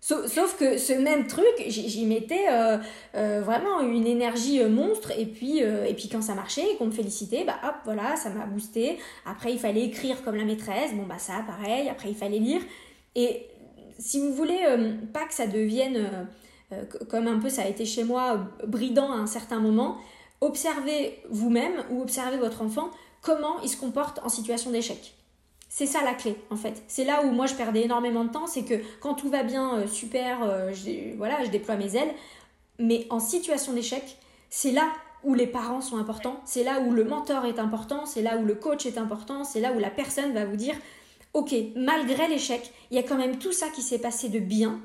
Sauf, 0.00 0.56
que 0.58 0.78
ce 0.78 0.92
même 0.94 1.28
truc, 1.28 1.46
j'y 1.68 2.06
mettais 2.06 2.46
euh, 2.50 3.40
vraiment 3.40 3.80
une 3.80 4.04
énergie 4.04 4.60
monstre. 4.64 5.12
Et 5.16 5.26
puis, 5.26 5.58
et 5.58 5.94
puis 5.94 6.08
quand 6.08 6.22
ça 6.22 6.34
marchait 6.34 6.72
et 6.72 6.76
qu'on 6.76 6.86
me 6.86 6.90
félicitait, 6.90 7.44
bah 7.44 7.54
hop, 7.64 7.76
voilà, 7.84 8.16
ça 8.16 8.30
m'a 8.30 8.44
boosté. 8.44 8.98
Après, 9.24 9.52
il 9.52 9.60
fallait 9.60 9.84
écrire 9.84 10.24
comme 10.24 10.34
la 10.34 10.44
maîtresse. 10.44 10.92
Bon, 10.94 11.04
bah 11.04 11.18
ça, 11.18 11.44
pareil. 11.46 11.88
Après, 11.88 12.08
il 12.08 12.16
fallait 12.16 12.40
lire. 12.40 12.60
Et 13.14 13.46
si 13.96 14.18
vous 14.18 14.34
voulez 14.34 14.58
pas 15.12 15.24
que 15.24 15.34
ça 15.34 15.46
devienne 15.46 16.26
euh, 16.72 16.84
comme 17.08 17.28
un 17.28 17.38
peu 17.38 17.48
ça 17.48 17.62
a 17.62 17.68
été 17.68 17.84
chez 17.84 18.04
moi, 18.04 18.40
bridant 18.66 19.12
à 19.12 19.16
un 19.16 19.26
certain 19.26 19.60
moment, 19.60 19.98
observez 20.40 21.22
vous-même 21.30 21.84
ou 21.90 22.02
observez 22.02 22.36
votre 22.36 22.62
enfant 22.62 22.90
comment 23.20 23.60
il 23.62 23.68
se 23.68 23.76
comporte 23.76 24.20
en 24.24 24.28
situation 24.28 24.70
d'échec. 24.70 25.14
C'est 25.68 25.86
ça 25.86 26.02
la 26.02 26.12
clé 26.12 26.36
en 26.50 26.56
fait. 26.56 26.82
C'est 26.88 27.04
là 27.04 27.24
où 27.24 27.30
moi 27.30 27.46
je 27.46 27.54
perdais 27.54 27.82
énormément 27.82 28.24
de 28.24 28.30
temps, 28.30 28.46
c'est 28.46 28.64
que 28.64 28.74
quand 29.00 29.14
tout 29.14 29.30
va 29.30 29.42
bien, 29.42 29.78
euh, 29.78 29.86
super, 29.86 30.42
euh, 30.42 30.72
voilà, 31.16 31.42
je 31.44 31.50
déploie 31.50 31.76
mes 31.76 31.96
ailes, 31.96 32.12
mais 32.78 33.06
en 33.10 33.20
situation 33.20 33.72
d'échec, 33.72 34.18
c'est 34.50 34.72
là 34.72 34.92
où 35.24 35.34
les 35.34 35.46
parents 35.46 35.80
sont 35.80 35.96
importants, 35.96 36.40
c'est 36.44 36.64
là 36.64 36.80
où 36.80 36.92
le 36.92 37.04
mentor 37.04 37.46
est 37.46 37.58
important, 37.58 38.06
c'est 38.06 38.22
là 38.22 38.36
où 38.36 38.44
le 38.44 38.54
coach 38.54 38.86
est 38.86 38.98
important, 38.98 39.44
c'est 39.44 39.60
là 39.60 39.72
où 39.72 39.78
la 39.78 39.90
personne 39.90 40.32
va 40.32 40.44
vous 40.44 40.56
dire, 40.56 40.74
ok, 41.32 41.54
malgré 41.76 42.28
l'échec, 42.28 42.72
il 42.90 42.96
y 42.96 43.00
a 43.00 43.02
quand 43.02 43.16
même 43.16 43.38
tout 43.38 43.52
ça 43.52 43.68
qui 43.68 43.82
s'est 43.82 44.00
passé 44.00 44.28
de 44.28 44.40
bien, 44.40 44.80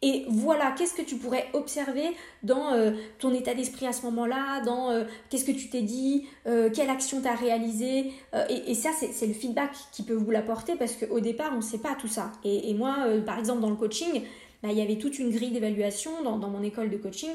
et 0.00 0.24
voilà, 0.28 0.72
qu'est-ce 0.78 0.94
que 0.94 1.02
tu 1.02 1.16
pourrais 1.16 1.48
observer 1.54 2.14
dans 2.44 2.72
euh, 2.72 2.92
ton 3.18 3.34
état 3.34 3.54
d'esprit 3.54 3.86
à 3.86 3.92
ce 3.92 4.02
moment-là, 4.02 4.60
dans 4.60 4.90
euh, 4.90 5.04
qu'est-ce 5.28 5.44
que 5.44 5.50
tu 5.50 5.68
t'es 5.68 5.82
dit, 5.82 6.28
euh, 6.46 6.70
quelle 6.72 6.88
action 6.88 7.20
tu 7.20 7.26
as 7.26 7.34
réalisée. 7.34 8.12
Et, 8.48 8.74
ça, 8.74 8.90
c'est 8.92 9.26
le 9.26 9.34
feedback 9.34 9.70
qui 9.90 10.04
peut 10.04 10.14
vous 10.14 10.30
l'apporter 10.30 10.76
parce 10.76 10.94
qu'au 10.94 11.18
départ, 11.18 11.50
on 11.52 11.56
ne 11.56 11.62
sait 11.62 11.78
pas 11.78 11.96
tout 11.96 12.06
ça. 12.06 12.30
Et, 12.44 12.72
moi, 12.74 12.96
par 13.26 13.38
exemple, 13.38 13.60
dans 13.60 13.70
le 13.70 13.76
coaching, 13.76 14.22
bah, 14.62 14.68
il 14.70 14.78
y 14.78 14.82
avait 14.82 14.98
toute 14.98 15.18
une 15.18 15.30
grille 15.30 15.50
d'évaluation 15.50 16.22
dans, 16.22 16.38
mon 16.38 16.62
école 16.62 16.90
de 16.90 16.96
coaching. 16.96 17.30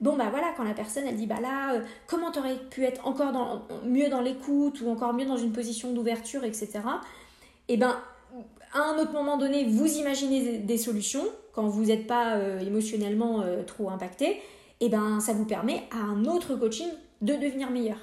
Bon, 0.00 0.16
bah 0.16 0.26
voilà, 0.30 0.52
quand 0.56 0.64
la 0.64 0.74
personne, 0.74 1.04
elle 1.06 1.16
dit, 1.16 1.26
bah 1.26 1.40
là, 1.40 1.80
comment 2.08 2.30
tu 2.32 2.40
aurais 2.40 2.58
pu 2.70 2.84
être 2.84 3.06
encore 3.06 3.64
mieux 3.86 4.08
dans 4.10 4.20
l'écoute 4.20 4.80
ou 4.82 4.90
encore 4.90 5.14
mieux 5.14 5.26
dans 5.26 5.36
une 5.36 5.52
position 5.52 5.92
d'ouverture, 5.92 6.44
etc. 6.44 6.80
Et 7.68 7.76
ben, 7.76 7.96
à 8.74 8.80
un 8.80 8.98
autre 8.98 9.12
moment 9.12 9.38
donné, 9.38 9.64
vous 9.64 9.86
imaginez 9.96 10.58
des 10.58 10.76
solutions 10.76 11.24
quand 11.52 11.66
vous 11.66 11.84
n'êtes 11.84 12.06
pas 12.06 12.36
euh, 12.36 12.60
émotionnellement 12.60 13.42
euh, 13.42 13.62
trop 13.62 13.90
impacté, 13.90 14.26
et 14.80 14.86
eh 14.86 14.88
ben 14.88 15.20
ça 15.20 15.32
vous 15.32 15.44
permet 15.44 15.84
à 15.92 15.98
un 15.98 16.24
autre 16.24 16.56
coaching 16.56 16.88
de 17.20 17.34
devenir 17.34 17.70
meilleur. 17.70 17.98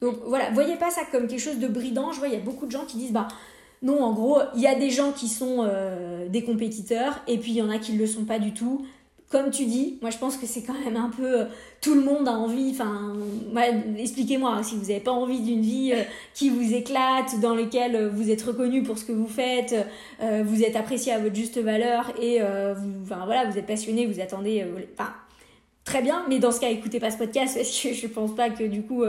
Donc 0.00 0.16
voilà, 0.26 0.50
voyez 0.50 0.76
pas 0.76 0.90
ça 0.90 1.02
comme 1.10 1.26
quelque 1.26 1.40
chose 1.40 1.58
de 1.58 1.68
bridant. 1.68 2.12
Je 2.12 2.18
vois, 2.18 2.28
il 2.28 2.34
y 2.34 2.36
a 2.36 2.40
beaucoup 2.40 2.66
de 2.66 2.70
gens 2.70 2.86
qui 2.86 2.96
disent 2.96 3.12
bah 3.12 3.28
non, 3.82 4.02
en 4.02 4.12
gros, 4.12 4.38
il 4.54 4.60
y 4.60 4.66
a 4.66 4.74
des 4.74 4.90
gens 4.90 5.12
qui 5.12 5.28
sont 5.28 5.58
euh, 5.60 6.28
des 6.28 6.42
compétiteurs 6.44 7.20
et 7.26 7.38
puis 7.38 7.52
il 7.52 7.56
y 7.56 7.62
en 7.62 7.70
a 7.70 7.78
qui 7.78 7.92
ne 7.92 7.98
le 7.98 8.06
sont 8.06 8.24
pas 8.24 8.38
du 8.38 8.52
tout 8.52 8.86
comme 9.30 9.50
tu 9.50 9.64
dis, 9.64 9.98
moi 10.02 10.10
je 10.10 10.18
pense 10.18 10.36
que 10.36 10.46
c'est 10.46 10.62
quand 10.62 10.78
même 10.84 10.96
un 10.96 11.10
peu 11.10 11.40
euh, 11.40 11.44
tout 11.80 11.94
le 11.94 12.00
monde 12.00 12.28
a 12.28 12.32
envie. 12.32 12.70
Enfin, 12.70 13.12
expliquez-moi 13.98 14.50
hein, 14.50 14.62
si 14.62 14.76
vous 14.76 14.82
n'avez 14.82 15.00
pas 15.00 15.10
envie 15.10 15.40
d'une 15.40 15.62
vie 15.62 15.92
euh, 15.92 16.02
qui 16.32 16.48
vous 16.48 16.74
éclate, 16.74 17.40
dans 17.40 17.54
laquelle 17.54 17.96
euh, 17.96 18.08
vous 18.08 18.30
êtes 18.30 18.42
reconnu 18.42 18.84
pour 18.84 18.98
ce 18.98 19.04
que 19.04 19.12
vous 19.12 19.26
faites, 19.26 19.74
vous 20.20 20.62
êtes 20.62 20.76
apprécié 20.76 21.12
à 21.12 21.18
votre 21.18 21.34
juste 21.34 21.58
valeur 21.58 22.12
et 22.20 22.40
vous, 22.40 23.04
voilà, 23.04 23.44
vous 23.50 23.58
êtes 23.58 23.66
passionné, 23.66 24.06
vous 24.06 24.20
attendez. 24.20 24.64
enfin, 24.94 25.12
très 25.84 26.02
bien, 26.02 26.24
mais 26.28 26.38
dans 26.38 26.52
ce 26.52 26.60
cas, 26.60 26.68
écoutez 26.68 27.00
pas 27.00 27.10
ce 27.10 27.18
podcast 27.18 27.56
parce 27.56 27.80
que 27.80 27.92
je 27.92 28.06
pense 28.06 28.34
pas 28.34 28.50
que 28.50 28.64
du 28.64 28.82
coup 28.82 29.04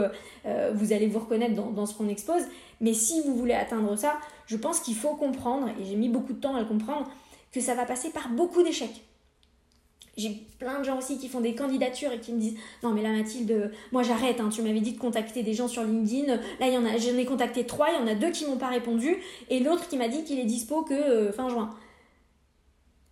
vous 0.74 0.92
allez 0.92 1.06
vous 1.06 1.18
reconnaître 1.18 1.54
dans, 1.54 1.70
dans 1.70 1.86
ce 1.86 1.94
qu'on 1.94 2.08
expose. 2.08 2.42
Mais 2.80 2.94
si 2.94 3.22
vous 3.22 3.34
voulez 3.34 3.54
atteindre 3.54 3.96
ça, 3.96 4.16
je 4.46 4.56
pense 4.56 4.80
qu'il 4.80 4.94
faut 4.94 5.14
comprendre, 5.14 5.68
et 5.80 5.84
j'ai 5.84 5.96
mis 5.96 6.08
beaucoup 6.08 6.32
de 6.32 6.40
temps 6.40 6.54
à 6.54 6.60
le 6.60 6.66
comprendre, 6.66 7.10
que 7.52 7.60
ça 7.60 7.74
va 7.74 7.84
passer 7.84 8.10
par 8.10 8.28
beaucoup 8.28 8.62
d'échecs 8.62 9.02
j'ai 10.18 10.42
plein 10.58 10.80
de 10.80 10.84
gens 10.84 10.98
aussi 10.98 11.16
qui 11.16 11.28
font 11.28 11.40
des 11.40 11.54
candidatures 11.54 12.12
et 12.12 12.18
qui 12.18 12.32
me 12.32 12.40
disent 12.40 12.58
non 12.82 12.90
mais 12.90 13.02
là 13.02 13.10
Mathilde 13.10 13.72
moi 13.92 14.02
j'arrête 14.02 14.40
hein, 14.40 14.50
tu 14.52 14.60
m'avais 14.62 14.80
dit 14.80 14.92
de 14.92 14.98
contacter 14.98 15.42
des 15.42 15.54
gens 15.54 15.68
sur 15.68 15.82
LinkedIn 15.84 16.26
là 16.26 16.66
il 16.66 16.74
y 16.74 16.76
en 16.76 16.84
a 16.84 16.98
j'en 16.98 17.16
ai 17.16 17.24
contacté 17.24 17.64
trois 17.64 17.88
il 17.90 18.00
y 18.00 18.02
en 18.02 18.06
a 18.06 18.14
deux 18.14 18.30
qui 18.30 18.44
m'ont 18.44 18.58
pas 18.58 18.68
répondu 18.68 19.16
et 19.48 19.60
l'autre 19.60 19.88
qui 19.88 19.96
m'a 19.96 20.08
dit 20.08 20.24
qu'il 20.24 20.38
est 20.38 20.44
dispo 20.44 20.82
que 20.82 20.94
euh, 20.94 21.32
fin 21.32 21.48
juin 21.48 21.70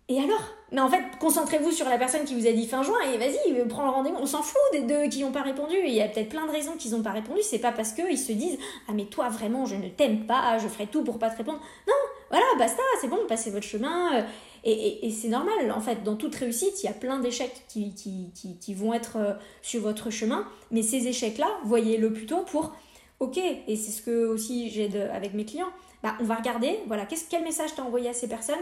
et 0.09 0.19
alors? 0.19 0.41
Mais 0.71 0.79
en 0.79 0.89
fait, 0.89 1.01
concentrez-vous 1.19 1.71
sur 1.71 1.87
la 1.87 1.97
personne 1.97 2.23
qui 2.23 2.33
vous 2.33 2.47
a 2.47 2.51
dit 2.51 2.65
fin 2.65 2.81
juin 2.81 2.97
et 3.13 3.17
vas-y, 3.17 3.67
prends 3.67 3.83
le 3.83 3.89
rendez-vous. 3.89 4.17
On 4.19 4.25
s'en 4.25 4.41
fout 4.41 4.59
des 4.71 4.81
deux 4.81 5.09
qui 5.09 5.21
n'ont 5.21 5.31
pas 5.31 5.41
répondu. 5.41 5.75
Il 5.85 5.93
y 5.93 6.01
a 6.01 6.07
peut-être 6.07 6.29
plein 6.29 6.45
de 6.45 6.51
raisons 6.51 6.73
qu'ils 6.77 6.91
n'ont 6.91 7.01
pas 7.01 7.11
répondu. 7.11 7.41
C'est 7.43 7.59
pas 7.59 7.73
parce 7.73 7.91
qu'ils 7.91 8.17
se 8.17 8.31
disent 8.31 8.57
Ah, 8.87 8.93
mais 8.93 9.05
toi, 9.05 9.27
vraiment, 9.29 9.65
je 9.65 9.75
ne 9.75 9.89
t'aime 9.89 10.25
pas, 10.25 10.57
je 10.59 10.67
ferai 10.67 10.87
tout 10.87 11.03
pour 11.03 11.19
pas 11.19 11.29
te 11.29 11.37
répondre. 11.37 11.59
Non, 11.87 11.93
voilà, 12.29 12.45
basta, 12.57 12.81
c'est 13.01 13.09
bon, 13.09 13.19
passez 13.27 13.51
votre 13.51 13.65
chemin. 13.65 14.25
Et, 14.69 15.11
c'est 15.11 15.29
normal, 15.29 15.71
en 15.71 15.79
fait, 15.79 16.03
dans 16.03 16.17
toute 16.17 16.35
réussite, 16.35 16.83
il 16.83 16.87
y 16.87 16.89
a 16.89 16.93
plein 16.93 17.19
d'échecs 17.19 17.63
qui, 17.69 18.73
vont 18.75 18.93
être 18.93 19.15
euh, 19.15 19.33
sur 19.61 19.81
votre 19.81 20.09
chemin. 20.09 20.45
Mais 20.71 20.81
ces 20.81 21.07
échecs-là, 21.07 21.47
voyez-le 21.63 22.11
plutôt 22.11 22.41
pour 22.41 22.75
Ok, 23.21 23.37
et 23.37 23.75
c'est 23.77 23.91
ce 23.91 24.01
que 24.01 24.27
aussi 24.27 24.69
avec 25.13 25.33
mes 25.33 25.45
clients. 25.45 25.69
Bah, 26.03 26.15
on 26.19 26.25
va 26.25 26.35
regarder, 26.35 26.79
voilà, 26.85 27.07
quel 27.29 27.43
message 27.43 27.71
t'as 27.75 27.81
envoyé 27.81 28.09
à 28.09 28.13
ces 28.13 28.27
personnes 28.27 28.55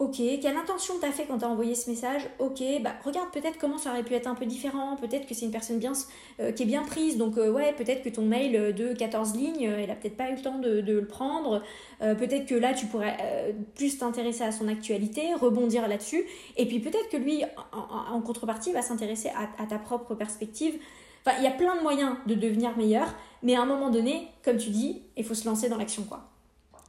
Ok, 0.00 0.16
quelle 0.16 0.56
intention 0.56 0.94
t'as 0.98 1.10
fait 1.10 1.26
quand 1.26 1.36
t'as 1.36 1.46
envoyé 1.48 1.74
ce 1.74 1.90
message? 1.90 2.22
Ok, 2.38 2.62
bah 2.80 2.94
regarde 3.04 3.30
peut-être 3.32 3.58
comment 3.58 3.76
ça 3.76 3.90
aurait 3.90 4.02
pu 4.02 4.14
être 4.14 4.28
un 4.28 4.34
peu 4.34 4.46
différent, 4.46 4.96
peut-être 4.96 5.26
que 5.26 5.34
c'est 5.34 5.44
une 5.44 5.52
personne 5.52 5.78
bien, 5.78 5.92
euh, 6.40 6.52
qui 6.52 6.62
est 6.62 6.66
bien 6.66 6.84
prise, 6.84 7.18
donc 7.18 7.36
euh, 7.36 7.52
ouais, 7.52 7.74
peut-être 7.74 8.02
que 8.02 8.08
ton 8.08 8.22
mail 8.22 8.74
de 8.74 8.94
14 8.94 9.36
lignes, 9.36 9.68
euh, 9.68 9.78
elle 9.78 9.90
a 9.90 9.94
peut-être 9.94 10.16
pas 10.16 10.30
eu 10.30 10.36
le 10.36 10.40
temps 10.40 10.58
de, 10.58 10.80
le 10.80 11.06
prendre, 11.06 11.62
peut-être 12.00 12.46
que 12.46 12.54
là 12.54 12.72
tu 12.72 12.86
pourrais 12.86 13.54
plus 13.74 13.98
t'intéresser 13.98 14.42
à 14.42 14.52
son 14.52 14.68
actualité, 14.68 15.34
rebondir 15.34 15.86
là-dessus, 15.86 16.24
et 16.56 16.64
puis 16.64 16.80
peut-être 16.80 17.10
que 17.10 17.18
lui, 17.18 17.44
en, 17.72 18.22
contrepartie, 18.22 18.72
va 18.72 18.80
s'intéresser 18.80 19.28
à, 19.28 19.62
à, 19.62 19.66
ta 19.66 19.78
propre 19.78 20.14
perspective. 20.14 20.80
Enfin, 21.26 21.36
il 21.40 21.44
y 21.44 21.46
a 21.46 21.50
plein 21.50 21.76
de 21.76 21.82
moyens 21.82 22.16
de 22.24 22.34
devenir 22.34 22.74
meilleur, 22.78 23.14
mais 23.42 23.54
à 23.54 23.60
un 23.60 23.66
moment 23.66 23.90
donné, 23.90 24.28
comme 24.42 24.56
tu 24.56 24.70
dis, 24.70 25.02
il 25.18 25.24
faut 25.24 25.34
se 25.34 25.46
lancer 25.46 25.68
dans 25.68 25.76
l'action, 25.76 26.04
quoi. 26.04 26.30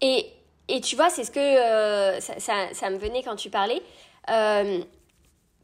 Et 0.02 0.26
et 0.68 0.82
tu 0.82 0.96
vois, 0.96 1.10
c'est 1.10 1.24
ce 1.24 1.32
que 1.32 1.40
euh, 1.40 2.20
ça, 2.20 2.74
ça, 2.74 2.90
me 2.90 2.98
venait 2.98 3.24
quand 3.24 3.36
tu 3.36 3.50
parlais. 3.50 3.82
Euh, 4.30 4.82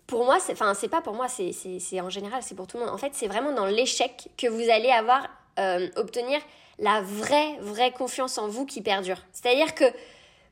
pour 0.06 0.26
moi, 0.26 0.38
enfin, 0.52 0.74
c'est 0.74 0.90
pas 0.90 1.02
pour 1.02 1.14
moi, 1.14 1.28
c'est 1.28 2.02
en 2.02 2.10
général, 2.10 2.42
c'est 2.44 2.56
pour 2.56 2.68
tout 2.68 2.78
le 2.78 2.86
monde. 2.86 2.94
En 2.94 2.98
fait, 2.98 3.12
c'est 3.14 3.28
vraiment 3.28 3.52
dans 3.52 3.66
l'échec 3.66 4.30
que 4.38 4.48
vous 4.48 4.70
allez 4.70 4.90
avoir, 4.90 5.28
euh, 5.60 5.88
obtenir 5.96 6.40
la 6.80 7.02
vraie, 7.02 7.58
vraie 7.60 7.92
confiance 7.92 8.38
en 8.38 8.48
vous 8.48 8.66
qui 8.66 8.82
perdure. 8.82 9.18
C'est-à-dire 9.32 9.76
que 9.76 9.86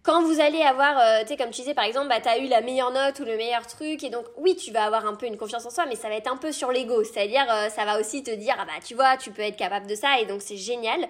quand 0.03 0.23
vous 0.23 0.39
allez 0.39 0.61
avoir, 0.61 1.21
tu 1.21 1.27
sais, 1.27 1.37
comme 1.37 1.49
tu 1.49 1.61
disais, 1.61 1.73
par 1.73 1.83
exemple, 1.83 2.09
bah, 2.09 2.21
tu 2.21 2.29
as 2.29 2.37
eu 2.37 2.47
la 2.47 2.61
meilleure 2.61 2.91
note 2.91 3.19
ou 3.19 3.25
le 3.25 3.37
meilleur 3.37 3.65
truc, 3.65 4.03
et 4.03 4.09
donc, 4.09 4.25
oui, 4.37 4.55
tu 4.55 4.71
vas 4.71 4.85
avoir 4.85 5.05
un 5.05 5.15
peu 5.15 5.25
une 5.25 5.37
confiance 5.37 5.65
en 5.65 5.71
soi, 5.71 5.85
mais 5.87 5.95
ça 5.95 6.09
va 6.09 6.15
être 6.15 6.31
un 6.31 6.37
peu 6.37 6.51
sur 6.51 6.71
l'ego. 6.71 7.03
C'est-à-dire, 7.03 7.45
ça 7.75 7.85
va 7.85 7.99
aussi 7.99 8.23
te 8.23 8.31
dire, 8.31 8.55
ah 8.59 8.65
bah, 8.65 8.83
tu 8.85 8.93
vois, 8.93 9.17
tu 9.17 9.31
peux 9.31 9.41
être 9.41 9.57
capable 9.57 9.87
de 9.87 9.95
ça, 9.95 10.19
et 10.19 10.25
donc 10.25 10.41
c'est 10.41 10.57
génial. 10.57 11.07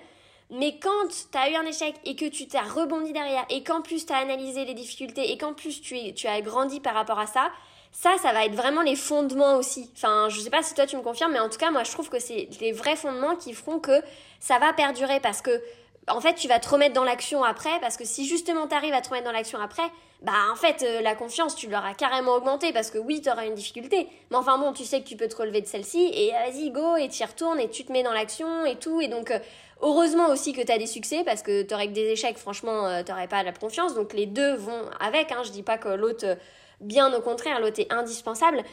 Mais 0.51 0.77
quand 0.79 1.08
tu 1.10 1.38
as 1.38 1.49
eu 1.49 1.55
un 1.55 1.65
échec 1.65 1.95
et 2.05 2.15
que 2.15 2.25
tu 2.25 2.47
t'as 2.47 2.62
rebondi 2.62 3.13
derrière 3.13 3.45
et 3.49 3.63
qu'en 3.63 3.81
plus 3.81 4.05
tu 4.05 4.13
as 4.13 4.17
analysé 4.17 4.65
les 4.65 4.73
difficultés 4.75 5.31
et 5.31 5.38
qu'en 5.38 5.53
plus 5.53 5.81
tu, 5.81 6.13
tu 6.13 6.27
as 6.27 6.39
grandi 6.41 6.79
par 6.79 6.93
rapport 6.93 7.19
à 7.19 7.25
ça, 7.25 7.49
ça, 7.91 8.17
ça 8.21 8.34
va 8.34 8.45
être 8.45 8.53
vraiment 8.55 8.81
les 8.81 8.95
fondements 8.95 9.55
aussi. 9.55 9.89
Enfin, 9.95 10.27
je 10.29 10.39
sais 10.41 10.49
pas 10.49 10.62
si 10.62 10.73
toi 10.73 10.86
tu 10.86 10.97
me 10.97 11.01
confirmes, 11.01 11.31
mais 11.31 11.39
en 11.39 11.49
tout 11.49 11.58
cas, 11.58 11.71
moi 11.71 11.84
je 11.84 11.91
trouve 11.91 12.10
que 12.10 12.19
c'est 12.19 12.49
les 12.60 12.73
vrais 12.73 12.95
fondements 12.95 13.36
qui 13.36 13.53
feront 13.53 13.79
que 13.79 14.01
ça 14.39 14.60
va 14.60 14.73
perdurer 14.73 15.19
parce 15.19 15.41
que, 15.41 15.62
en 16.07 16.21
fait, 16.21 16.35
tu 16.35 16.47
vas 16.47 16.59
te 16.59 16.69
remettre 16.69 16.93
dans 16.93 17.03
l'action 17.03 17.43
après 17.43 17.79
parce 17.81 17.97
que 17.97 18.05
si 18.05 18.25
justement 18.25 18.67
tu 18.67 18.75
arrives 18.75 18.93
à 18.93 19.01
te 19.01 19.09
remettre 19.09 19.25
dans 19.25 19.31
l'action 19.31 19.59
après, 19.59 19.83
bah 20.21 20.33
en 20.51 20.55
fait, 20.55 20.83
euh, 20.83 21.01
la 21.01 21.15
confiance, 21.15 21.55
tu 21.55 21.67
l'auras 21.67 21.93
carrément 21.93 22.33
augmentée 22.33 22.71
parce 22.73 22.91
que 22.91 22.97
oui, 22.97 23.21
tu 23.21 23.29
auras 23.29 23.45
une 23.45 23.55
difficulté. 23.55 24.07
Mais 24.31 24.37
enfin 24.37 24.57
bon, 24.57 24.71
tu 24.71 24.83
sais 24.83 25.01
que 25.01 25.07
tu 25.07 25.15
peux 25.15 25.27
te 25.27 25.35
relever 25.35 25.61
de 25.61 25.67
celle-ci 25.67 26.11
et 26.13 26.31
vas-y, 26.31 26.71
go, 26.71 26.95
et 26.95 27.09
tu 27.09 27.21
y 27.21 27.25
retournes 27.25 27.59
et 27.59 27.69
tu 27.69 27.85
te 27.85 27.91
mets 27.91 28.03
dans 28.03 28.13
l'action 28.13 28.65
et 28.65 28.77
tout. 28.77 29.01
Et 29.01 29.07
donc, 29.07 29.31
euh, 29.31 29.39
Heureusement 29.81 30.29
aussi 30.29 30.53
que 30.53 30.61
tu 30.61 30.71
as 30.71 30.77
des 30.77 30.87
succès 30.87 31.23
parce 31.25 31.41
que 31.41 31.61
tu 31.63 31.73
aurais 31.73 31.87
que 31.87 31.93
des 31.93 32.09
échecs, 32.09 32.37
franchement, 32.37 32.87
euh, 32.87 33.03
tu 33.03 33.11
n'aurais 33.11 33.27
pas 33.27 33.43
la 33.43 33.51
confiance. 33.51 33.93
Donc 33.93 34.13
les 34.13 34.25
deux 34.25 34.55
vont 34.55 34.81
avec. 34.99 35.31
Hein. 35.31 35.41
Je 35.43 35.51
dis 35.51 35.63
pas 35.63 35.77
que 35.77 35.89
l'autre, 35.89 36.25
euh, 36.25 36.35
bien 36.79 37.13
au 37.13 37.21
contraire, 37.21 37.59
l'autre 37.59 37.79
est 37.79 37.91
indispensable. 37.91 38.63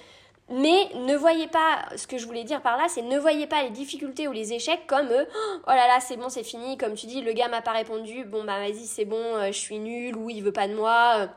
Mais 0.51 0.91
ne 0.95 1.17
voyez 1.17 1.47
pas, 1.47 1.85
ce 1.97 2.07
que 2.07 2.19
je 2.19 2.27
voulais 2.27 2.45
dire 2.45 2.61
par 2.61 2.77
là, 2.77 2.87
c'est 2.89 3.03
ne 3.03 3.19
voyez 3.19 3.47
pas 3.47 3.63
les 3.63 3.71
difficultés 3.71 4.29
ou 4.29 4.33
les 4.33 4.53
échecs 4.53 4.87
comme 4.87 5.09
euh, 5.09 5.25
oh 5.67 5.71
là 5.71 5.87
là, 5.87 5.99
c'est 6.01 6.17
bon, 6.17 6.29
c'est 6.29 6.43
fini. 6.43 6.77
Comme 6.77 6.95
tu 6.95 7.07
dis, 7.07 7.23
le 7.23 7.33
gars 7.33 7.49
m'a 7.49 7.63
pas 7.63 7.73
répondu, 7.73 8.25
bon 8.25 8.45
bah 8.45 8.59
vas-y, 8.59 8.87
c'est 8.87 9.05
bon, 9.05 9.47
je 9.47 9.53
suis 9.53 9.79
nul 9.79 10.17
ou 10.17 10.31
il 10.31 10.43
veut 10.43 10.53
pas 10.53 10.69
de 10.69 10.75
moi. 10.75 11.29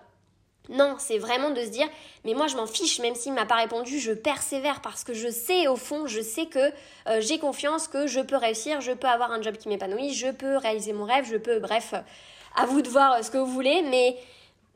Non, 0.69 0.95
c'est 0.97 1.17
vraiment 1.17 1.51
de 1.51 1.61
se 1.61 1.69
dire, 1.69 1.87
mais 2.23 2.33
moi 2.33 2.47
je 2.47 2.55
m'en 2.55 2.65
fiche, 2.65 2.99
même 2.99 3.15
s'il 3.15 3.33
m'a 3.33 3.45
pas 3.45 3.55
répondu, 3.55 3.99
je 3.99 4.11
persévère 4.11 4.81
parce 4.81 5.03
que 5.03 5.13
je 5.13 5.29
sais 5.29 5.67
au 5.67 5.75
fond, 5.75 6.07
je 6.07 6.21
sais 6.21 6.47
que 6.47 6.71
euh, 7.07 7.21
j'ai 7.21 7.37
confiance 7.37 7.87
que 7.87 8.07
je 8.07 8.19
peux 8.19 8.35
réussir, 8.35 8.81
je 8.81 8.91
peux 8.91 9.07
avoir 9.07 9.31
un 9.31 9.41
job 9.41 9.57
qui 9.57 9.69
m'épanouit, 9.69 10.13
je 10.13 10.31
peux 10.31 10.57
réaliser 10.57 10.93
mon 10.93 11.05
rêve, 11.05 11.25
je 11.29 11.37
peux, 11.37 11.59
bref, 11.59 11.93
à 12.55 12.65
vous 12.65 12.81
de 12.81 12.89
voir 12.89 13.13
euh, 13.13 13.21
ce 13.21 13.29
que 13.29 13.37
vous 13.37 13.51
voulez, 13.51 13.83
mais 13.83 14.17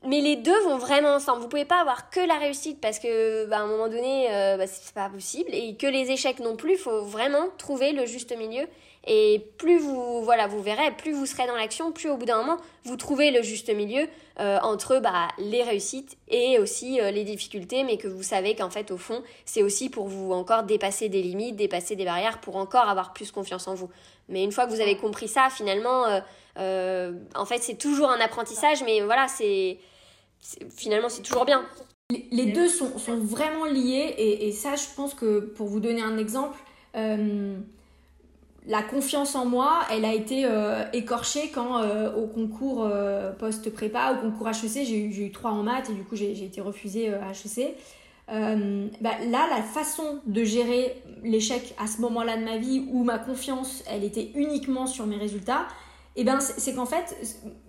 mais 0.08 0.22
les 0.22 0.36
deux 0.36 0.58
vont 0.62 0.78
vraiment 0.78 1.16
ensemble. 1.16 1.42
Vous 1.42 1.50
pouvez 1.50 1.66
pas 1.66 1.82
avoir 1.82 2.10
que 2.10 2.20
la 2.20 2.36
réussite 2.36 2.80
parce 2.80 3.00
que 3.00 3.46
bah, 3.46 3.58
à 3.58 3.62
un 3.62 3.68
moment 3.68 3.88
donné, 3.88 4.28
euh, 4.32 4.58
bah, 4.58 4.68
c'est 4.68 4.94
pas 4.94 5.10
possible, 5.10 5.50
et 5.54 5.76
que 5.76 5.88
les 5.88 6.12
échecs 6.12 6.40
non 6.40 6.56
plus. 6.56 6.74
Il 6.74 6.78
faut 6.78 7.02
vraiment 7.02 7.48
trouver 7.58 7.92
le 7.92 8.06
juste 8.06 8.36
milieu 8.38 8.66
et 9.08 9.46
plus 9.58 9.80
vous, 9.80 10.22
voilà, 10.24 10.48
vous 10.48 10.62
verrez, 10.62 10.92
plus 10.92 11.14
vous 11.14 11.26
serez 11.26 11.48
dans 11.48 11.56
l'action, 11.56 11.92
plus 11.92 12.10
au 12.10 12.18
bout 12.18 12.26
d'un 12.26 12.38
moment, 12.38 12.58
vous 12.84 12.98
trouvez 12.98 13.32
le 13.32 13.42
juste 13.42 13.74
milieu 13.74 14.08
euh, 14.40 14.60
entre 14.62 15.00
bah, 15.00 15.30
les 15.38 15.64
réussites 15.64 16.18
et 16.28 16.60
aussi 16.60 17.00
euh, 17.00 17.10
les 17.10 17.24
difficultés, 17.24 17.84
mais 17.84 17.98
que 17.98 18.08
vous 18.08 18.24
savez 18.24 18.56
qu'en 18.56 18.70
fait, 18.70 18.92
au 18.92 18.98
fond, 18.98 19.24
c'est 19.46 19.64
aussi 19.64 19.90
pour 19.90 20.08
vous 20.08 20.32
encore 20.34 20.64
dépasser 20.64 21.10
des 21.10 21.22
limites, 21.22 21.56
dépasser 21.56 21.96
des 21.96 22.06
barrières, 22.06 22.40
pour 22.40 22.58
encore 22.58 22.90
avoir 22.90 23.14
plus 23.14 23.32
confiance 23.32 23.68
en 23.68 23.74
vous. 23.74 23.90
Mais 24.28 24.44
une 24.44 24.52
fois 24.52 24.66
que 24.66 24.72
vous 24.72 24.82
avez 24.82 24.98
compris 24.98 25.28
ça, 25.28 25.50
finalement, 25.50 26.06
euh, 26.58 27.14
en 27.36 27.46
fait, 27.46 27.60
c'est 27.64 27.78
toujours 27.78 28.10
un 28.10 28.20
apprentissage, 28.20 28.84
mais 28.84 29.02
voilà, 29.02 29.28
c'est 29.28 29.80
finalement, 30.70 31.10
c'est 31.10 31.22
toujours 31.22 31.46
bien. 31.46 31.66
Les 32.32 32.48
deux 32.48 32.68
sont, 32.68 32.98
sont 32.98 33.18
vraiment 33.18 33.66
liés, 33.66 34.16
et, 34.18 34.48
et, 34.48 34.52
ça, 34.52 34.76
je 34.76 34.86
pense 34.96 35.14
que 35.14 35.40
pour 35.40 35.68
vous 35.68 35.80
donner 35.80 36.02
un 36.02 36.18
exemple, 36.18 36.58
la 38.70 38.84
confiance 38.84 39.36
en 39.36 39.46
moi, 39.46 39.82
elle 39.92 40.06
a 40.06 40.14
été 40.14 40.46
euh, 40.46 40.84
écorchée 40.94 41.50
quand 41.54 41.82
euh, 41.82 42.14
au 42.14 42.28
concours 42.28 42.84
euh, 42.86 43.32
post-prépa, 43.32 44.14
au 44.14 44.22
concours 44.22 44.50
HEC, 44.50 44.86
j'ai 44.86 45.00
eu, 45.00 45.26
eu 45.26 45.32
3 45.32 45.52
en 45.52 45.64
maths 45.64 45.90
et 45.90 45.94
du 45.94 46.04
coup 46.04 46.16
j'ai 46.16 46.32
été 46.44 46.62
refusée 46.62 47.10
à 47.10 47.32
HEC. 47.32 47.76
Bah, 48.28 49.12
là, 49.28 49.48
la 49.50 49.64
façon 49.64 50.20
de 50.28 50.44
gérer 50.44 51.02
l'échec 51.24 51.74
à 51.80 51.88
ce 51.88 52.00
moment-là 52.02 52.38
de 52.38 52.44
ma 52.44 52.58
vie 52.58 52.86
où 52.92 53.04
ma 53.04 53.18
confiance, 53.18 53.84
elle 53.88 54.04
était 54.04 54.30
uniquement 54.36 54.86
sur 54.86 55.08
mes 55.08 55.18
résultats, 55.18 55.68
et 56.16 56.22
eh 56.22 56.24
ben 56.26 56.40
c'est 56.40 56.76
qu'en 56.76 56.86
fait, 56.86 57.16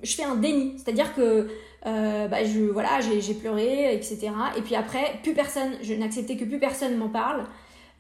je 0.03 0.15
fais 0.15 0.25
un 0.25 0.35
déni. 0.35 0.75
C'est-à-dire 0.77 1.15
que 1.15 1.49
bah, 1.85 2.45
je, 2.45 2.61
voilà, 2.71 3.01
j'ai 3.01 3.35
pleuré, 3.35 3.95
etc. 3.95 4.31
Et 4.57 4.63
puis 4.63 4.75
après, 4.75 5.21
plus 5.23 5.35
personne, 5.35 5.73
je 5.83 5.95
n'acceptais 5.95 6.37
que 6.37 6.45
plus 6.45 6.59
personne 6.59 6.97
m'en 6.97 7.09
parle. 7.09 7.45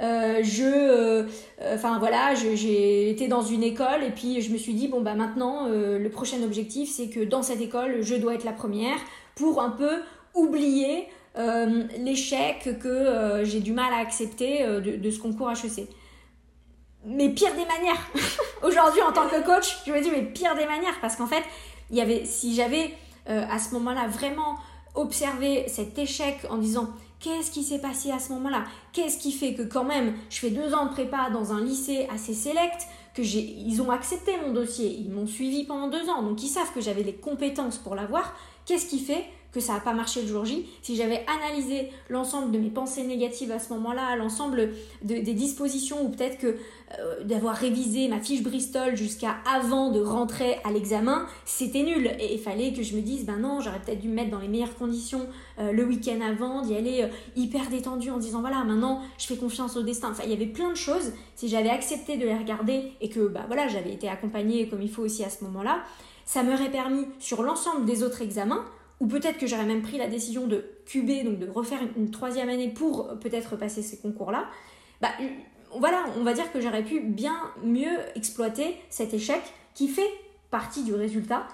Euh, 0.00 0.40
je, 0.42 0.64
euh, 0.64 1.26
enfin 1.74 1.98
voilà, 1.98 2.34
j'ai 2.34 3.10
été 3.10 3.28
dans 3.28 3.42
une 3.42 3.62
école 3.62 4.02
et 4.02 4.10
puis 4.10 4.40
je 4.40 4.50
me 4.50 4.56
suis 4.56 4.72
dit 4.72 4.88
bon 4.88 5.02
bah 5.02 5.14
maintenant 5.14 5.66
euh, 5.68 5.98
le 5.98 6.08
prochain 6.08 6.42
objectif 6.42 6.90
c'est 6.90 7.08
que 7.08 7.20
dans 7.20 7.42
cette 7.42 7.60
école 7.60 8.00
je 8.00 8.14
dois 8.14 8.34
être 8.34 8.44
la 8.44 8.52
première 8.52 8.96
pour 9.34 9.60
un 9.60 9.70
peu 9.70 10.00
oublier 10.34 11.06
l'échec 11.98 12.78
que 12.82 13.40
j'ai 13.44 13.60
du 13.60 13.72
mal 13.72 13.92
à 13.92 13.98
accepter 13.98 14.66
de, 14.66 15.10
ce 15.10 15.18
concours 15.20 15.50
HEC. 15.50 15.86
Mais 17.06 17.28
pire 17.30 17.52
des 17.52 17.64
manières. 17.64 18.10
Aujourd'hui 18.62 19.00
en 19.02 19.12
tant 19.12 19.28
que 19.28 19.40
coach, 19.44 19.78
je 19.86 19.92
me 19.92 20.02
dis 20.02 20.10
mais 20.10 20.22
pire 20.22 20.54
des 20.54 20.66
manières 20.66 20.98
parce 21.00 21.16
qu'en 21.16 21.26
fait 21.26 21.42
il 21.90 21.96
y 21.96 22.00
avait 22.00 22.24
si 22.24 22.54
j'avais 22.54 22.90
à 23.30 23.58
ce 23.58 23.74
moment-là 23.74 24.08
vraiment 24.08 24.56
observé 24.94 25.64
cet 25.68 25.98
échec 25.98 26.38
en 26.50 26.58
disant 26.58 26.88
Qu'est-ce 27.20 27.50
qui 27.50 27.62
s'est 27.62 27.80
passé 27.80 28.10
à 28.10 28.18
ce 28.18 28.32
moment-là? 28.32 28.64
Qu'est-ce 28.94 29.18
qui 29.18 29.30
fait 29.32 29.52
que 29.52 29.60
quand 29.60 29.84
même 29.84 30.14
je 30.30 30.38
fais 30.38 30.50
deux 30.50 30.72
ans 30.72 30.86
de 30.86 30.90
prépa 30.90 31.28
dans 31.30 31.52
un 31.52 31.62
lycée 31.62 32.08
assez 32.10 32.32
select, 32.32 32.86
que 33.14 33.22
j'ai, 33.22 33.40
ils 33.40 33.82
ont 33.82 33.90
accepté 33.90 34.32
mon 34.44 34.54
dossier, 34.54 34.88
ils 34.88 35.10
m'ont 35.10 35.26
suivi 35.26 35.64
pendant 35.64 35.88
deux 35.88 36.08
ans, 36.08 36.22
donc 36.22 36.42
ils 36.42 36.48
savent 36.48 36.72
que 36.72 36.80
j'avais 36.80 37.02
les 37.02 37.14
compétences 37.14 37.76
pour 37.76 37.94
l'avoir. 37.94 38.34
Qu'est-ce 38.64 38.86
qui 38.86 39.00
fait 39.00 39.24
que 39.52 39.60
ça 39.60 39.74
n'a 39.74 39.80
pas 39.80 39.92
marché 39.92 40.22
le 40.22 40.28
jour 40.28 40.44
J. 40.44 40.66
Si 40.82 40.96
j'avais 40.96 41.24
analysé 41.26 41.90
l'ensemble 42.08 42.52
de 42.52 42.58
mes 42.58 42.70
pensées 42.70 43.02
négatives 43.02 43.50
à 43.50 43.58
ce 43.58 43.72
moment-là, 43.72 44.16
l'ensemble 44.16 44.70
des 45.02 45.22
dispositions 45.22 46.04
ou 46.04 46.10
peut-être 46.10 46.38
que 46.38 46.56
euh, 46.98 47.22
d'avoir 47.22 47.54
révisé 47.54 48.08
ma 48.08 48.18
fiche 48.18 48.42
Bristol 48.42 48.96
jusqu'à 48.96 49.36
avant 49.48 49.92
de 49.92 50.00
rentrer 50.00 50.58
à 50.64 50.72
l'examen, 50.72 51.26
c'était 51.44 51.84
nul. 51.84 52.10
Et 52.18 52.34
il 52.34 52.40
fallait 52.40 52.72
que 52.72 52.82
je 52.82 52.96
me 52.96 53.00
dise, 53.00 53.24
ben 53.24 53.36
non, 53.36 53.60
j'aurais 53.60 53.78
peut-être 53.78 54.00
dû 54.00 54.08
me 54.08 54.14
mettre 54.14 54.30
dans 54.30 54.40
les 54.40 54.48
meilleures 54.48 54.74
conditions 54.74 55.28
euh, 55.60 55.70
le 55.70 55.84
week-end 55.84 56.20
avant, 56.20 56.62
d'y 56.62 56.74
aller 56.74 57.02
euh, 57.02 57.08
hyper 57.36 57.68
détendu 57.68 58.10
en 58.10 58.18
disant, 58.18 58.40
voilà, 58.40 58.64
maintenant 58.64 59.02
je 59.18 59.26
fais 59.26 59.36
confiance 59.36 59.76
au 59.76 59.82
destin. 59.82 60.10
Enfin, 60.10 60.24
il 60.24 60.30
y 60.30 60.34
avait 60.34 60.46
plein 60.46 60.70
de 60.70 60.76
choses. 60.76 61.12
Si 61.36 61.48
j'avais 61.48 61.70
accepté 61.70 62.16
de 62.16 62.24
les 62.24 62.36
regarder 62.36 62.92
et 63.00 63.08
que, 63.08 63.28
bah 63.28 63.44
voilà, 63.46 63.68
j'avais 63.68 63.92
été 63.92 64.08
accompagnée 64.08 64.68
comme 64.68 64.82
il 64.82 64.90
faut 64.90 65.02
aussi 65.02 65.22
à 65.22 65.30
ce 65.30 65.44
moment-là, 65.44 65.84
ça 66.24 66.42
m'aurait 66.42 66.70
permis 66.70 67.06
sur 67.20 67.42
l'ensemble 67.42 67.86
des 67.86 68.02
autres 68.02 68.22
examens 68.22 68.64
ou 69.00 69.06
peut-être 69.06 69.38
que 69.38 69.46
j'aurais 69.46 69.64
même 69.64 69.82
pris 69.82 69.98
la 69.98 70.08
décision 70.08 70.46
de 70.46 70.64
cuber, 70.86 71.24
donc 71.24 71.38
de 71.38 71.48
refaire 71.48 71.80
une, 71.96 72.10
troisième 72.10 72.48
année 72.48 72.68
pour 72.68 73.18
peut-être 73.18 73.56
passer 73.56 73.82
ces 73.82 73.98
concours-là, 73.98 74.46
bah, 75.00 75.10
voilà, 75.78 76.04
on 76.18 76.22
va 76.22 76.34
dire 76.34 76.52
que 76.52 76.60
j'aurais 76.60 76.84
pu 76.84 77.00
bien 77.00 77.36
mieux 77.64 77.98
exploiter 78.14 78.76
cet 78.90 79.14
échec 79.14 79.40
qui 79.74 79.88
fait 79.88 80.10
partie 80.50 80.82
du 80.82 80.94
résultat. 80.94 81.46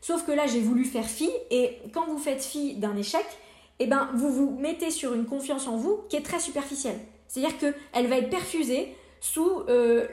Sauf 0.00 0.24
que 0.24 0.32
là, 0.32 0.46
j'ai 0.46 0.60
voulu 0.60 0.84
faire 0.84 1.06
fi, 1.06 1.30
et 1.50 1.78
quand 1.92 2.06
vous 2.06 2.18
faites 2.18 2.42
fi 2.42 2.74
d'un 2.74 2.96
échec, 2.96 3.24
eh 3.78 3.86
ben, 3.86 4.10
vous 4.14 4.30
vous 4.30 4.50
mettez 4.58 4.90
sur 4.90 5.14
une 5.14 5.24
confiance 5.24 5.66
en 5.66 5.76
vous 5.76 6.00
qui 6.08 6.16
est 6.16 6.22
très 6.22 6.38
superficielle. 6.38 6.98
C'est-à-dire 7.26 7.58
qu'elle 7.58 8.06
va 8.06 8.18
être 8.18 8.30
perfusée 8.30 8.94
sous 9.20 9.62
euh, 9.68 10.06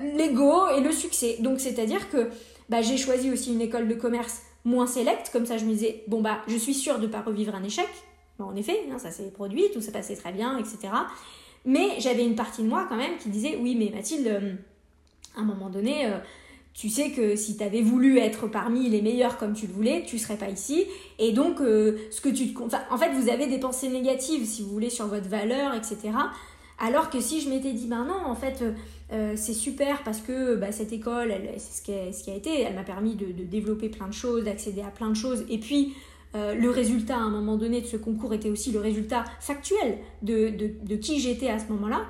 l'ego 0.00 0.68
et 0.68 0.80
le 0.80 0.92
succès. 0.92 1.36
Donc, 1.40 1.60
c'est-à-dire 1.60 2.10
que 2.10 2.28
bah, 2.68 2.82
j'ai 2.82 2.96
choisi 2.96 3.30
aussi 3.30 3.52
une 3.52 3.60
école 3.60 3.88
de 3.88 3.94
commerce 3.94 4.42
moins 4.66 4.86
sélecte, 4.86 5.30
comme 5.32 5.46
ça 5.46 5.56
je 5.56 5.64
me 5.64 5.70
disais, 5.70 6.04
bon 6.08 6.20
bah, 6.20 6.40
je 6.48 6.56
suis 6.56 6.74
sûre 6.74 6.98
de 6.98 7.06
ne 7.06 7.12
pas 7.12 7.22
revivre 7.22 7.54
un 7.54 7.62
échec. 7.62 7.88
en 8.38 8.54
effet, 8.56 8.78
hein, 8.92 8.98
ça 8.98 9.10
s'est 9.10 9.30
produit, 9.30 9.64
tout 9.72 9.80
s'est 9.80 9.92
passé 9.92 10.16
très 10.16 10.32
bien, 10.32 10.58
etc. 10.58 10.92
Mais 11.64 11.98
j'avais 11.98 12.24
une 12.24 12.34
partie 12.34 12.62
de 12.62 12.68
moi 12.68 12.84
quand 12.88 12.96
même 12.96 13.16
qui 13.18 13.30
disait 13.30 13.58
oui, 13.60 13.76
mais 13.76 13.90
Mathilde, 13.94 14.26
euh, 14.26 14.54
à 15.36 15.40
un 15.40 15.44
moment 15.44 15.70
donné, 15.70 16.06
euh, 16.06 16.18
tu 16.74 16.90
sais 16.90 17.10
que 17.10 17.36
si 17.36 17.56
tu 17.56 17.62
avais 17.62 17.80
voulu 17.80 18.18
être 18.18 18.48
parmi 18.48 18.88
les 18.88 19.00
meilleurs 19.00 19.38
comme 19.38 19.54
tu 19.54 19.66
le 19.66 19.72
voulais, 19.72 20.04
tu 20.06 20.18
serais 20.18 20.36
pas 20.36 20.50
ici. 20.50 20.84
Et 21.18 21.32
donc, 21.32 21.60
euh, 21.60 21.96
ce 22.10 22.20
que 22.20 22.28
tu 22.28 22.54
enfin, 22.60 22.80
en 22.90 22.98
fait, 22.98 23.12
vous 23.12 23.30
avez 23.30 23.46
des 23.46 23.58
pensées 23.58 23.88
négatives, 23.88 24.44
si 24.44 24.62
vous 24.62 24.70
voulez, 24.70 24.90
sur 24.90 25.06
votre 25.06 25.28
valeur, 25.28 25.74
etc. 25.74 26.10
Alors 26.78 27.10
que 27.10 27.20
si 27.20 27.40
je 27.40 27.48
m'étais 27.48 27.72
dit, 27.72 27.86
ben 27.86 28.04
non, 28.04 28.26
en 28.26 28.34
fait, 28.34 28.62
c'est 29.34 29.54
super 29.54 30.02
parce 30.02 30.20
que 30.20 30.56
bah, 30.56 30.72
cette 30.72 30.92
école, 30.92 31.32
c'est 31.56 31.78
ce, 32.12 32.22
qui 32.22 32.30
a 32.30 32.34
été, 32.34 32.60
elle 32.60 32.74
m'a 32.74 32.82
permis 32.82 33.14
de, 33.14 33.44
développer 33.44 33.88
plein 33.88 34.08
de 34.08 34.12
choses, 34.12 34.44
d'accéder 34.44 34.82
à 34.82 34.90
plein 34.90 35.08
de 35.08 35.16
choses. 35.16 35.44
Et 35.48 35.58
puis, 35.58 35.94
euh, 36.36 36.54
le 36.54 36.70
résultat 36.70 37.16
à 37.16 37.20
un 37.20 37.30
moment 37.30 37.56
donné 37.56 37.80
de 37.80 37.86
ce 37.86 37.96
concours 37.96 38.34
était 38.34 38.50
aussi 38.50 38.70
le 38.70 38.80
résultat 38.80 39.24
factuel 39.40 39.98
de, 40.22 40.96
qui 40.96 41.20
j'étais 41.20 41.48
à 41.48 41.58
ce 41.58 41.66
moment-là. 41.72 42.02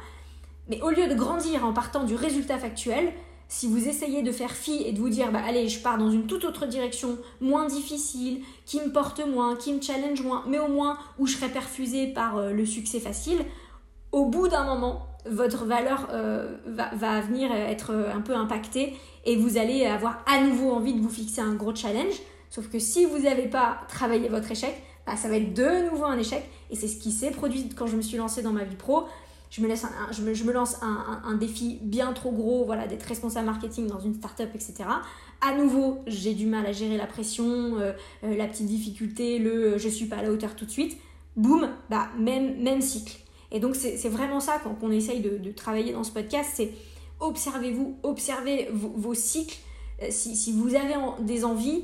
Mais 0.69 0.81
au 0.83 0.91
lieu 0.91 1.07
de 1.07 1.15
grandir 1.15 1.65
en 1.65 1.73
partant 1.73 2.03
du 2.03 2.17
résultat 2.17 2.59
factuel, 2.59 3.13
si 3.49 3.69
vous 3.69 3.87
essayez 3.87 4.23
de 4.23 4.33
faire 4.33 4.51
fi 4.51 4.83
et 4.85 4.93
de 4.93 4.99
vous 4.99 5.11
dire, 5.11 5.31
bah, 5.31 5.43
allez, 5.47 5.69
je 5.69 5.79
pars 5.79 5.99
dans 5.99 6.11
une 6.11 6.27
toute 6.27 6.45
autre 6.45 6.67
direction, 6.67 7.19
moins 7.41 7.67
difficile, 7.67 8.41
qui 8.65 8.81
me 8.81 8.91
porte 8.91 9.25
moins, 9.25 9.55
qui 9.55 9.73
me 9.73 9.81
challenge 9.81 10.23
moins, 10.23 10.45
mais 10.49 10.59
au 10.59 10.67
moins 10.67 10.99
où 11.21 11.27
je 11.29 11.37
serai 11.37 11.49
perfusé 11.49 12.09
par 12.09 12.39
euh, 12.39 12.51
le 12.51 12.67
succès 12.67 12.99
facile, 12.99 13.39
au 14.13 14.27
bout 14.27 14.49
d'un 14.49 14.65
moment, 14.65 15.07
votre 15.29 15.65
valeur 15.65 16.09
euh, 16.13 16.57
va, 16.67 17.21
venir 17.21 17.53
être 17.53 17.93
un 17.93 18.21
peu 18.21 18.35
impactée 18.35 18.95
et 19.25 19.37
vous 19.37 19.59
allez 19.59 19.87
avoir 19.87 20.23
à 20.27 20.41
nouveau 20.41 20.71
envie 20.73 20.95
de 20.95 21.01
vous 21.01 21.11
fixer 21.11 21.41
un 21.41 21.55
gros 21.55 21.75
challenge. 21.75 22.15
Sauf 22.51 22.69
que 22.69 22.79
si 22.79 23.05
vous 23.05 23.19
n'avez 23.19 23.49
pas 23.49 23.79
travaillé 23.89 24.29
votre 24.29 24.51
échec, 24.51 24.83
bah, 25.07 25.17
ça 25.17 25.29
va 25.29 25.37
être 25.37 25.55
de 25.55 25.91
nouveau 25.91 26.05
un 26.05 26.19
échec. 26.19 26.45
Et 26.71 26.77
c'est 26.77 26.89
ce 26.89 26.97
qui 26.97 27.13
s'est 27.13 27.31
produit 27.31 27.69
quand 27.69 27.87
je 27.87 27.97
me 27.97 28.03
suis 28.03 28.17
lancée 28.17 28.43
dans 28.43 28.53
ma 28.53 28.65
vie 28.65 28.77
pro. 28.77 29.05
Je 29.51 29.61
me, 29.63 29.69
laisse 29.69 29.85
me 29.85 30.53
lance 30.53 30.77
un, 30.83 31.35
défi 31.35 31.79
bien 31.81 32.13
trop 32.13 32.33
gros, 32.33 32.65
voilà, 32.65 32.87
d'être 32.89 33.05
responsable 33.05 33.47
marketing 33.47 33.87
dans 33.87 34.01
une 34.01 34.15
startup, 34.15 34.49
etc. 34.55 34.85
À 35.41 35.55
nouveau, 35.55 36.03
j'ai 36.07 36.35
du 36.35 36.47
mal 36.47 36.67
à 36.67 36.73
gérer 36.73 36.97
la 36.97 37.07
pression, 37.07 37.79
euh, 37.79 37.93
euh, 38.25 38.37
la 38.37 38.47
petite 38.49 38.67
difficulté, 38.67 39.39
le 39.39 39.75
euh, 39.75 39.79
je 39.79 39.89
suis 39.89 40.07
pas 40.07 40.17
à 40.17 40.23
la 40.23 40.33
hauteur 40.33 40.57
tout 40.57 40.65
de 40.65 40.71
suite. 40.71 40.99
Boum, 41.37 41.69
bah, 41.89 42.09
même, 42.19 42.61
même 42.63 42.81
cycle. 42.81 43.19
Et 43.57 43.59
donc, 43.59 43.75
c'est 43.75 44.11
vraiment 44.11 44.39
ça 44.39 44.59
qu'on 44.59 44.91
essaye 44.91 45.21
de, 45.21 45.51
travailler 45.51 45.95
dans 45.95 46.05
ce 46.05 46.13
podcast 46.13 46.51
c'est 46.53 46.73
observez-vous, 47.21 47.97
observez 48.03 48.69
vos, 48.71 49.15
cycles. 49.15 49.57
Si, 50.11 50.37
si, 50.37 50.53
vous 50.53 50.75
avez 50.75 50.93
des 51.21 51.43
envies, 51.43 51.83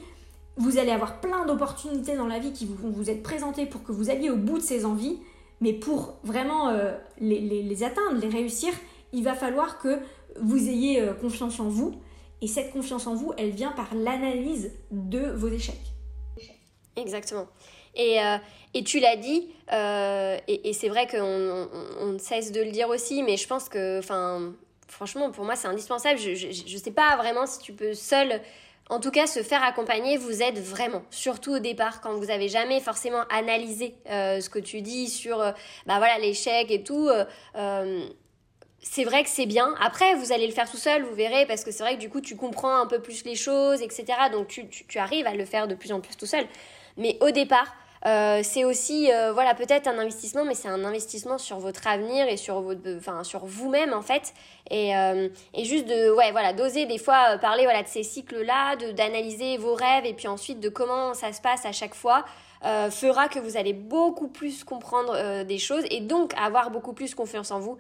vous 0.59 0.77
allez 0.77 0.91
avoir 0.91 1.19
plein 1.21 1.47
d'opportunités 1.47 2.15
dans 2.15 2.27
la 2.27 2.39
vie 2.39 2.53
qui 2.53 2.67
vont 2.67 2.91
vous 2.91 3.09
être 3.09 3.23
présentées 3.23 3.65
pour 3.65 3.83
que 3.85 3.91
vous 3.91 4.11
alliez 4.11 4.29
au 4.29 4.37
bout 4.37 4.59
de 4.59 4.63
ces 4.63 4.85
envies, 4.85 5.19
mais 5.63 5.73
pour 5.73 6.19
vraiment 6.25 6.69
euh, 6.69 6.95
les, 7.19 7.83
atteindre, 7.85 8.21
les 8.21 8.29
réussir, 8.29 8.75
il 9.15 9.25
va 9.25 9.33
falloir 9.33 9.79
que 9.79 9.99
vous 10.43 10.69
ayez 10.69 11.01
euh, 11.01 11.15
confiance 11.15 11.59
en 11.59 11.71
vous. 11.71 11.95
Et 12.43 12.49
cette 12.49 12.71
confiance 12.71 13.07
en 13.07 13.15
vous, 13.15 13.33
elle 13.39 13.53
vient 13.53 13.73
par 13.73 13.95
l'analyse 13.95 14.73
de 14.91 15.31
vos 15.31 15.49
échecs. 15.49 15.95
Exactement. 16.97 17.47
Et, 17.95 18.23
euh, 18.23 18.37
et 18.75 18.85
tu 18.85 19.01
l'as 19.01 19.17
dit, 19.17 19.49
et, 19.71 20.73
c'est 20.73 20.89
vrai 20.89 21.07
qu'on 21.07 21.69
on, 22.01 22.19
cesse 22.19 22.53
de 22.53 22.63
le 22.63 22.71
dire 22.71 22.89
aussi, 22.89 23.23
mais 23.23 23.37
je 23.37 23.47
pense 23.47 23.69
que, 23.69 24.01
franchement, 24.89 25.31
pour 25.31 25.45
moi, 25.45 25.57
c'est 25.57 25.69
indispensable. 25.69 26.19
Je 26.19 26.47
ne 26.47 26.79
sais 26.79 26.91
pas 26.91 27.17
vraiment 27.17 27.47
si 27.47 27.59
tu 27.59 27.73
peux 27.73 27.95
seul 27.95 28.41
en 28.93 29.01
tout 29.01 29.11
cas, 29.11 29.27
se 29.27 29.43
faire 29.43 29.63
accompagner 29.63 30.17
vous 30.17 30.43
aide 30.43 30.59
vraiment, 30.59 31.03
surtout 31.11 31.55
au 31.55 31.59
départ, 31.61 32.01
quand 32.01 32.15
vous 32.15 32.31
avez 32.31 32.49
jamais 32.49 32.79
forcément 32.79 33.23
analysé 33.31 33.95
euh, 34.11 34.41
ce 34.41 34.51
que 34.51 34.59
tu 34.59 34.83
dis 34.83 35.09
sur 35.09 35.41
euh, 35.41 35.53
bah 35.87 35.97
voilà 35.97 36.19
l'échec 36.19 36.71
et 36.71 36.83
tout. 36.83 37.09
Euh, 37.09 38.07
c'est 38.83 39.05
vrai 39.05 39.23
que 39.23 39.31
c'est 39.31 39.47
bien. 39.47 39.75
Après, 39.81 40.15
vous 40.17 40.33
allez 40.33 40.47
le 40.47 40.53
faire 40.53 40.71
tout 40.71 40.77
seul, 40.77 41.05
vous 41.05 41.15
verrez, 41.15 41.47
parce 41.47 41.65
que 41.65 41.71
c'est 41.71 41.85
vrai 41.85 41.95
que 41.95 42.01
du 42.01 42.11
coup, 42.11 42.21
tu 42.21 42.37
comprends 42.37 42.77
un 42.77 42.87
peu 42.87 43.01
plus 43.01 43.25
les 43.25 43.37
choses, 43.37 43.81
etc. 43.81 44.05
Donc, 44.31 44.49
tu, 44.49 44.69
tu 44.69 44.99
arrives 44.99 45.27
à 45.27 45.35
le 45.35 45.45
faire 45.45 45.69
de 45.69 45.75
plus 45.75 45.93
en 45.93 46.01
plus 46.01 46.17
tout 46.17 46.27
seul. 46.27 46.45
Mais 46.97 47.17
au 47.21 47.31
départ, 47.31 47.75
euh, 48.05 48.41
c'est 48.43 48.65
aussi, 48.65 49.13
euh, 49.13 49.33
voilà, 49.33 49.55
peut-être 49.55 49.87
un 49.87 49.99
investissement, 49.99 50.45
mais 50.45 50.55
c'est 50.55 50.69
un 50.69 50.85
investissement 50.85 51.39
sur 51.39 51.59
votre 51.59 51.87
avenir 51.87 52.27
et 52.29 52.37
sur, 52.37 52.65
enfin, 52.97 53.23
sur 53.23 53.45
vous-même, 53.47 53.93
en 53.93 54.03
fait. 54.03 54.35
Et, 54.71 54.97
euh, 54.97 55.29
et 55.55 55.65
juste 55.65 55.87
de, 55.87 56.11
ouais, 56.11 56.33
voilà, 56.33 56.53
d'oser 56.53 56.87
des 56.87 56.99
fois 56.99 57.39
parler 57.39 57.65
voilà, 57.65 57.83
de 57.83 57.89
ces 57.89 58.03
cycles-là, 58.03 58.77
d'analyser 58.93 59.57
vos 59.57 59.75
rêves 59.75 60.05
et 60.05 60.15
puis 60.15 60.27
ensuite 60.29 60.59
de 60.59 60.69
comment 60.69 61.15
ça 61.15 61.33
se 61.33 61.41
passe 61.41 61.65
à 61.65 61.73
chaque 61.73 61.95
fois. 61.95 62.25
fera 62.63 63.29
que 63.29 63.39
vous 63.39 63.57
allez 63.57 63.73
beaucoup 63.73 64.29
plus 64.29 64.65
comprendre 64.65 65.43
des 65.45 65.59
choses 65.59 65.85
et 65.91 66.01
donc 66.01 66.33
avoir 66.37 66.71
beaucoup 66.71 66.93
plus 66.93 67.15
confiance 67.15 67.51
en 67.51 67.61
vous. 67.61 67.77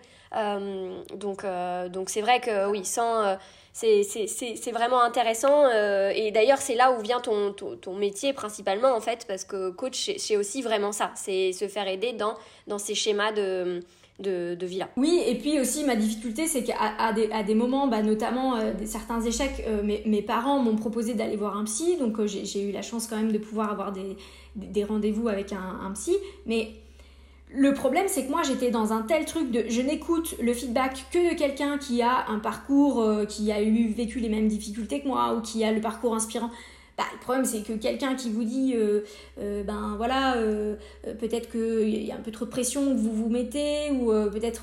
donc 1.15 1.45
donc 1.91 2.11
c'est 2.11 2.21
vrai 2.21 2.41
que 2.41 2.69
oui, 2.69 2.85
sans 2.85 3.37
c'est 3.73 4.73
vraiment 4.73 5.03
intéressant. 5.03 5.65
Euh, 5.65 6.13
et 6.15 6.31
d'ailleurs, 6.31 6.59
c'est 6.59 6.75
là 6.75 6.93
où 6.93 7.01
vient 7.01 7.21
ton, 7.21 7.53
ton, 7.53 7.95
métier 7.95 8.33
principalement, 8.33 8.95
en 8.95 9.01
fait, 9.01 9.25
parce 9.27 9.45
que 9.45 9.71
coach, 9.71 10.11
c'est 10.17 10.37
aussi 10.37 10.63
vraiment 10.63 10.93
ça. 10.93 11.11
C'est 11.15 11.53
se 11.53 11.69
faire 11.69 11.89
aider 11.89 12.13
dans, 12.13 12.35
dans 12.67 12.79
ces 12.79 12.95
schémas 12.95 13.33
de, 13.33 13.81
de, 14.19 14.55
de. 14.55 14.67
Oui, 14.97 15.23
et 15.27 15.37
puis 15.37 15.59
aussi, 15.59 15.85
ma 15.85 15.97
difficulté, 15.97 16.47
c'est 16.47 16.65
qu'à 16.65 16.77
à 16.99 17.13
des, 17.13 17.31
à 17.33 17.43
des, 17.43 17.55
moments, 17.55 17.87
bah, 17.87 18.03
notamment 18.03 18.57
euh, 18.57 18.73
certains 18.85 19.21
échecs, 19.23 19.65
euh, 19.67 19.83
mes, 19.83 20.03
mes, 20.05 20.23
parents 20.23 20.59
m'ont 20.59 20.77
proposé 20.77 21.15
d'aller 21.15 21.37
voir 21.37 21.57
un 21.57 21.65
psy. 21.65 21.97
Donc, 21.97 22.25
j'ai 22.27 22.63
eu 22.63 22.73
la 22.73 22.83
chance 22.83 23.07
quand 23.07 23.17
même 23.17 23.33
de 23.33 23.39
pouvoir 23.39 23.71
avoir 23.71 23.93
des, 23.93 24.17
des 24.55 24.85
rendez-vous 24.85 25.29
avec 25.29 25.53
un, 25.53 25.81
un 25.83 25.93
psy. 25.93 26.15
Mais 26.45 26.73
le 27.55 27.75
problème, 27.75 28.07
c'est 28.09 28.25
que 28.25 28.31
moi, 28.31 28.43
j'étais 28.43 28.71
dans 28.71 28.93
un 28.93 29.03
tel 29.03 29.25
truc 29.25 29.51
de 29.51 29.65
je 29.69 29.81
n'écoute 29.81 30.35
le 30.41 30.53
feedback 30.55 31.05
que 31.11 31.33
de 31.33 31.39
quelqu'un 31.39 31.79
qui 31.79 32.03
a 32.03 32.27
un 32.29 32.39
parcours, 32.39 33.01
euh, 33.01 33.25
qui 33.25 33.53
a 33.53 33.63
eu 33.63 33.89
vécu 33.89 34.21
les 34.21 34.29
mêmes 34.29 34.49
difficultés 34.49 35.01
que 35.01 35.09
moi 35.09 35.35
ou 35.35 35.41
qui 35.41 35.65
a 35.65 35.73
le 35.73 35.81
parcours 35.81 36.15
inspirant. 36.15 36.51
Bah, 36.97 37.05
le 37.13 37.21
problème, 37.21 37.45
c'est 37.45 37.63
que 37.63 37.73
quelqu'un 37.73 38.15
qui 38.15 38.31
vous 38.31 38.45
dit, 38.45 38.75
euh, 38.75 39.01
euh, 39.41 39.63
ben 39.65 39.95
voilà, 39.97 40.37
peut-être 41.19 41.51
qu'il 41.51 42.05
y 42.05 42.13
a 42.13 42.17
un 42.17 42.21
peu 42.21 42.31
trop 42.31 42.45
de 42.45 42.51
pression 42.51 42.95
que 42.95 43.01
vous 43.01 43.13
vous 43.13 43.29
mettez, 43.29 43.91
ou 43.91 44.07
peut-être. 44.31 44.63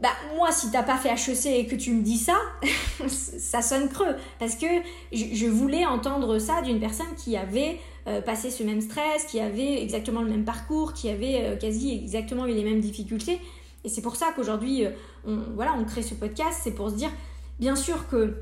Bah, 0.00 0.08
moi, 0.34 0.50
si 0.50 0.70
t'as 0.70 0.82
pas 0.82 0.96
fait 0.96 1.10
HEC 1.10 1.46
et 1.46 1.66
que 1.66 1.76
tu 1.76 1.92
me 1.92 2.02
dis 2.02 2.16
ça, 2.16 2.38
ça 3.06 3.60
sonne 3.60 3.88
creux. 3.88 4.16
Parce 4.38 4.56
que 4.56 4.66
je 5.12 5.46
voulais 5.46 5.84
entendre 5.84 6.38
ça 6.38 6.62
d'une 6.62 6.80
personne 6.80 7.14
qui 7.16 7.36
avait 7.36 7.78
euh, 8.06 8.22
passer 8.22 8.50
ce 8.50 8.62
même 8.62 8.80
stress, 8.80 9.24
qui 9.24 9.40
avait 9.40 9.82
exactement 9.82 10.22
le 10.22 10.30
même 10.30 10.44
parcours, 10.44 10.94
qui 10.94 11.10
avait 11.10 11.44
euh, 11.44 11.56
quasi 11.56 11.94
exactement 11.94 12.46
eu 12.46 12.54
les 12.54 12.64
mêmes 12.64 12.80
difficultés. 12.80 13.38
Et 13.84 13.90
c'est 13.90 14.00
pour 14.00 14.16
ça 14.16 14.32
qu'aujourd'hui, 14.34 14.86
euh, 14.86 14.90
on, 15.26 15.36
voilà, 15.54 15.74
on 15.78 15.84
crée 15.84 16.02
ce 16.02 16.14
podcast, 16.14 16.60
c'est 16.64 16.74
pour 16.74 16.88
se 16.88 16.94
dire, 16.94 17.10
bien 17.58 17.76
sûr 17.76 18.08
que 18.08 18.36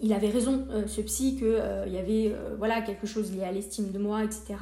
il 0.00 0.12
avait 0.12 0.30
raison, 0.30 0.66
ce 0.88 1.00
psy, 1.00 1.36
qu'il 1.36 1.92
y 1.92 1.96
avait 1.96 2.34
voilà, 2.58 2.82
quelque 2.82 3.06
chose 3.06 3.30
lié 3.30 3.44
à 3.44 3.52
l'estime 3.52 3.92
de 3.92 4.00
moi, 4.00 4.24
etc., 4.24 4.56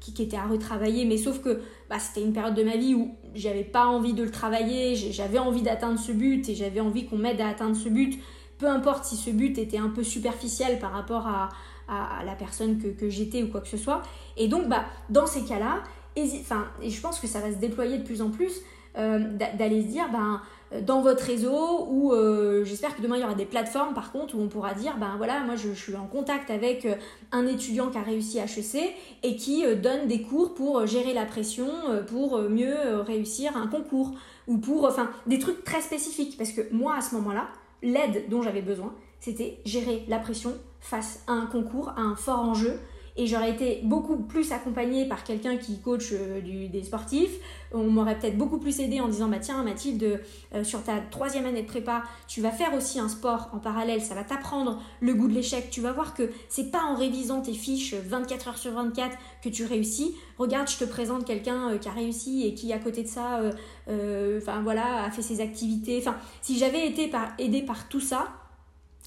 qui, 0.00 0.22
était 0.22 0.36
à 0.36 0.46
retravailler. 0.46 1.04
Mais 1.04 1.16
sauf 1.16 1.40
que 1.40 1.60
bah, 1.88 1.98
c'était 1.98 2.22
une 2.22 2.32
période 2.32 2.54
de 2.54 2.62
ma 2.62 2.76
vie 2.76 2.94
où 2.94 3.14
j'avais 3.34 3.64
pas 3.64 3.86
envie 3.86 4.14
de 4.14 4.22
le 4.22 4.30
travailler, 4.30 4.94
j'avais 4.94 5.38
envie 5.38 5.62
d'atteindre 5.62 5.98
ce 5.98 6.12
but 6.12 6.48
et 6.48 6.54
j'avais 6.54 6.80
envie 6.80 7.06
qu'on 7.06 7.18
m'aide 7.18 7.40
à 7.40 7.48
atteindre 7.48 7.76
ce 7.76 7.88
but. 7.88 8.18
Peu 8.58 8.66
importe 8.66 9.04
si 9.04 9.16
ce 9.16 9.30
but 9.30 9.56
était 9.58 9.78
un 9.78 9.88
peu 9.88 10.02
superficiel 10.02 10.78
par 10.78 10.92
rapport 10.92 11.26
à, 11.26 11.48
à, 11.88 12.24
la 12.24 12.34
personne 12.34 12.78
que, 12.78 13.08
j'étais 13.08 13.42
ou 13.42 13.48
quoi 13.48 13.60
que 13.60 13.68
ce 13.68 13.76
soit. 13.76 14.02
Et 14.36 14.48
donc, 14.48 14.68
bah, 14.68 14.84
dans 15.10 15.26
ces 15.26 15.44
cas-là, 15.44 15.82
et 16.16 16.90
je 16.90 17.00
pense 17.00 17.20
que 17.20 17.26
ça 17.26 17.40
va 17.40 17.52
se 17.52 17.58
déployer 17.58 17.98
de 17.98 18.04
plus 18.04 18.22
en 18.22 18.30
plus, 18.30 18.60
euh, 18.96 19.20
d'aller 19.56 19.82
se 19.82 19.88
dire, 19.88 20.10
ben, 20.10 20.40
dans 20.82 21.00
votre 21.00 21.24
réseau, 21.24 21.86
ou 21.88 22.12
euh, 22.12 22.64
j'espère 22.64 22.94
que 22.96 23.02
demain 23.02 23.16
il 23.16 23.22
y 23.22 23.24
aura 23.24 23.34
des 23.34 23.46
plateformes 23.46 23.94
par 23.94 24.12
contre 24.12 24.34
où 24.34 24.40
on 24.40 24.48
pourra 24.48 24.74
dire, 24.74 24.96
ben 24.98 25.14
voilà, 25.16 25.40
moi 25.40 25.56
je, 25.56 25.72
suis 25.72 25.96
en 25.96 26.06
contact 26.06 26.50
avec 26.50 26.84
euh, 26.84 26.94
un 27.32 27.46
étudiant 27.46 27.88
qui 27.90 27.98
a 27.98 28.02
réussi 28.02 28.38
HEC 28.38 28.94
et 29.22 29.36
qui 29.36 29.64
donne 29.76 30.06
des 30.08 30.22
cours 30.22 30.54
pour 30.54 30.86
gérer 30.86 31.14
la 31.14 31.24
pression, 31.24 31.68
pour 32.06 32.38
mieux 32.42 33.00
réussir 33.00 33.56
un 33.56 33.66
concours, 33.66 34.12
ou 34.46 34.58
pour, 34.58 34.84
enfin, 34.84 35.10
des 35.26 35.38
trucs 35.38 35.64
très 35.64 35.80
spécifiques. 35.80 36.36
Parce 36.36 36.52
que 36.52 36.62
moi, 36.72 36.96
à 36.96 37.00
ce 37.00 37.14
moment-là, 37.16 37.48
l'aide 37.82 38.28
dont 38.28 38.42
j'avais 38.42 38.62
besoin, 38.62 38.92
c'était 39.20 39.58
gérer 39.64 40.04
la 40.08 40.18
pression 40.18 40.54
face 40.80 41.22
à 41.26 41.32
un 41.32 41.46
concours, 41.46 41.90
à 41.90 42.00
un 42.00 42.16
fort 42.16 42.40
enjeu. 42.40 42.78
Et 43.18 43.26
j'aurais 43.26 43.50
été 43.50 43.80
beaucoup 43.82 44.16
plus 44.16 44.52
accompagnée 44.52 45.04
par 45.06 45.24
quelqu'un 45.24 45.56
qui 45.56 45.80
coach 45.80 46.12
euh, 46.12 46.40
des 46.40 46.82
sportifs. 46.84 47.36
On 47.72 47.90
m'aurait 47.90 48.16
peut-être 48.16 48.38
beaucoup 48.38 48.58
plus 48.58 48.78
aidé 48.78 49.00
en 49.00 49.08
disant 49.08 49.28
bah 49.28 49.40
tiens 49.40 49.62
Mathilde, 49.64 50.22
euh, 50.54 50.62
sur 50.64 50.84
ta 50.84 51.00
troisième 51.00 51.44
année 51.44 51.62
de 51.62 51.66
prépa, 51.66 52.04
tu 52.28 52.40
vas 52.40 52.52
faire 52.52 52.72
aussi 52.74 53.00
un 53.00 53.08
sport 53.08 53.50
en 53.52 53.58
parallèle, 53.58 54.00
ça 54.00 54.14
va 54.14 54.22
t'apprendre 54.22 54.80
le 55.00 55.14
goût 55.14 55.26
de 55.26 55.34
l'échec. 55.34 55.68
Tu 55.68 55.80
vas 55.80 55.92
voir 55.92 56.14
que 56.14 56.30
c'est 56.48 56.70
pas 56.70 56.82
en 56.82 56.94
révisant 56.94 57.42
tes 57.42 57.54
fiches 57.54 57.94
24 57.94 58.48
heures 58.48 58.58
sur 58.58 58.70
24 58.72 59.18
que 59.42 59.48
tu 59.48 59.64
réussis. 59.64 60.14
Regarde, 60.38 60.70
je 60.70 60.78
te 60.78 60.84
présente 60.84 61.24
quelqu'un 61.24 61.70
euh, 61.72 61.78
qui 61.78 61.88
a 61.88 61.92
réussi 61.92 62.46
et 62.46 62.54
qui 62.54 62.72
à 62.72 62.78
côté 62.78 63.02
de 63.02 63.08
ça, 63.08 63.40
enfin 63.88 64.62
voilà, 64.62 65.02
a 65.02 65.10
fait 65.10 65.22
ses 65.22 65.40
activités. 65.40 65.98
Enfin, 65.98 66.16
si 66.40 66.56
j'avais 66.56 66.86
été 66.86 67.10
aidée 67.38 67.62
par 67.62 67.88
tout 67.88 68.00
ça, 68.00 68.28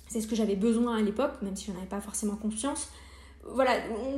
c'est 0.10 0.20
ce 0.20 0.28
que 0.28 0.36
j'avais 0.36 0.58
besoin 0.58 0.98
à 0.98 1.02
l'époque, 1.02 1.42
même 1.42 1.56
si 1.56 1.68
je 1.68 1.72
n'en 1.72 1.86
pas 1.86 2.02
forcément 2.02 2.36
conscience 2.36 2.90
voilà, 3.50 3.72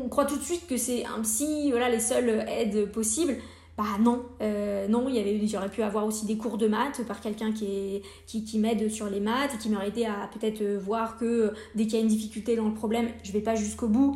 on 0.04 0.10
croit 0.10 0.26
tout 0.26 0.38
de 0.38 0.44
suite 0.44 0.68
que 0.68 0.78
c'est 0.78 1.06
un 1.06 1.22
psy, 1.22 1.72
voilà, 1.72 1.90
les 1.90 2.00
seules 2.00 2.46
aides 2.48 2.92
possibles. 2.92 3.38
Bah 3.76 3.86
non, 4.00 4.24
euh, 4.42 4.88
non, 4.88 5.10
il 5.10 5.16
y 5.16 5.20
avait, 5.20 5.48
j'aurais 5.48 5.70
pu 5.70 5.82
avoir 5.82 6.06
aussi 6.06 6.28
des 6.28 6.38
cours 6.38 6.60
de 6.60 6.68
maths 6.68 7.04
par 7.08 7.22
quelqu'un 7.22 7.52
qui, 7.52 8.04
qui, 8.28 8.60
m'aide 8.60 8.88
sur 8.92 9.10
les 9.10 9.20
maths 9.20 9.56
et 9.56 9.58
qui 9.58 9.70
m'aurait 9.70 9.88
aidé 9.88 10.06
à 10.06 10.30
peut-être 10.32 10.62
euh, 10.62 10.78
voir 10.78 11.18
que 11.18 11.54
dès 11.74 11.86
qu'il 11.86 11.94
y 11.94 11.98
a 11.98 12.02
une 12.02 12.08
difficulté 12.08 12.56
dans 12.56 12.68
le 12.68 12.76
problème, 12.76 13.10
je 13.24 13.32
vais 13.32 13.42
pas 13.42 13.56
jusqu'au 13.56 13.88
bout. 13.88 14.16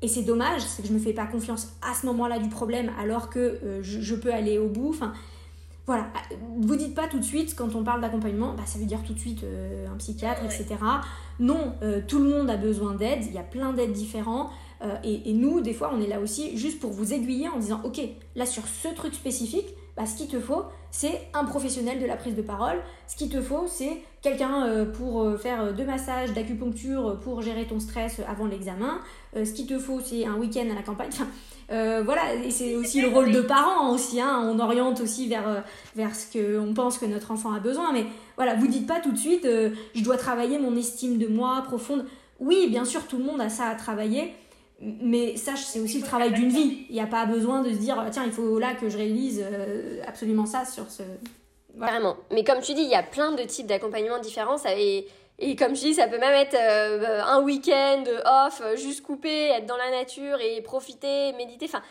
Et 0.00 0.08
c'est 0.08 0.22
dommage, 0.22 0.62
c'est 0.62 0.82
que 0.82 0.88
je 0.88 0.94
me 0.94 0.98
fais 0.98 1.12
pas 1.12 1.26
confiance 1.26 1.68
à 1.82 1.94
ce 1.94 2.06
moment-là 2.06 2.38
du 2.38 2.48
problème 2.48 2.90
alors 2.98 3.28
que 3.28 3.38
euh, 3.38 3.82
je, 3.82 4.14
peux 4.14 4.32
aller 4.32 4.58
au 4.58 4.68
bout. 4.68 4.94
Voilà, 5.86 6.06
vous 6.60 6.76
dites 6.76 6.94
pas 6.94 7.08
tout 7.08 7.18
de 7.18 7.24
suite 7.24 7.54
quand 7.54 7.74
on 7.74 7.84
parle 7.84 8.00
d'accompagnement, 8.00 8.54
bah, 8.54 8.62
ça 8.64 8.78
veut 8.78 8.86
dire 8.86 9.02
tout 9.02 9.12
de 9.12 9.18
suite 9.18 9.44
un 9.86 9.96
psychiatre, 9.96 10.42
etc. 10.44 10.76
Non, 11.40 11.74
euh, 11.82 12.00
tout 12.06 12.18
le 12.18 12.28
monde 12.28 12.48
a 12.48 12.56
besoin 12.56 12.94
d'aide, 12.94 13.24
il 13.24 13.32
y 13.32 13.38
a 13.38 13.42
plein 13.42 13.72
d'aides 13.72 13.92
différents. 13.92 14.50
Euh, 14.82 14.96
et, 15.02 15.32
nous, 15.32 15.60
des 15.60 15.72
fois, 15.72 15.90
on 15.94 16.00
est 16.00 16.06
là 16.06 16.20
aussi 16.20 16.56
juste 16.56 16.80
pour 16.80 16.92
vous 16.92 17.12
aiguiller 17.12 17.48
en 17.48 17.58
disant, 17.58 17.80
ok, 17.84 18.00
là 18.34 18.44
sur 18.44 18.66
ce 18.66 18.88
truc 18.88 19.14
spécifique, 19.14 19.66
bah, 19.96 20.06
ce 20.06 20.16
qu'il 20.16 20.28
te 20.28 20.40
faut, 20.40 20.64
c'est 20.90 21.28
un 21.32 21.44
professionnel 21.44 22.00
de 22.00 22.06
la 22.06 22.16
prise 22.16 22.34
de 22.34 22.42
parole. 22.42 22.76
Ce 23.06 23.16
qu'il 23.16 23.30
te 23.30 23.40
faut, 23.40 23.66
c'est 23.68 24.02
quelqu'un 24.22 24.66
euh, 24.66 24.84
pour 24.84 25.38
faire 25.40 25.72
deux 25.72 25.86
massages, 25.86 26.32
d'acupuncture, 26.32 27.18
pour 27.20 27.42
gérer 27.42 27.66
ton 27.66 27.80
stress 27.80 28.20
avant 28.28 28.46
l'examen. 28.46 29.00
Ce 29.34 29.52
qu'il 29.52 29.66
te 29.66 29.78
faut, 29.78 30.00
c'est 30.04 30.26
un 30.26 30.34
week-end 30.34 30.66
à 30.70 30.74
la 30.74 30.82
campagne. 30.82 31.10
Euh, 31.70 32.02
voilà, 32.04 32.34
et 32.34 32.50
c'est 32.50 32.76
aussi 32.76 33.00
le 33.00 33.08
rôle 33.08 33.32
de 33.32 33.40
parent 33.40 33.90
aussi, 33.92 34.20
hein. 34.20 34.42
on 34.44 34.58
oriente 34.58 35.00
aussi 35.00 35.28
vers, 35.28 35.48
euh, 35.48 35.60
vers 35.96 36.14
ce 36.14 36.26
qu'on 36.36 36.74
pense 36.74 36.98
que 36.98 37.06
notre 37.06 37.30
enfant 37.30 37.54
a 37.54 37.60
besoin, 37.60 37.92
mais 37.92 38.04
voilà, 38.36 38.54
vous 38.54 38.66
dites 38.66 38.86
pas 38.86 39.00
tout 39.00 39.12
de 39.12 39.18
suite, 39.18 39.46
euh, 39.46 39.70
je 39.94 40.02
dois 40.02 40.18
travailler 40.18 40.58
mon 40.58 40.76
estime 40.76 41.16
de 41.16 41.26
moi 41.26 41.62
profonde. 41.66 42.04
Oui, 42.38 42.66
bien 42.68 42.84
sûr, 42.84 43.06
tout 43.06 43.16
le 43.16 43.24
monde 43.24 43.40
a 43.40 43.48
ça 43.48 43.68
à 43.68 43.74
travailler, 43.76 44.34
mais 44.80 45.36
ça, 45.36 45.52
c'est 45.56 45.80
aussi 45.80 45.98
le 45.98 46.04
travail 46.04 46.32
d'une 46.32 46.50
vie. 46.50 46.84
Il 46.90 46.94
n'y 46.94 47.00
a 47.00 47.06
pas 47.06 47.24
besoin 47.24 47.62
de 47.62 47.70
se 47.70 47.76
dire, 47.76 48.04
tiens, 48.10 48.24
il 48.26 48.32
faut 48.32 48.58
là 48.58 48.74
que 48.74 48.88
je 48.90 48.98
réalise 48.98 49.42
absolument 50.06 50.44
ça 50.44 50.64
sur 50.64 50.90
ce... 50.90 51.02
Vraiment. 51.76 52.16
Mais 52.32 52.44
comme 52.44 52.60
tu 52.60 52.74
dis, 52.74 52.82
il 52.82 52.90
y 52.90 52.94
a 52.94 53.02
plein 53.02 53.32
de 53.32 53.42
types 53.44 53.66
d'accompagnement 53.66 54.18
différents, 54.18 54.58
ça, 54.58 54.76
et 54.76 55.06
et 55.38 55.56
comme 55.56 55.74
je 55.74 55.80
dis, 55.80 55.94
ça 55.94 56.06
peut 56.06 56.18
même 56.18 56.34
être 56.34 56.54
euh, 56.54 57.20
un 57.24 57.42
week-end 57.42 58.04
off, 58.24 58.60
euh, 58.62 58.76
juste 58.76 59.02
couper, 59.02 59.48
être 59.48 59.66
dans 59.66 59.76
la 59.76 59.90
nature 59.90 60.40
et 60.40 60.60
profiter, 60.60 61.32
méditer. 61.32 61.66
Enfin, 61.66 61.82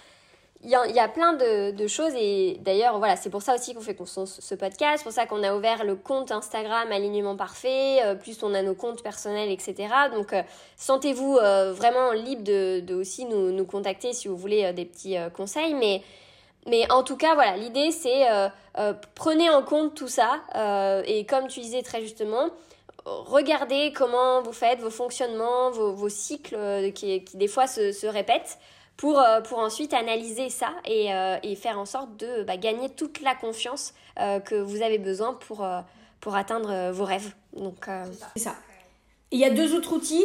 il 0.66 0.70
y, 0.70 0.76
a, 0.76 1.10
plein 1.10 1.34
de, 1.34 1.88
choses. 1.88 2.14
Et 2.16 2.58
d'ailleurs, 2.62 2.98
voilà, 2.98 3.18
c'est 3.18 3.30
pour 3.30 3.42
ça 3.42 3.54
aussi 3.54 3.74
qu'on 3.74 3.82
fait 3.82 3.98
ce 4.06 4.56
podcast. 4.56 5.00
C'est 5.00 5.04
pour 5.04 5.12
ça 5.12 5.26
qu'on 5.26 5.44
a 5.44 5.54
ouvert 5.54 5.84
le 5.84 5.98
compte 5.98 6.32
Instagram 6.32 6.90
Alignement 6.90 7.36
Parfait. 7.36 7.98
Euh, 8.02 8.16
plus 8.16 8.42
on 8.44 8.54
a 8.54 8.62
nos 8.62 8.74
comptes 8.74 9.04
personnels, 9.04 9.52
etc. 9.52 9.90
Donc, 10.14 10.34
sentez-vous 10.78 11.34
vraiment 11.34 12.14
libre 12.14 12.44
de, 12.44 12.96
aussi 12.96 13.26
nous, 13.26 13.52
nous, 13.52 13.66
contacter 13.66 14.14
si 14.14 14.30
vous 14.30 14.38
voulez 14.38 14.72
des 14.72 14.86
petits 14.86 15.18
conseils. 15.36 15.74
Mais, 15.74 16.02
mais 16.66 16.90
en 16.90 17.04
tout 17.04 17.18
cas, 17.18 17.34
voilà, 17.34 17.58
l'idée, 17.58 17.92
c'est 17.92 18.24
prenez 19.16 19.50
en 19.50 19.64
compte 19.64 19.96
tout 19.96 20.08
ça. 20.08 20.40
et 21.06 21.26
comme 21.26 21.48
tu 21.50 21.60
disais 21.60 21.82
très 21.82 22.00
justement, 22.00 22.52
regardez 23.06 23.92
comment 23.94 24.42
vous 24.42 24.54
faites 24.54 24.80
vos 24.80 24.90
fonctionnements, 24.90 25.72
vos, 25.72 26.10
cycles 26.10 26.56
euh, 26.56 26.92
qui, 26.92 27.24
qui, 27.24 27.38
des 27.38 27.48
fois 27.48 27.68
se, 27.68 27.92
se 27.92 28.08
répètent 28.08 28.60
pour, 28.98 29.20
euh, 29.20 29.42
pour 29.42 29.60
ensuite 29.60 29.94
analyser 29.94 30.50
ça 30.50 30.70
et, 30.86 31.14
euh, 31.14 31.38
et 31.44 31.56
faire 31.56 31.80
en 31.80 31.86
sorte 31.86 32.16
de 32.18 32.44
bah, 32.44 32.58
gagner 32.58 32.90
toute 32.90 33.22
la 33.22 33.36
confiance 33.36 33.94
que 34.46 34.54
vous 34.54 34.84
avez 34.84 35.00
besoin 35.00 35.34
pour, 35.34 35.68
pour 36.20 36.36
atteindre 36.36 36.92
vos 36.92 37.04
rêves. 37.04 37.34
Donc, 37.58 37.88
C'est 38.36 38.44
ça. 38.44 38.56
Il 39.32 39.40
y 39.40 39.44
a 39.44 39.50
deux 39.50 39.74
autres 39.74 39.92
outils, 39.94 40.24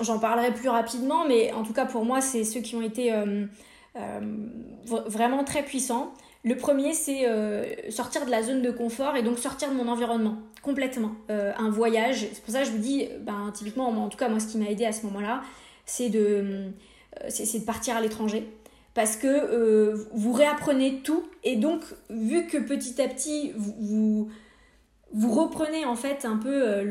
j'en 0.00 0.18
parlerai 0.18 0.54
plus 0.54 0.70
rapidement, 0.70 1.26
mais 1.26 1.52
en 1.52 1.62
tout 1.62 1.74
cas 1.74 1.84
pour 1.84 2.06
moi, 2.06 2.22
c'est 2.22 2.44
ceux 2.44 2.60
qui 2.60 2.76
ont 2.76 2.80
été 2.80 3.12
vraiment 4.88 5.44
très 5.44 5.62
puissants. 5.62 6.14
Le 6.46 6.56
premier, 6.56 6.94
c'est 6.94 7.28
euh, 7.28 7.64
sortir 7.90 8.24
de 8.24 8.30
la 8.30 8.40
zone 8.40 8.62
de 8.62 8.70
confort 8.70 9.16
et 9.16 9.22
donc 9.24 9.36
sortir 9.36 9.68
de 9.68 9.74
mon 9.74 9.88
environnement 9.88 10.36
complètement. 10.62 11.10
Euh, 11.28 11.52
un 11.58 11.70
voyage, 11.70 12.28
c'est 12.32 12.40
pour 12.40 12.54
ça 12.54 12.60
que 12.60 12.66
je 12.66 12.70
vous 12.70 12.78
dis, 12.78 13.08
ben, 13.22 13.50
typiquement, 13.52 13.88
en 13.88 14.08
tout 14.08 14.16
cas, 14.16 14.28
moi, 14.28 14.38
ce 14.38 14.46
qui 14.46 14.58
m'a 14.58 14.70
aidé 14.70 14.84
à 14.84 14.92
ce 14.92 15.04
moment-là, 15.06 15.42
c'est 15.86 16.08
de, 16.08 16.70
euh, 17.24 17.60
partir 17.66 17.96
à 17.96 18.00
l'étranger. 18.00 18.48
Parce 18.94 19.16
que 19.16 20.06
vous 20.14 20.32
réapprenez 20.32 21.00
tout 21.02 21.24
et 21.42 21.56
donc, 21.56 21.82
vu 22.10 22.46
que 22.46 22.58
petit 22.58 23.02
à 23.02 23.08
petit, 23.08 23.52
vous, 23.56 24.28
vous, 25.12 25.32
reprenez 25.32 25.84
en 25.84 25.96
fait 25.96 26.24
un 26.24 26.36
peu 26.36 26.82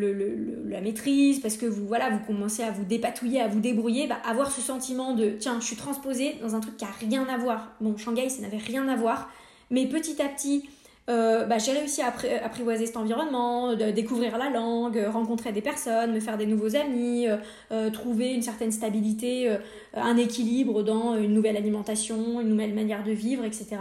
la 0.68 0.82
maîtrise, 0.82 1.40
parce 1.40 1.58
que 1.58 1.66
vous, 1.66 1.88
voilà, 1.88 2.10
vous 2.10 2.20
commencez 2.28 2.62
à 2.62 2.72
vous 2.72 2.84
dépatouiller, 2.84 3.42
à 3.42 3.48
vous 3.48 3.62
débrouiller, 3.62 4.06
bah, 4.06 4.18
avoir 4.24 4.52
ce 4.52 4.62
sentiment 4.62 5.14
de 5.14 5.30
tiens, 5.30 5.60
je 5.62 5.66
suis 5.66 5.78
transposée 5.78 6.36
dans 6.42 6.56
un 6.56 6.60
truc 6.60 6.78
qui 6.78 6.86
a 6.86 6.94
rien 7.00 7.26
à 7.28 7.38
voir. 7.38 7.72
Bon, 7.82 7.98
Shanghai, 7.98 8.30
ça 8.30 8.42
n'avait 8.42 8.58
rien 8.58 8.88
à 8.88 8.98
voir 8.98 9.30
mais 9.70 9.88
petit 9.88 10.22
à 10.22 10.28
petit, 10.28 10.70
euh, 11.08 11.46
bah, 11.46 11.60
j'ai 11.60 11.72
réussi 11.72 12.02
à 12.02 12.08
apprivoiser 12.44 12.88
cet 12.88 12.98
environnement, 12.98 13.76
de 13.76 13.92
découvrir 13.92 14.38
la 14.38 14.50
langue, 14.50 14.98
rencontrer 15.08 15.52
des 15.52 15.62
personnes, 15.62 16.14
me 16.14 16.20
faire 16.20 16.38
des 16.38 16.48
nouveaux 16.48 16.76
amis, 16.76 17.28
euh, 17.28 17.38
euh, 17.72 17.92
trouver 17.92 18.34
une 18.34 18.42
certaine 18.42 18.72
stabilité, 18.72 19.56
un 19.94 20.18
équilibre 20.18 20.82
dans 20.84 21.16
une 21.16 21.34
nouvelle 21.34 21.58
alimentation, 21.58 22.42
une 22.42 22.50
nouvelle 22.50 22.74
manière 22.74 23.04
de 23.04 23.12
vivre, 23.12 23.44
etc. 23.44 23.78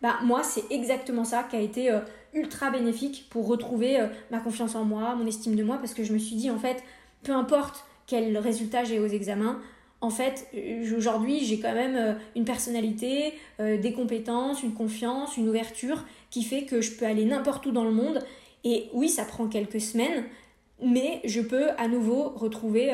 Bah, 0.00 0.16
moi, 0.22 0.42
c'est 0.42 0.64
exactement 0.70 1.24
ça 1.24 1.42
qui 1.42 1.56
a 1.56 1.60
été 1.60 1.90
ultra 2.32 2.70
bénéfique 2.70 3.26
pour 3.30 3.48
retrouver 3.48 3.98
ma 4.30 4.38
confiance 4.38 4.76
en 4.76 4.84
moi, 4.84 5.14
mon 5.16 5.26
estime 5.26 5.56
de 5.56 5.64
moi, 5.64 5.78
parce 5.78 5.92
que 5.92 6.04
je 6.04 6.12
me 6.12 6.18
suis 6.18 6.36
dit, 6.36 6.50
en 6.50 6.58
fait, 6.58 6.82
peu 7.24 7.32
importe 7.32 7.84
quel 8.06 8.36
résultat 8.38 8.84
j'ai 8.84 8.98
aux 9.00 9.06
examens, 9.06 9.60
en 10.02 10.10
fait, 10.10 10.48
euh, 10.54 10.96
aujourd'hui, 10.96 11.44
j'ai 11.44 11.60
quand 11.60 11.74
même 11.74 11.96
euh, 11.96 12.14
une 12.34 12.44
personnalité, 12.44 13.34
euh, 13.60 13.78
des 13.78 13.92
compétences, 13.92 14.62
une 14.62 14.72
confiance, 14.72 15.36
une 15.36 15.48
ouverture 15.48 16.04
qui 16.30 16.42
fait 16.42 16.64
que 16.64 16.80
je 16.80 16.92
peux 16.92 17.04
aller 17.04 17.24
n'importe 17.24 17.66
où 17.66 17.70
dans 17.70 17.84
le 17.84 17.92
monde. 17.92 18.24
Et 18.64 18.88
oui, 18.94 19.08
ça 19.08 19.24
prend 19.24 19.46
quelques 19.46 19.80
semaines, 19.80 20.24
mais 20.82 21.20
je 21.24 21.40
peux 21.40 21.70
à 21.76 21.88
nouveau 21.88 22.30
retrouver 22.30 22.92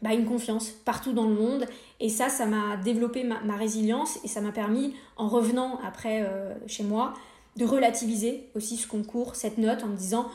bah, 0.00 0.14
une 0.14 0.24
confiance 0.24 0.70
partout 0.70 1.12
dans 1.12 1.28
le 1.28 1.34
monde. 1.34 1.66
Et 2.00 2.08
ça, 2.08 2.30
ça 2.30 2.46
m'a 2.46 2.78
développé 2.78 3.24
ma, 3.24 3.56
résilience 3.56 4.18
et 4.24 4.28
ça 4.28 4.40
m'a 4.40 4.52
permis, 4.52 4.94
en 5.18 5.28
revenant 5.28 5.78
après 5.86 6.26
chez 6.66 6.82
moi, 6.82 7.12
de 7.56 7.66
relativiser 7.66 8.48
aussi 8.54 8.78
ce 8.78 8.88
concours, 8.88 9.36
cette 9.36 9.58
note, 9.58 9.84
en 9.84 9.88
me 9.88 9.96
disant, 9.96 10.30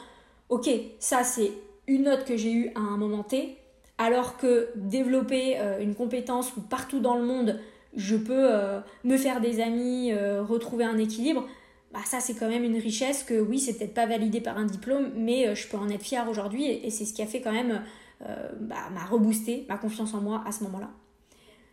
ok, 0.50 0.70
ça 1.00 1.24
c'est 1.24 1.52
une 1.88 2.04
note 2.04 2.24
que 2.24 2.38
j'ai 2.38 2.54
eue 2.54 2.72
à 2.76 2.82
un 2.82 2.98
moment 2.98 3.24
T, 3.24 3.58
alors 4.00 4.38
que 4.38 4.70
développer 4.76 5.60
euh, 5.60 5.80
une 5.80 5.94
compétence 5.94 6.56
où 6.58 6.62
partout 6.62 7.00
dans 7.00 7.16
le 7.16 7.24
monde 7.24 7.60
je 7.96 8.16
peux 8.16 8.34
euh, 8.34 8.80
me 9.04 9.18
faire 9.18 9.42
des 9.42 9.62
amis, 9.62 10.12
euh, 10.14 10.42
retrouver 10.42 10.86
un 10.86 10.98
équilibre, 10.98 11.46
bah 11.92 12.00
ça 12.06 12.20
c'est 12.20 12.36
quand 12.36 12.48
même 12.48 12.64
une 12.64 12.78
richesse 12.78 13.24
que 13.24 13.40
oui 13.40 13.60
c'est 13.60 13.78
peut-être 13.78 13.94
pas 13.94 14.06
validé 14.06 14.42
par 14.42 14.58
un 14.58 14.66
diplôme 14.66 15.10
mais 15.16 15.54
je 15.56 15.68
peux 15.68 15.78
en 15.78 15.90
être 15.90 16.04
fière 16.04 16.30
aujourd'hui 16.30 16.66
et, 16.66 16.90
c'est 16.92 17.06
ce 17.06 17.14
qui 17.14 17.22
a 17.22 17.26
fait 17.26 17.42
quand 17.42 17.52
même 17.52 17.82
bah, 18.22 18.76
m'a 18.94 19.06
reboosté 19.06 19.66
ma 19.70 19.78
confiance 19.78 20.14
en 20.14 20.22
moi 20.22 20.44
à 20.46 20.52
ce 20.52 20.64
moment-là. 20.66 20.90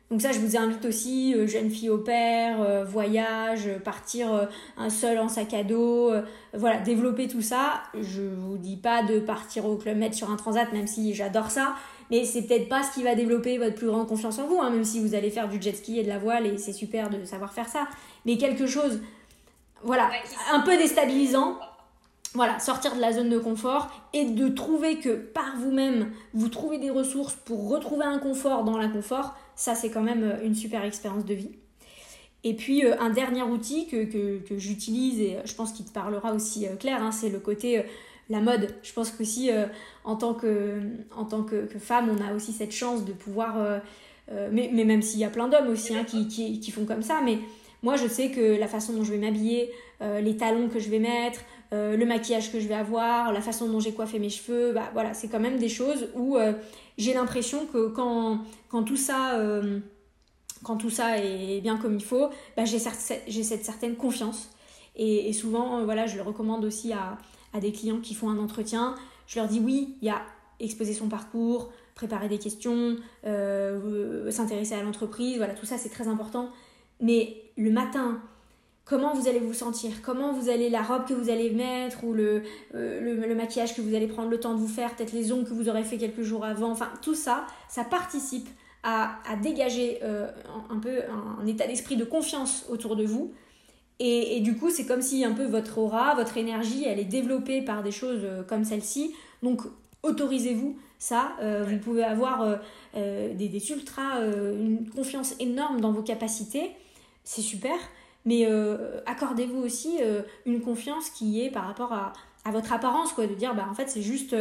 Donc 0.09 0.22
ça, 0.22 0.31
je 0.31 0.39
vous 0.39 0.57
invite 0.57 0.85
aussi, 0.85 1.35
jeune 1.49 1.68
fille 1.68 1.91
au 1.91 1.99
père, 1.99 2.85
voyage, 2.87 3.68
partir 3.85 4.49
un 4.77 4.89
seul 4.89 5.18
en 5.18 5.29
sac 5.29 5.53
à 5.53 5.64
dos, 5.64 6.12
voilà, 6.55 6.79
développer 6.79 7.27
tout 7.27 7.43
ça. 7.43 7.83
Je 8.01 8.22
vous 8.22 8.57
dis 8.57 8.77
pas 8.77 9.03
de 9.03 9.18
partir 9.18 9.66
au 9.66 9.77
club 9.77 9.99
med 9.99 10.14
sur 10.14 10.31
un 10.31 10.37
transat, 10.37 10.72
même 10.72 10.87
si 10.87 11.12
j'adore 11.12 11.51
ça, 11.51 11.74
mais 12.11 12.25
c'est 12.25 12.43
peut-être 12.43 12.69
pas 12.69 12.83
ce 12.83 12.95
qui 12.95 13.03
va 13.03 13.15
développer 13.15 13.59
votre 13.59 13.75
plus 13.75 13.87
grande 13.87 14.07
confiance 14.07 14.39
en 14.39 14.47
vous, 14.47 14.61
hein, 14.61 14.71
même 14.71 14.85
si 14.85 15.01
vous 15.01 15.15
allez 15.15 15.31
faire 15.31 15.49
du 15.49 15.61
jet 15.61 15.75
ski 15.75 15.99
et 15.99 16.03
de 16.03 16.09
la 16.09 16.19
voile 16.19 16.47
et 16.47 16.59
c'est 16.59 16.73
super 16.73 17.11
de 17.11 17.25
savoir 17.25 17.53
faire 17.53 17.69
ça. 17.69 17.89
Mais 18.25 18.37
quelque 18.37 18.67
chose, 18.67 19.01
voilà, 19.83 20.11
un 20.53 20.61
peu 20.61 20.77
déstabilisant. 20.77 21.59
Voilà, 22.35 22.59
sortir 22.59 22.95
de 22.95 23.01
la 23.01 23.15
zone 23.15 23.31
de 23.31 23.39
confort 23.39 23.89
et 24.13 24.27
de 24.27 24.49
trouver 24.49 24.99
que 24.99 25.09
par 25.15 25.57
vous-même, 25.57 26.13
vous 26.35 26.51
trouvez 26.51 26.77
des 26.77 26.91
ressources 26.91 27.35
pour 27.35 27.71
retrouver 27.71 28.05
un 28.05 28.19
confort 28.19 28.63
dans 28.63 28.77
l'inconfort, 28.77 29.35
ça 29.55 29.75
c'est 29.75 29.89
quand 29.89 30.03
même 30.03 30.23
euh, 30.23 30.45
une 30.45 30.55
super 30.55 30.85
expérience 30.85 31.25
de 31.25 31.33
vie. 31.33 31.53
Et 32.45 32.53
puis 32.53 32.85
euh, 32.85 32.95
un 33.01 33.09
dernier 33.09 33.43
outil 33.43 33.87
que, 33.87 34.05
que, 34.05 34.59
j'utilise 34.59 35.19
et 35.19 35.37
euh, 35.37 35.41
je 35.47 35.55
pense 35.55 35.73
qu'il 35.73 35.87
te 35.87 35.93
parlera 35.93 36.35
aussi 36.35 36.67
Claire, 36.79 37.03
hein, 37.03 37.11
c'est 37.11 37.31
le 37.31 37.39
côté 37.39 37.83
la 38.29 38.41
mode. 38.41 38.74
Je 38.83 38.93
pense 38.93 39.11
qu'aussi, 39.11 39.51
euh, 39.51 39.66
en 40.05 40.16
tant, 40.16 40.35
que, 40.35 40.81
en 41.16 41.24
tant 41.24 41.43
que, 41.43 41.66
femme, 41.79 42.11
on 42.11 42.24
a 42.24 42.35
aussi 42.35 42.53
cette 42.53 42.72
chance 42.72 43.05
de 43.05 43.12
pouvoir 43.12 43.57
euh, 43.59 43.79
mais, 44.51 44.70
mais, 44.72 44.85
même 44.85 45.03
s'il 45.03 45.20
y 45.20 45.24
a 45.24 45.31
plein 45.31 45.49
d'hommes 45.49 45.68
aussi 45.68 45.95
hein, 45.95 46.05
qui, 46.05 46.27
qui, 46.27 46.59
qui, 46.59 46.70
font 46.70 46.85
comme 46.85 47.03
ça, 47.03 47.20
mais 47.24 47.39
moi 47.83 47.95
je 47.97 48.09
sais 48.09 48.31
que 48.31 48.59
la 48.59 48.66
façon 48.66 48.93
dont 48.93 49.05
je 49.05 49.12
vais 49.12 49.18
m'habiller, 49.18 49.70
les 50.01 50.37
talons 50.37 50.68
que 50.68 50.81
je 50.81 50.91
vais 50.91 50.99
mettre, 50.99 51.41
le 51.70 52.05
maquillage 52.05 52.51
que 52.51 52.59
je 52.59 52.66
vais 52.66 52.74
avoir, 52.74 53.33
la 53.33 53.41
façon 53.41 53.68
dont 53.68 53.79
j'ai 53.79 53.93
coiffé 53.93 54.18
mes 54.18 54.29
cheveux, 54.29 54.72
bah 54.72 54.91
voilà, 54.95 55.14
c'est 55.14 55.29
quand 55.29 55.39
même 55.39 55.59
des 55.59 55.68
choses 55.68 56.09
où 56.16 56.37
j'ai 56.99 57.14
l'impression 57.14 57.66
que 57.66 57.87
quand, 57.87 58.41
quand 58.68 58.83
tout 58.83 58.97
ça 58.97 59.41
quand 60.64 60.77
tout 60.77 60.91
ça 60.91 61.18
est 61.18 61.61
bien 61.61 61.77
comme 61.77 61.95
il 61.95 62.05
faut, 62.05 62.29
bah, 62.57 62.64
j'ai 62.64 62.81
cette 63.45 63.64
certaine 63.64 63.95
confiance. 63.95 64.51
Et, 64.97 65.33
souvent, 65.33 65.85
voilà, 65.85 66.09
je 66.09 66.16
le 66.16 66.22
recommande 66.22 66.64
aussi 66.64 66.93
à, 66.93 67.18
à, 67.53 67.61
des 67.61 67.72
clients 67.72 68.01
qui 68.01 68.14
font 68.14 68.28
un 68.30 68.38
entretien. 68.38 68.94
Je 69.26 69.38
leur 69.38 69.49
dis 69.49 69.61
oui, 69.61 69.97
il 70.03 70.07
y 70.07 70.11
a 70.11 70.22
exposer 70.61 70.94
son 70.94 71.09
parcours, 71.09 71.70
préparer 71.94 72.28
des 72.28 72.38
questions, 72.38 72.97
euh, 73.26 74.30
s'intéresser 74.30 74.74
à 74.74 74.82
l'entreprise, 74.82 75.36
voilà, 75.36 75.55
tout 75.55 75.66
ça 75.66 75.78
c'est 75.78 75.88
très 75.88 76.09
important. 76.09 76.51
Mais 77.01 77.36
le 77.57 77.70
matin, 77.70 78.20
comment 78.86 79.12
vous 79.12 79.28
allez 79.28 79.40
vous 79.40 79.53
sentir, 79.53 79.90
comment 80.03 80.32
vous 80.32 80.49
allez, 80.49 80.70
la 80.70 80.82
robe 80.82 81.07
que 81.07 81.12
vous 81.12 81.28
allez 81.28 81.51
mettre 81.51 82.05
ou 82.05 82.14
le, 82.14 82.42
euh, 82.74 83.26
le, 83.26 83.34
maquillage 83.34 83.74
que 83.74 83.82
vous 83.82 83.94
allez 83.94 84.07
prendre 84.07 84.30
le 84.30 84.40
temps 84.40 84.55
de 84.55 84.61
vous 84.61 84.68
faire, 84.68 84.94
peut-être 84.94 85.12
les 85.12 85.32
ongles 85.32 85.44
que 85.44 85.53
vous 85.53 85.68
aurez 85.68 85.84
fait 85.84 85.99
quelques 85.99 86.22
jours 86.22 86.44
avant, 86.44 86.70
enfin 86.70 86.90
tout 87.03 87.14
ça, 87.14 87.47
ça 87.68 87.84
participe 87.84 88.49
à, 88.82 89.18
dégager 89.42 89.99
euh, 90.05 90.30
un 90.70 90.78
peu 90.78 91.01
un, 91.40 91.44
état 91.47 91.66
d'esprit 91.66 91.97
de 91.97 92.05
confiance 92.05 92.64
autour 92.70 92.94
de 92.94 93.05
vous. 93.05 93.34
Et, 93.99 94.40
du 94.40 94.57
coup, 94.57 94.70
c'est 94.70 94.84
comme 94.84 95.01
si 95.01 95.24
un 95.24 95.32
peu 95.32 95.47
votre 95.47 95.78
aura, 95.78 96.14
votre 96.14 96.36
énergie, 96.36 96.84
elle 96.84 96.99
est 96.99 97.05
développée 97.05 97.62
par 97.62 97.82
des 97.82 97.92
choses 97.92 98.20
euh, 98.24 98.42
comme 98.42 98.64
celle-ci. 98.64 99.14
Donc, 99.42 99.62
autorisez-vous 100.03 100.78
ça. 100.99 101.32
Euh, 101.40 101.64
vous 101.66 101.78
pouvez 101.78 102.05
avoir 102.05 102.59
des, 102.94 103.49
des, 103.49 103.70
ultra, 103.70 104.20
une 104.20 104.88
confiance 104.94 105.34
énorme 105.40 105.80
dans 105.80 105.92
vos 105.92 106.03
capacités. 106.03 106.70
C'est 107.24 107.42
super. 107.42 107.76
Mais 108.24 108.47
accordez-vous 109.07 109.59
aussi 109.59 109.99
une 110.47 110.61
confiance 110.61 111.11
qui 111.11 111.42
est 111.42 111.51
par 111.51 111.66
rapport 111.66 111.92
à, 111.92 112.12
à, 112.44 112.51
votre 112.51 112.72
apparence, 112.72 113.12
quoi. 113.12 113.26
De 113.26 113.34
dire, 113.34 113.55
bah, 113.55 113.66
en 113.70 113.74
fait, 113.74 113.88
c'est 113.88 114.03
juste 114.03 114.34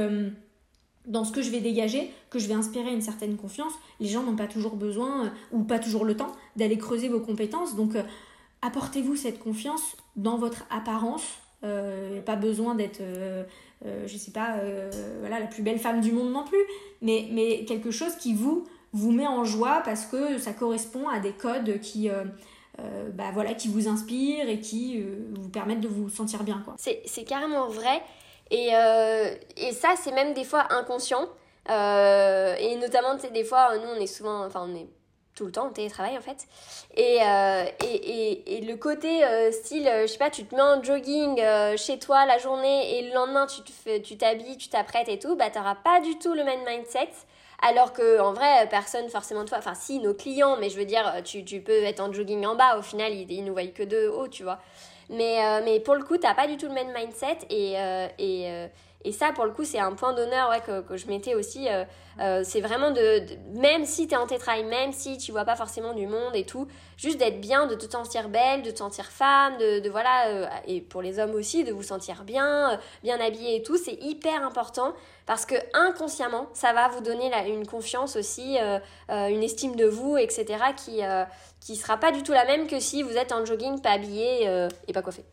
dans 1.07 1.23
ce 1.23 1.31
que 1.31 1.41
je 1.41 1.49
vais 1.49 1.61
dégager, 1.61 2.11
que 2.29 2.39
je 2.39 2.47
vais 2.47 2.53
inspirer 2.53 2.91
une 2.91 3.01
certaine 3.01 3.37
confiance. 3.37 3.73
Les 3.99 4.07
gens 4.07 4.23
n'ont 4.23 4.35
pas 4.35 4.47
toujours 4.47 4.75
besoin 4.75 5.25
euh, 5.25 5.29
ou 5.51 5.63
pas 5.63 5.79
toujours 5.79 6.05
le 6.05 6.15
temps 6.15 6.31
d'aller 6.55 6.77
creuser 6.77 7.09
vos 7.09 7.19
compétences. 7.19 7.75
Donc, 7.75 7.95
euh, 7.95 8.03
apportez-vous 8.65 9.15
cette 9.15 9.39
confiance 9.39 9.95
dans 10.15 10.37
votre 10.37 10.65
apparence. 10.69 11.25
Euh, 11.63 12.21
pas 12.21 12.35
besoin 12.35 12.75
d'être, 12.75 13.01
je 13.83 14.17
sais 14.17 14.31
pas, 14.31 14.57
voilà, 15.19 15.39
la 15.39 15.47
plus 15.47 15.63
belle 15.63 15.79
femme 15.79 16.01
du 16.01 16.11
monde 16.11 16.31
non 16.31 16.43
plus, 16.43 16.63
mais, 17.01 17.27
mais 17.31 17.65
quelque 17.65 17.91
chose 17.91 18.15
qui 18.17 18.33
vous, 18.33 18.65
vous 18.93 19.11
met 19.11 19.27
en 19.27 19.43
joie 19.43 19.81
parce 19.83 20.05
que 20.05 20.37
ça 20.37 20.53
correspond 20.53 21.07
à 21.07 21.19
des 21.19 21.31
codes 21.31 21.79
qui, 21.79 22.09
bah, 23.13 23.31
voilà, 23.33 23.53
qui 23.53 23.67
vous 23.67 23.87
inspirent 23.87 24.47
et 24.47 24.59
qui 24.59 25.01
vous 25.33 25.49
permettent 25.49 25.81
de 25.81 25.87
vous 25.87 26.09
sentir 26.09 26.43
bien. 26.43 26.63
C'est, 26.77 27.01
c'est 27.05 27.23
carrément 27.23 27.67
vrai. 27.67 28.01
Et, 28.51 28.69
euh, 28.73 29.35
et 29.57 29.71
ça, 29.71 29.95
c'est 30.01 30.11
même 30.11 30.33
des 30.33 30.43
fois 30.43 30.71
inconscient. 30.71 31.27
Euh, 31.69 32.55
et 32.59 32.75
notamment, 32.75 33.15
tu 33.15 33.21
sais, 33.21 33.31
des 33.31 33.43
fois, 33.43 33.77
nous, 33.77 33.89
on 33.89 33.99
est 33.99 34.07
souvent, 34.07 34.45
enfin, 34.45 34.67
on 34.69 34.75
est 34.75 34.87
tout 35.35 35.45
le 35.45 35.51
temps 35.51 35.67
en 35.67 35.69
télétravail 35.69 36.17
en 36.17 36.21
fait. 36.21 36.47
Et, 36.95 37.19
euh, 37.21 37.65
et, 37.83 37.95
et, 37.95 38.57
et, 38.57 38.61
le 38.61 38.75
côté 38.77 39.21
style, 39.51 39.89
je 40.01 40.07
sais 40.07 40.17
pas, 40.17 40.29
tu 40.29 40.45
te 40.45 40.55
mets 40.55 40.61
en 40.61 40.81
jogging 40.81 41.41
chez 41.77 41.99
toi 41.99 42.25
la 42.25 42.37
journée 42.37 42.97
et 42.97 43.09
le 43.09 43.13
lendemain 43.13 43.45
tu 43.47 44.17
t'habilles, 44.17 44.57
tu 44.57 44.69
t'apprêtes 44.69 45.09
et 45.09 45.19
tout, 45.19 45.35
bah 45.35 45.49
t'auras 45.49 45.75
pas 45.75 45.99
du 45.99 46.17
tout 46.17 46.33
le 46.33 46.43
même 46.43 46.61
mindset. 46.65 47.09
Alors 47.61 47.93
que 47.93 48.19
en 48.19 48.33
vrai, 48.33 48.67
personne 48.69 49.09
forcément 49.09 49.45
toi, 49.45 49.57
enfin 49.59 49.75
si 49.75 49.99
nos 49.99 50.13
clients, 50.13 50.57
mais 50.57 50.69
je 50.69 50.77
veux 50.77 50.85
dire, 50.85 51.21
tu, 51.23 51.45
tu 51.45 51.61
peux 51.61 51.83
être 51.83 51.99
en 51.99 52.11
jogging 52.11 52.45
en 52.45 52.55
bas, 52.55 52.77
au 52.77 52.81
final 52.81 53.13
ils, 53.13 53.31
ils 53.31 53.43
nous 53.43 53.53
voient 53.53 53.65
que 53.67 53.83
de 53.83 54.07
haut, 54.07 54.27
tu 54.27 54.43
vois. 54.43 54.59
Mais, 55.09 55.43
euh, 55.43 55.61
mais 55.63 55.79
pour 55.79 55.95
le 55.95 56.03
coup, 56.03 56.17
t'as 56.17 56.33
pas 56.33 56.47
du 56.47 56.57
tout 56.57 56.67
le 56.67 56.73
même 56.73 56.93
mindset 56.93 57.37
et, 57.49 57.73
euh, 57.77 58.07
euh, 58.19 58.67
et 59.05 59.11
ça, 59.11 59.31
pour 59.31 59.45
le 59.45 59.51
coup, 59.51 59.63
c'est 59.63 59.79
un 59.79 59.93
point 59.93 60.13
d'honneur 60.13 60.49
ouais, 60.49 60.59
que, 60.61 60.81
que, 60.81 60.97
je 60.97 61.07
mettais 61.07 61.35
aussi. 61.35 61.67
c'est 62.43 62.61
vraiment 62.61 62.91
de, 62.91 63.23
même 63.53 63.85
si 63.85 64.07
tu 64.07 64.13
es 64.13 64.17
en 64.17 64.27
tétrail, 64.27 64.63
même 64.63 64.91
si 64.91 65.17
tu 65.17 65.31
vois 65.31 65.45
pas 65.45 65.55
forcément 65.55 65.93
du 65.93 66.07
monde 66.07 66.35
et 66.35 66.45
tout, 66.45 66.67
juste 66.97 67.17
d'être 67.17 67.39
bien, 67.39 67.67
de 67.67 67.75
te 67.75 67.89
sentir 67.89 68.29
belle, 68.29 68.63
de 68.63 68.71
te 68.71 68.77
sentir 68.79 69.05
femme, 69.05 69.57
de, 69.57 69.79
de 69.79 69.89
voilà, 69.89 70.49
et 70.67 70.81
pour 70.81 71.01
les 71.01 71.19
hommes 71.19 71.35
aussi, 71.35 71.63
de 71.63 71.71
vous 71.71 71.83
sentir 71.83 72.23
bien, 72.23 72.79
bien 73.03 73.19
habillé 73.19 73.57
et 73.57 73.63
tout, 73.63 73.77
c'est 73.77 73.97
hyper 74.01 74.45
important 74.45 74.93
parce 75.25 75.45
que 75.45 75.55
inconsciemment, 75.73 76.47
ça 76.53 76.73
va 76.73 76.87
vous 76.89 77.01
donner 77.01 77.31
une 77.47 77.67
confiance 77.67 78.15
aussi, 78.15 78.57
une 79.09 79.43
estime 79.43 79.75
de 79.75 79.85
vous, 79.85 80.17
etc., 80.17 80.45
qui, 80.75 81.01
qui 81.65 81.75
sera 81.75 81.97
pas 81.97 82.11
du 82.11 82.21
tout 82.21 82.31
la 82.31 82.45
même 82.45 82.67
que 82.67 82.79
si 82.79 83.01
vous 83.01 83.17
êtes 83.17 83.31
en 83.31 83.43
jogging, 83.43 83.81
pas 83.81 83.91
habillé 83.91 84.47
euh, 84.47 84.69
et 84.87 84.93
pas 84.93 85.01
coiffé. 85.01 85.25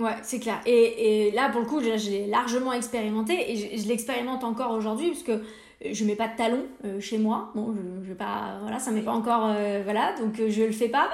Ouais, 0.00 0.16
c'est 0.22 0.40
clair. 0.40 0.60
Et, 0.66 1.28
et, 1.28 1.30
là, 1.30 1.48
pour 1.50 1.60
le 1.60 1.66
coup, 1.66 1.80
je, 1.80 2.10
l'ai 2.10 2.26
largement 2.26 2.72
expérimenté 2.72 3.52
et 3.52 3.78
je, 3.78 3.86
l'expérimente 3.86 4.42
encore 4.42 4.72
aujourd'hui 4.72 5.10
parce 5.10 5.22
que 5.22 5.42
je 5.88 6.04
mets 6.04 6.16
pas 6.16 6.28
de 6.28 6.36
talons 6.36 6.66
euh, 6.84 7.00
chez 7.00 7.18
moi. 7.18 7.50
Bon, 7.54 7.74
je, 7.74 8.08
je 8.08 8.14
pas, 8.14 8.58
voilà, 8.62 8.78
ça 8.78 8.90
m'est 8.90 9.02
pas 9.02 9.12
encore, 9.12 9.52
euh, 9.54 9.82
voilà, 9.84 10.14
donc 10.18 10.40
je 10.48 10.62
le 10.62 10.72
fais 10.72 10.88
pas. 10.88 11.10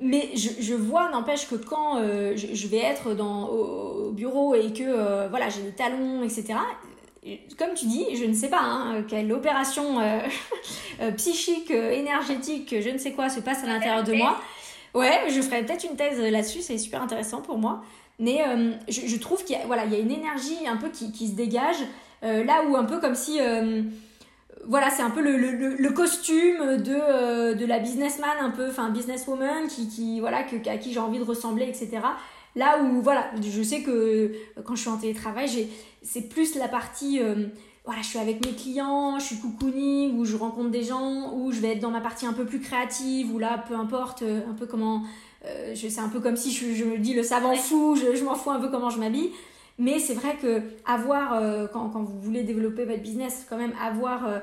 Mais 0.00 0.30
je, 0.34 0.48
je 0.60 0.74
vois, 0.74 1.10
n'empêche 1.10 1.48
que 1.48 1.54
quand 1.54 1.98
je, 1.98 2.66
vais 2.66 2.78
être 2.78 3.14
dans, 3.14 3.48
au, 3.48 4.10
bureau 4.10 4.54
et 4.54 4.72
que 4.72 5.28
voilà, 5.28 5.48
j'ai 5.48 5.62
des 5.62 5.72
talons, 5.72 6.24
etc., 6.24 6.54
comme 7.56 7.74
tu 7.74 7.86
dis, 7.86 8.16
je 8.16 8.24
ne 8.24 8.34
sais 8.34 8.48
pas 8.48 8.60
hein, 8.60 9.04
quelle 9.06 9.32
opération 9.32 10.00
euh, 10.00 10.20
euh, 11.00 11.12
psychique, 11.12 11.70
euh, 11.70 11.92
énergétique, 11.92 12.74
je 12.80 12.90
ne 12.90 12.98
sais 12.98 13.12
quoi 13.12 13.28
se 13.28 13.40
passe 13.40 13.62
à 13.62 13.66
l'intérieur 13.66 14.02
de 14.02 14.14
moi. 14.14 14.40
Ouais, 14.94 15.30
je 15.30 15.40
ferai 15.40 15.64
peut-être 15.64 15.84
une 15.84 15.96
thèse 15.96 16.20
là-dessus, 16.20 16.60
c'est 16.60 16.76
super 16.78 17.02
intéressant 17.02 17.40
pour 17.40 17.58
moi. 17.58 17.82
Mais 18.22 18.40
je, 18.88 19.16
trouve 19.18 19.44
qu'il 19.44 19.56
y, 19.56 19.58
a, 19.58 19.66
voilà, 19.66 19.84
il 19.84 19.92
y 19.92 19.96
a 19.96 19.98
une 19.98 20.10
énergie 20.10 20.66
un 20.66 20.76
peu 20.76 20.88
qui, 20.88 21.12
qui 21.12 21.28
se 21.28 21.34
dégage, 21.34 21.76
là 22.22 22.64
où 22.68 22.76
un 22.76 22.84
peu 22.84 23.00
comme 23.00 23.14
si... 23.14 23.38
voilà, 24.64 24.90
c'est 24.90 25.02
un 25.02 25.10
peu 25.10 25.20
le, 25.20 25.36
le, 25.36 25.74
le 25.76 25.90
costume 25.90 26.76
de, 26.78 27.54
de 27.54 27.66
la 27.66 27.80
businessman, 27.80 28.30
un 28.40 28.50
peu, 28.50 28.68
enfin 28.68 28.90
businesswoman, 28.90 29.66
qui, 29.68 29.88
qui, 29.88 30.20
voilà, 30.20 30.44
que, 30.44 30.56
à 30.68 30.78
qui 30.78 30.92
j'ai 30.92 31.00
envie 31.00 31.18
de 31.18 31.24
ressembler, 31.24 31.64
etc. 31.64 32.00
Là 32.54 32.82
où, 32.82 33.00
voilà, 33.00 33.30
je 33.42 33.62
sais 33.62 33.82
que 33.82 34.32
quand 34.64 34.74
je 34.74 34.82
suis 34.82 34.90
en 34.90 34.98
télétravail, 34.98 35.68
c'est 36.02 36.28
plus 36.28 36.54
la 36.56 36.68
partie 36.68 37.20
euh, 37.20 37.46
voilà, 37.84 38.02
je 38.02 38.06
suis 38.06 38.18
avec 38.18 38.44
mes 38.44 38.52
clients, 38.52 39.18
je 39.18 39.24
suis 39.24 39.40
cocooning, 39.40 40.18
ou 40.18 40.24
je 40.24 40.36
rencontre 40.36 40.70
des 40.70 40.84
gens, 40.84 41.32
ou 41.34 41.50
je 41.50 41.60
vais 41.60 41.72
être 41.72 41.80
dans 41.80 41.90
ma 41.90 42.00
partie 42.00 42.26
un 42.26 42.32
peu 42.32 42.44
plus 42.44 42.60
créative, 42.60 43.34
ou 43.34 43.38
là, 43.38 43.58
peu 43.66 43.74
importe, 43.74 44.22
euh, 44.22 44.40
un 44.48 44.54
peu 44.54 44.66
comment. 44.66 45.02
Euh, 45.44 45.74
c'est 45.74 46.00
un 46.00 46.08
peu 46.08 46.20
comme 46.20 46.36
si 46.36 46.52
je, 46.52 46.84
me 46.84 46.98
dis 46.98 47.14
le 47.14 47.22
savant 47.22 47.54
fou, 47.54 47.96
je, 47.96 48.24
m'en 48.24 48.34
fous 48.34 48.50
un 48.50 48.60
peu 48.60 48.68
comment 48.68 48.90
je 48.90 48.98
m'habille. 48.98 49.30
Mais 49.78 49.98
c'est 49.98 50.14
vrai 50.14 50.36
que 50.40 50.62
avoir, 50.84 51.40
quand, 51.72 51.88
quand, 51.88 52.02
vous 52.02 52.20
voulez 52.20 52.42
développer 52.42 52.84
votre 52.84 53.00
business, 53.00 53.46
quand 53.48 53.56
même 53.56 53.72
avoir 53.82 54.42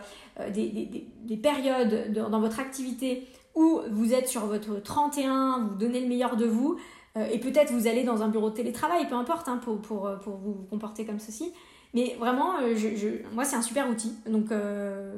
des, 0.52 0.70
des, 0.70 1.08
des, 1.22 1.38
périodes 1.38 2.12
dans 2.12 2.40
votre 2.40 2.60
activité 2.60 3.28
où 3.56 3.80
vous 3.92 4.14
êtes 4.14 4.28
sur 4.28 4.48
votre 4.48 4.82
31, 4.82 5.68
vous 5.70 5.76
donnez 5.76 6.02
le 6.02 6.08
meilleur 6.08 6.36
de 6.36 6.46
vous, 6.46 6.80
euh, 7.18 7.28
et 7.32 7.40
peut-être 7.40 7.72
vous 7.72 7.88
allez 7.88 8.04
dans 8.04 8.22
un 8.22 8.30
bureau 8.30 8.50
de 8.50 8.56
télétravail, 8.56 9.08
peu 9.08 9.16
importe, 9.16 9.48
hein, 9.48 9.60
pour, 9.64 9.82
pour, 9.82 10.08
euh, 10.08 10.16
pour, 10.18 10.38
vous 10.38 10.66
comporter 10.70 11.06
comme 11.06 11.20
ceci. 11.20 11.52
Mais 11.94 12.16
vraiment, 12.20 12.60
euh, 12.60 12.76
je, 12.76 12.96
je, 12.96 13.08
moi, 13.34 13.46
c'est 13.46 13.56
un 13.56 13.62
super 13.62 13.90
outil. 13.90 14.14
Donc 14.28 14.52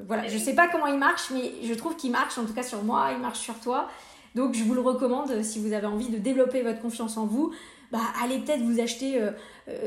voilà, 0.07 0.27
je 0.27 0.38
sais 0.38 0.55
pas 0.55 0.67
comment 0.67 0.88
il 0.88 0.97
marche, 0.97 1.32
mais 1.32 1.51
je 1.63 1.73
trouve 1.73 1.95
qu'il 1.95 2.11
marche, 2.11 2.38
en 2.38 2.45
tout 2.45 2.53
cas 2.53 2.63
sur 2.63 2.84
moi, 2.84 3.09
il 3.13 3.19
marche 3.19 3.39
sur 3.39 3.59
toi. 3.59 3.88
Donc 4.36 4.53
je 4.53 4.63
vous 4.63 4.73
le 4.73 4.82
recommande 4.82 5.43
si 5.43 5.59
vous 5.59 5.73
avez 5.73 5.88
envie 5.88 6.09
de 6.09 6.17
développer 6.17 6.61
votre 6.61 6.82
confiance 6.82 7.17
en 7.17 7.25
vous. 7.25 7.51
Bah, 7.91 7.99
allez 8.23 8.39
peut-être 8.39 8.61
vous 8.61 8.79
acheter 8.79 9.19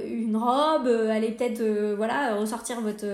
une 0.07 0.36
robe, 0.36 0.86
allez 0.86 1.30
peut-être 1.30 1.62
voilà, 1.97 2.34
ressortir 2.34 2.82
votre, 2.82 3.07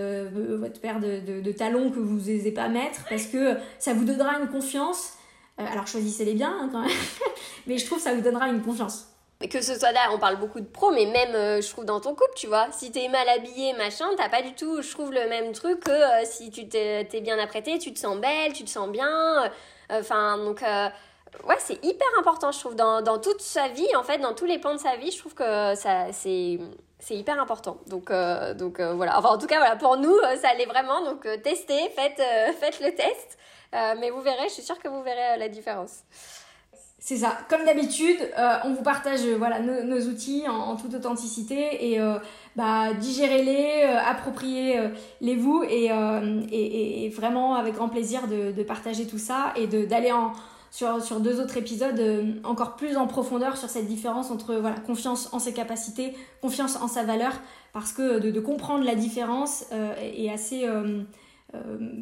votre 0.57 0.81
paire 0.81 0.99
de, 0.99 1.53
talons 1.53 1.91
que 1.91 2.01
vous 2.01 2.17
n'osez 2.17 2.51
pas 2.51 2.69
mettre 2.69 3.05
parce 3.09 3.27
que 3.27 3.55
ça 3.79 3.95
vous 3.95 4.05
donnera 4.05 4.41
une 4.41 4.49
confiance 4.49 5.17
euh, 5.61 5.65
alors 5.73 5.87
choisissez-les 5.87 6.35
bien 6.35 6.57
hein, 6.61 6.69
quand 6.73 6.81
même, 6.81 6.91
mais 7.67 7.79
je 7.79 7.87
trouve 7.87 7.99
que 7.99 8.05
ça 8.05 8.15
vous 8.15 8.21
donnera 8.21 8.49
une 8.49 8.63
confiance. 8.63 9.07
Que 9.49 9.63
ce 9.63 9.79
soit 9.79 9.93
là, 9.93 10.11
on 10.13 10.19
parle 10.19 10.37
beaucoup 10.37 10.61
de 10.61 10.67
pro, 10.67 10.91
mais 10.91 11.07
même, 11.07 11.35
euh, 11.35 11.63
je 11.63 11.69
trouve, 11.71 11.87
dans 11.87 11.99
ton 11.99 12.11
couple, 12.11 12.35
tu 12.37 12.47
vois. 12.47 12.69
Si 12.73 12.93
t'es 12.93 13.09
mal 13.09 13.27
habillé, 13.27 13.73
machin, 13.73 14.05
t'as 14.19 14.29
pas 14.29 14.43
du 14.43 14.53
tout, 14.53 14.83
je 14.83 14.91
trouve, 14.91 15.13
le 15.13 15.29
même 15.31 15.53
truc 15.53 15.81
que 15.81 15.91
euh, 15.91 16.25
si 16.25 16.51
tu 16.51 16.69
t'es 16.69 17.07
bien 17.23 17.39
apprêté, 17.39 17.79
tu 17.79 17.95
te 17.95 17.99
sens 17.99 18.19
belle, 18.19 18.53
tu 18.53 18.65
te 18.65 18.71
sens 18.71 18.91
bien. 18.91 19.51
Enfin, 19.91 20.37
donc, 20.37 20.63
ouais, 21.47 21.57
c'est 21.59 21.85
hyper 21.85 22.07
important, 22.19 22.53
je 22.53 22.61
trouve, 22.61 22.75
dans, 22.75 23.03
dans, 23.03 23.19
toute 23.19 23.41
sa 23.41 23.69
vie, 23.69 23.95
en 23.97 24.03
fait, 24.03 24.19
dans 24.19 24.35
tous 24.35 24.47
les 24.47 24.59
pans 24.59 24.75
de 24.75 24.81
sa 24.81 24.97
vie, 24.97 25.11
je 25.11 25.19
trouve 25.19 25.35
que 25.35 25.75
ça, 25.75 26.13
c'est 26.13 26.59
c'est 27.03 27.17
hyper 27.17 27.41
important. 27.41 27.79
Donc, 27.87 28.13
donc 28.59 28.79
voilà. 28.79 29.19
Enfin, 29.19 29.31
en 29.31 29.39
tout 29.39 29.47
cas, 29.47 29.59
voilà, 29.59 29.77
pour 29.77 29.97
nous, 29.97 30.19
ça 30.43 30.51
allait 30.51 30.67
vraiment. 30.67 31.03
Donc, 31.03 31.27
testez, 31.43 31.89
faites, 31.97 32.21
faites 32.61 32.79
le 32.81 32.95
test. 32.95 33.39
Euh, 33.75 33.95
mais 34.01 34.11
vous 34.11 34.21
verrez, 34.21 34.49
je 34.49 34.55
suis 34.55 34.63
sûre 34.63 34.79
que 34.79 34.89
vous 34.89 35.03
verrez 35.03 35.35
euh, 35.35 35.37
la 35.37 35.49
différence. 35.49 36.01
C'est 36.99 37.17
ça. 37.17 37.39
Comme 37.49 37.65
d'habitude, 37.65 38.19
euh, 38.37 38.57
on 38.65 38.75
vous 38.75 38.83
partage 38.83 39.25
voilà, 39.39 39.61
nos, 39.61 40.01
outils 40.03 40.45
en, 40.49 40.77
toute 40.77 40.95
authenticité 40.95 41.93
et 41.93 41.99
bah, 42.57 42.93
digérez-les, 42.93 43.85
appropriez-les-vous 44.07 45.65
et, 45.67 45.87
et, 46.53 47.09
vraiment 47.09 47.55
avec 47.55 47.75
grand 47.75 47.89
plaisir 47.89 48.27
de 48.29 48.63
partager 48.65 49.07
tout 49.07 49.17
ça 49.17 49.55
et 49.57 49.67
d'aller 49.67 50.13
en, 50.13 50.33
sur, 50.71 51.03
sur 51.03 51.21
deux 51.21 51.41
autres 51.41 51.57
épisodes 51.57 51.99
euh, 51.99 52.35
encore 52.45 52.77
plus 52.77 52.97
en 52.97 53.07
profondeur 53.07 53.57
sur 53.57 53.69
cette 53.69 53.87
différence 53.87 54.31
entre 54.31 54.55
voilà, 54.55 54.79
confiance 54.79 55.33
en 55.33 55.39
ses 55.39 55.53
capacités, 55.53 56.15
confiance 56.41 56.77
en 56.77 56.89
sa 56.89 57.03
valeur, 57.03 57.33
parce 57.73 57.93
que 57.93 58.19
de, 58.19 58.31
de 58.31 58.41
comprendre 58.41 58.85
la 58.85 58.95
différence 58.95 59.65
euh, 59.73 59.95
est, 60.01 60.31
assez, 60.31 60.67
euh, 60.67 61.03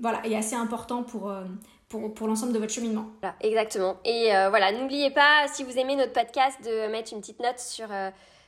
voilà, 0.03 0.25
est 0.27 0.37
assez 0.37 0.55
important 0.55 1.03
pour, 1.03 1.33
pour, 1.89 2.13
pour 2.13 2.29
l'ensemble 2.29 2.53
de 2.53 2.59
votre 2.59 2.73
cheminement. 2.73 3.07
Exactement. 3.41 3.97
Et 4.05 4.31
voilà, 4.51 4.73
n'oubliez 4.73 5.11
pas, 5.11 5.47
si 5.53 5.65
vous 5.65 5.79
aimez 5.79 5.97
notre 5.97 6.13
podcast, 6.13 6.59
de 6.65 6.91
mettre 6.91 7.13
une 7.13 7.21
petite 7.21 7.41
note 7.41 7.59
sur 7.59 7.89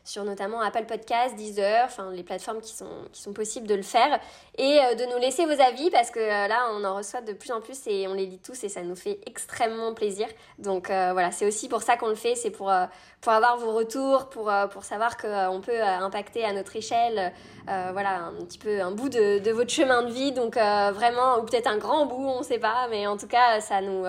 sur 0.04 0.24
notamment 0.24 0.60
Apple 0.60 0.86
Podcasts, 0.86 1.36
Deezer, 1.36 1.84
enfin 1.84 2.10
les 2.12 2.22
plateformes 2.22 2.60
qui 2.60 2.72
sont, 2.72 3.08
qui 3.12 3.22
sont 3.22 3.32
possibles 3.32 3.66
de 3.66 3.74
le 3.74 3.82
faire, 3.82 4.18
et 4.56 4.80
euh, 4.80 4.94
de 4.94 5.04
nous 5.12 5.18
laisser 5.18 5.44
vos 5.44 5.60
avis 5.60 5.90
parce 5.90 6.10
que 6.10 6.20
euh, 6.20 6.48
là 6.48 6.68
on 6.72 6.84
en 6.84 6.96
reçoit 6.96 7.20
de 7.20 7.32
plus 7.32 7.52
en 7.52 7.60
plus 7.60 7.78
et 7.86 8.08
on 8.08 8.14
les 8.14 8.26
lit 8.26 8.38
tous 8.38 8.64
et 8.64 8.68
ça 8.68 8.82
nous 8.82 8.96
fait 8.96 9.20
extrêmement 9.26 9.94
plaisir. 9.94 10.26
Donc 10.58 10.90
euh, 10.90 11.10
voilà, 11.12 11.30
c'est 11.30 11.46
aussi 11.46 11.68
pour 11.68 11.82
ça 11.82 11.96
qu'on 11.96 12.08
le 12.08 12.14
fait, 12.14 12.34
c'est 12.34 12.50
pour, 12.50 12.72
pour 13.20 13.32
avoir 13.32 13.58
vos 13.58 13.72
retours, 13.72 14.28
pour, 14.28 14.52
pour 14.70 14.84
savoir 14.84 15.16
qu'on 15.16 15.60
peut 15.60 15.82
impacter 15.82 16.44
à 16.44 16.52
notre 16.52 16.76
échelle 16.76 17.32
voilà, 17.66 18.24
un 18.24 18.44
petit 18.44 18.58
peu 18.58 18.80
un 18.80 18.90
bout 18.90 19.08
de, 19.08 19.38
de 19.38 19.50
votre 19.52 19.70
chemin 19.70 20.02
de 20.02 20.10
vie, 20.10 20.32
donc 20.32 20.56
vraiment, 20.56 21.38
ou 21.38 21.44
peut-être 21.44 21.68
un 21.68 21.78
grand 21.78 22.06
bout, 22.06 22.26
on 22.26 22.40
ne 22.40 22.44
sait 22.44 22.58
pas, 22.58 22.88
mais 22.90 23.06
en 23.06 23.16
tout 23.16 23.28
cas 23.28 23.60
ça 23.60 23.80
nous 23.80 24.04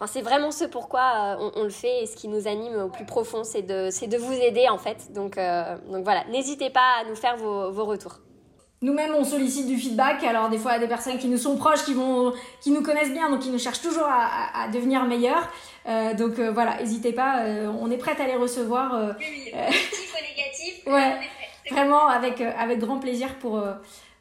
Enfin, 0.00 0.12
c'est 0.12 0.22
vraiment 0.22 0.52
ce 0.52 0.64
pourquoi 0.64 1.36
euh, 1.40 1.50
on, 1.56 1.64
le 1.64 1.70
fait 1.70 2.04
et 2.04 2.06
ce 2.06 2.14
qui 2.14 2.28
nous 2.28 2.46
anime 2.46 2.82
au 2.82 2.88
plus 2.88 3.04
profond, 3.04 3.42
c'est 3.42 3.62
de, 3.62 4.06
de 4.06 4.16
vous 4.16 4.32
aider 4.32 4.68
en 4.68 4.78
fait. 4.78 5.12
Donc, 5.12 5.36
euh, 5.36 5.76
donc 5.90 6.04
voilà, 6.04 6.22
n'hésitez 6.30 6.70
pas 6.70 7.00
à 7.00 7.04
nous 7.08 7.16
faire 7.16 7.36
vos, 7.36 7.72
vos 7.72 7.84
retours. 7.84 8.20
Nous-mêmes, 8.80 9.12
on 9.16 9.24
sollicite 9.24 9.66
du 9.66 9.76
feedback. 9.76 10.22
Alors, 10.22 10.50
des 10.50 10.58
fois, 10.58 10.70
il 10.70 10.74
y 10.74 10.76
a 10.76 10.80
des 10.82 10.86
personnes 10.86 11.18
qui 11.18 11.26
nous 11.26 11.36
sont 11.36 11.56
proches, 11.56 11.84
qui, 11.84 11.94
vont, 11.94 12.32
qui 12.60 12.70
nous 12.70 12.80
connaissent 12.80 13.10
bien, 13.10 13.28
donc 13.28 13.40
qui 13.40 13.50
nous 13.50 13.58
cherchent 13.58 13.80
toujours 13.80 14.06
à, 14.06 14.62
à, 14.62 14.68
devenir 14.68 15.04
meilleurs. 15.04 15.50
Euh, 15.88 16.14
donc 16.14 16.38
voilà, 16.38 16.76
n'hésitez 16.78 17.12
pas, 17.12 17.42
on 17.80 17.90
est 17.90 17.96
prête 17.96 18.20
à 18.20 18.26
les 18.28 18.36
recevoir. 18.36 19.16
oui, 19.18 19.26
oui, 19.28 19.52
positif 19.66 20.14
ou 20.14 20.22
négatif, 20.22 20.86
ouais, 20.86 21.72
vraiment 21.72 22.06
avec, 22.06 22.40
avec 22.40 22.78
grand 22.78 23.00
plaisir 23.00 23.34
pour, 23.40 23.60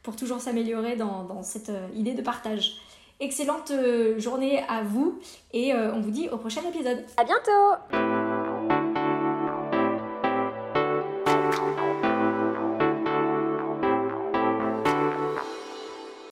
pour 0.02 0.16
toujours 0.16 0.40
s'améliorer 0.40 0.96
dans, 0.96 1.24
dans 1.24 1.44
cette 1.44 1.72
idée 1.94 2.16
de 2.16 2.24
partage. 2.24 2.78
Excellente 3.20 3.72
euh, 3.72 4.20
journée 4.20 4.64
à 4.70 4.84
vous 4.84 5.20
et 5.52 5.74
euh, 5.74 5.92
on 5.94 6.02
vous 6.02 6.12
dit 6.12 6.30
au 6.30 6.38
prochain 6.38 6.62
épisode. 6.70 7.04
À 7.18 7.24
bientôt 7.24 8.17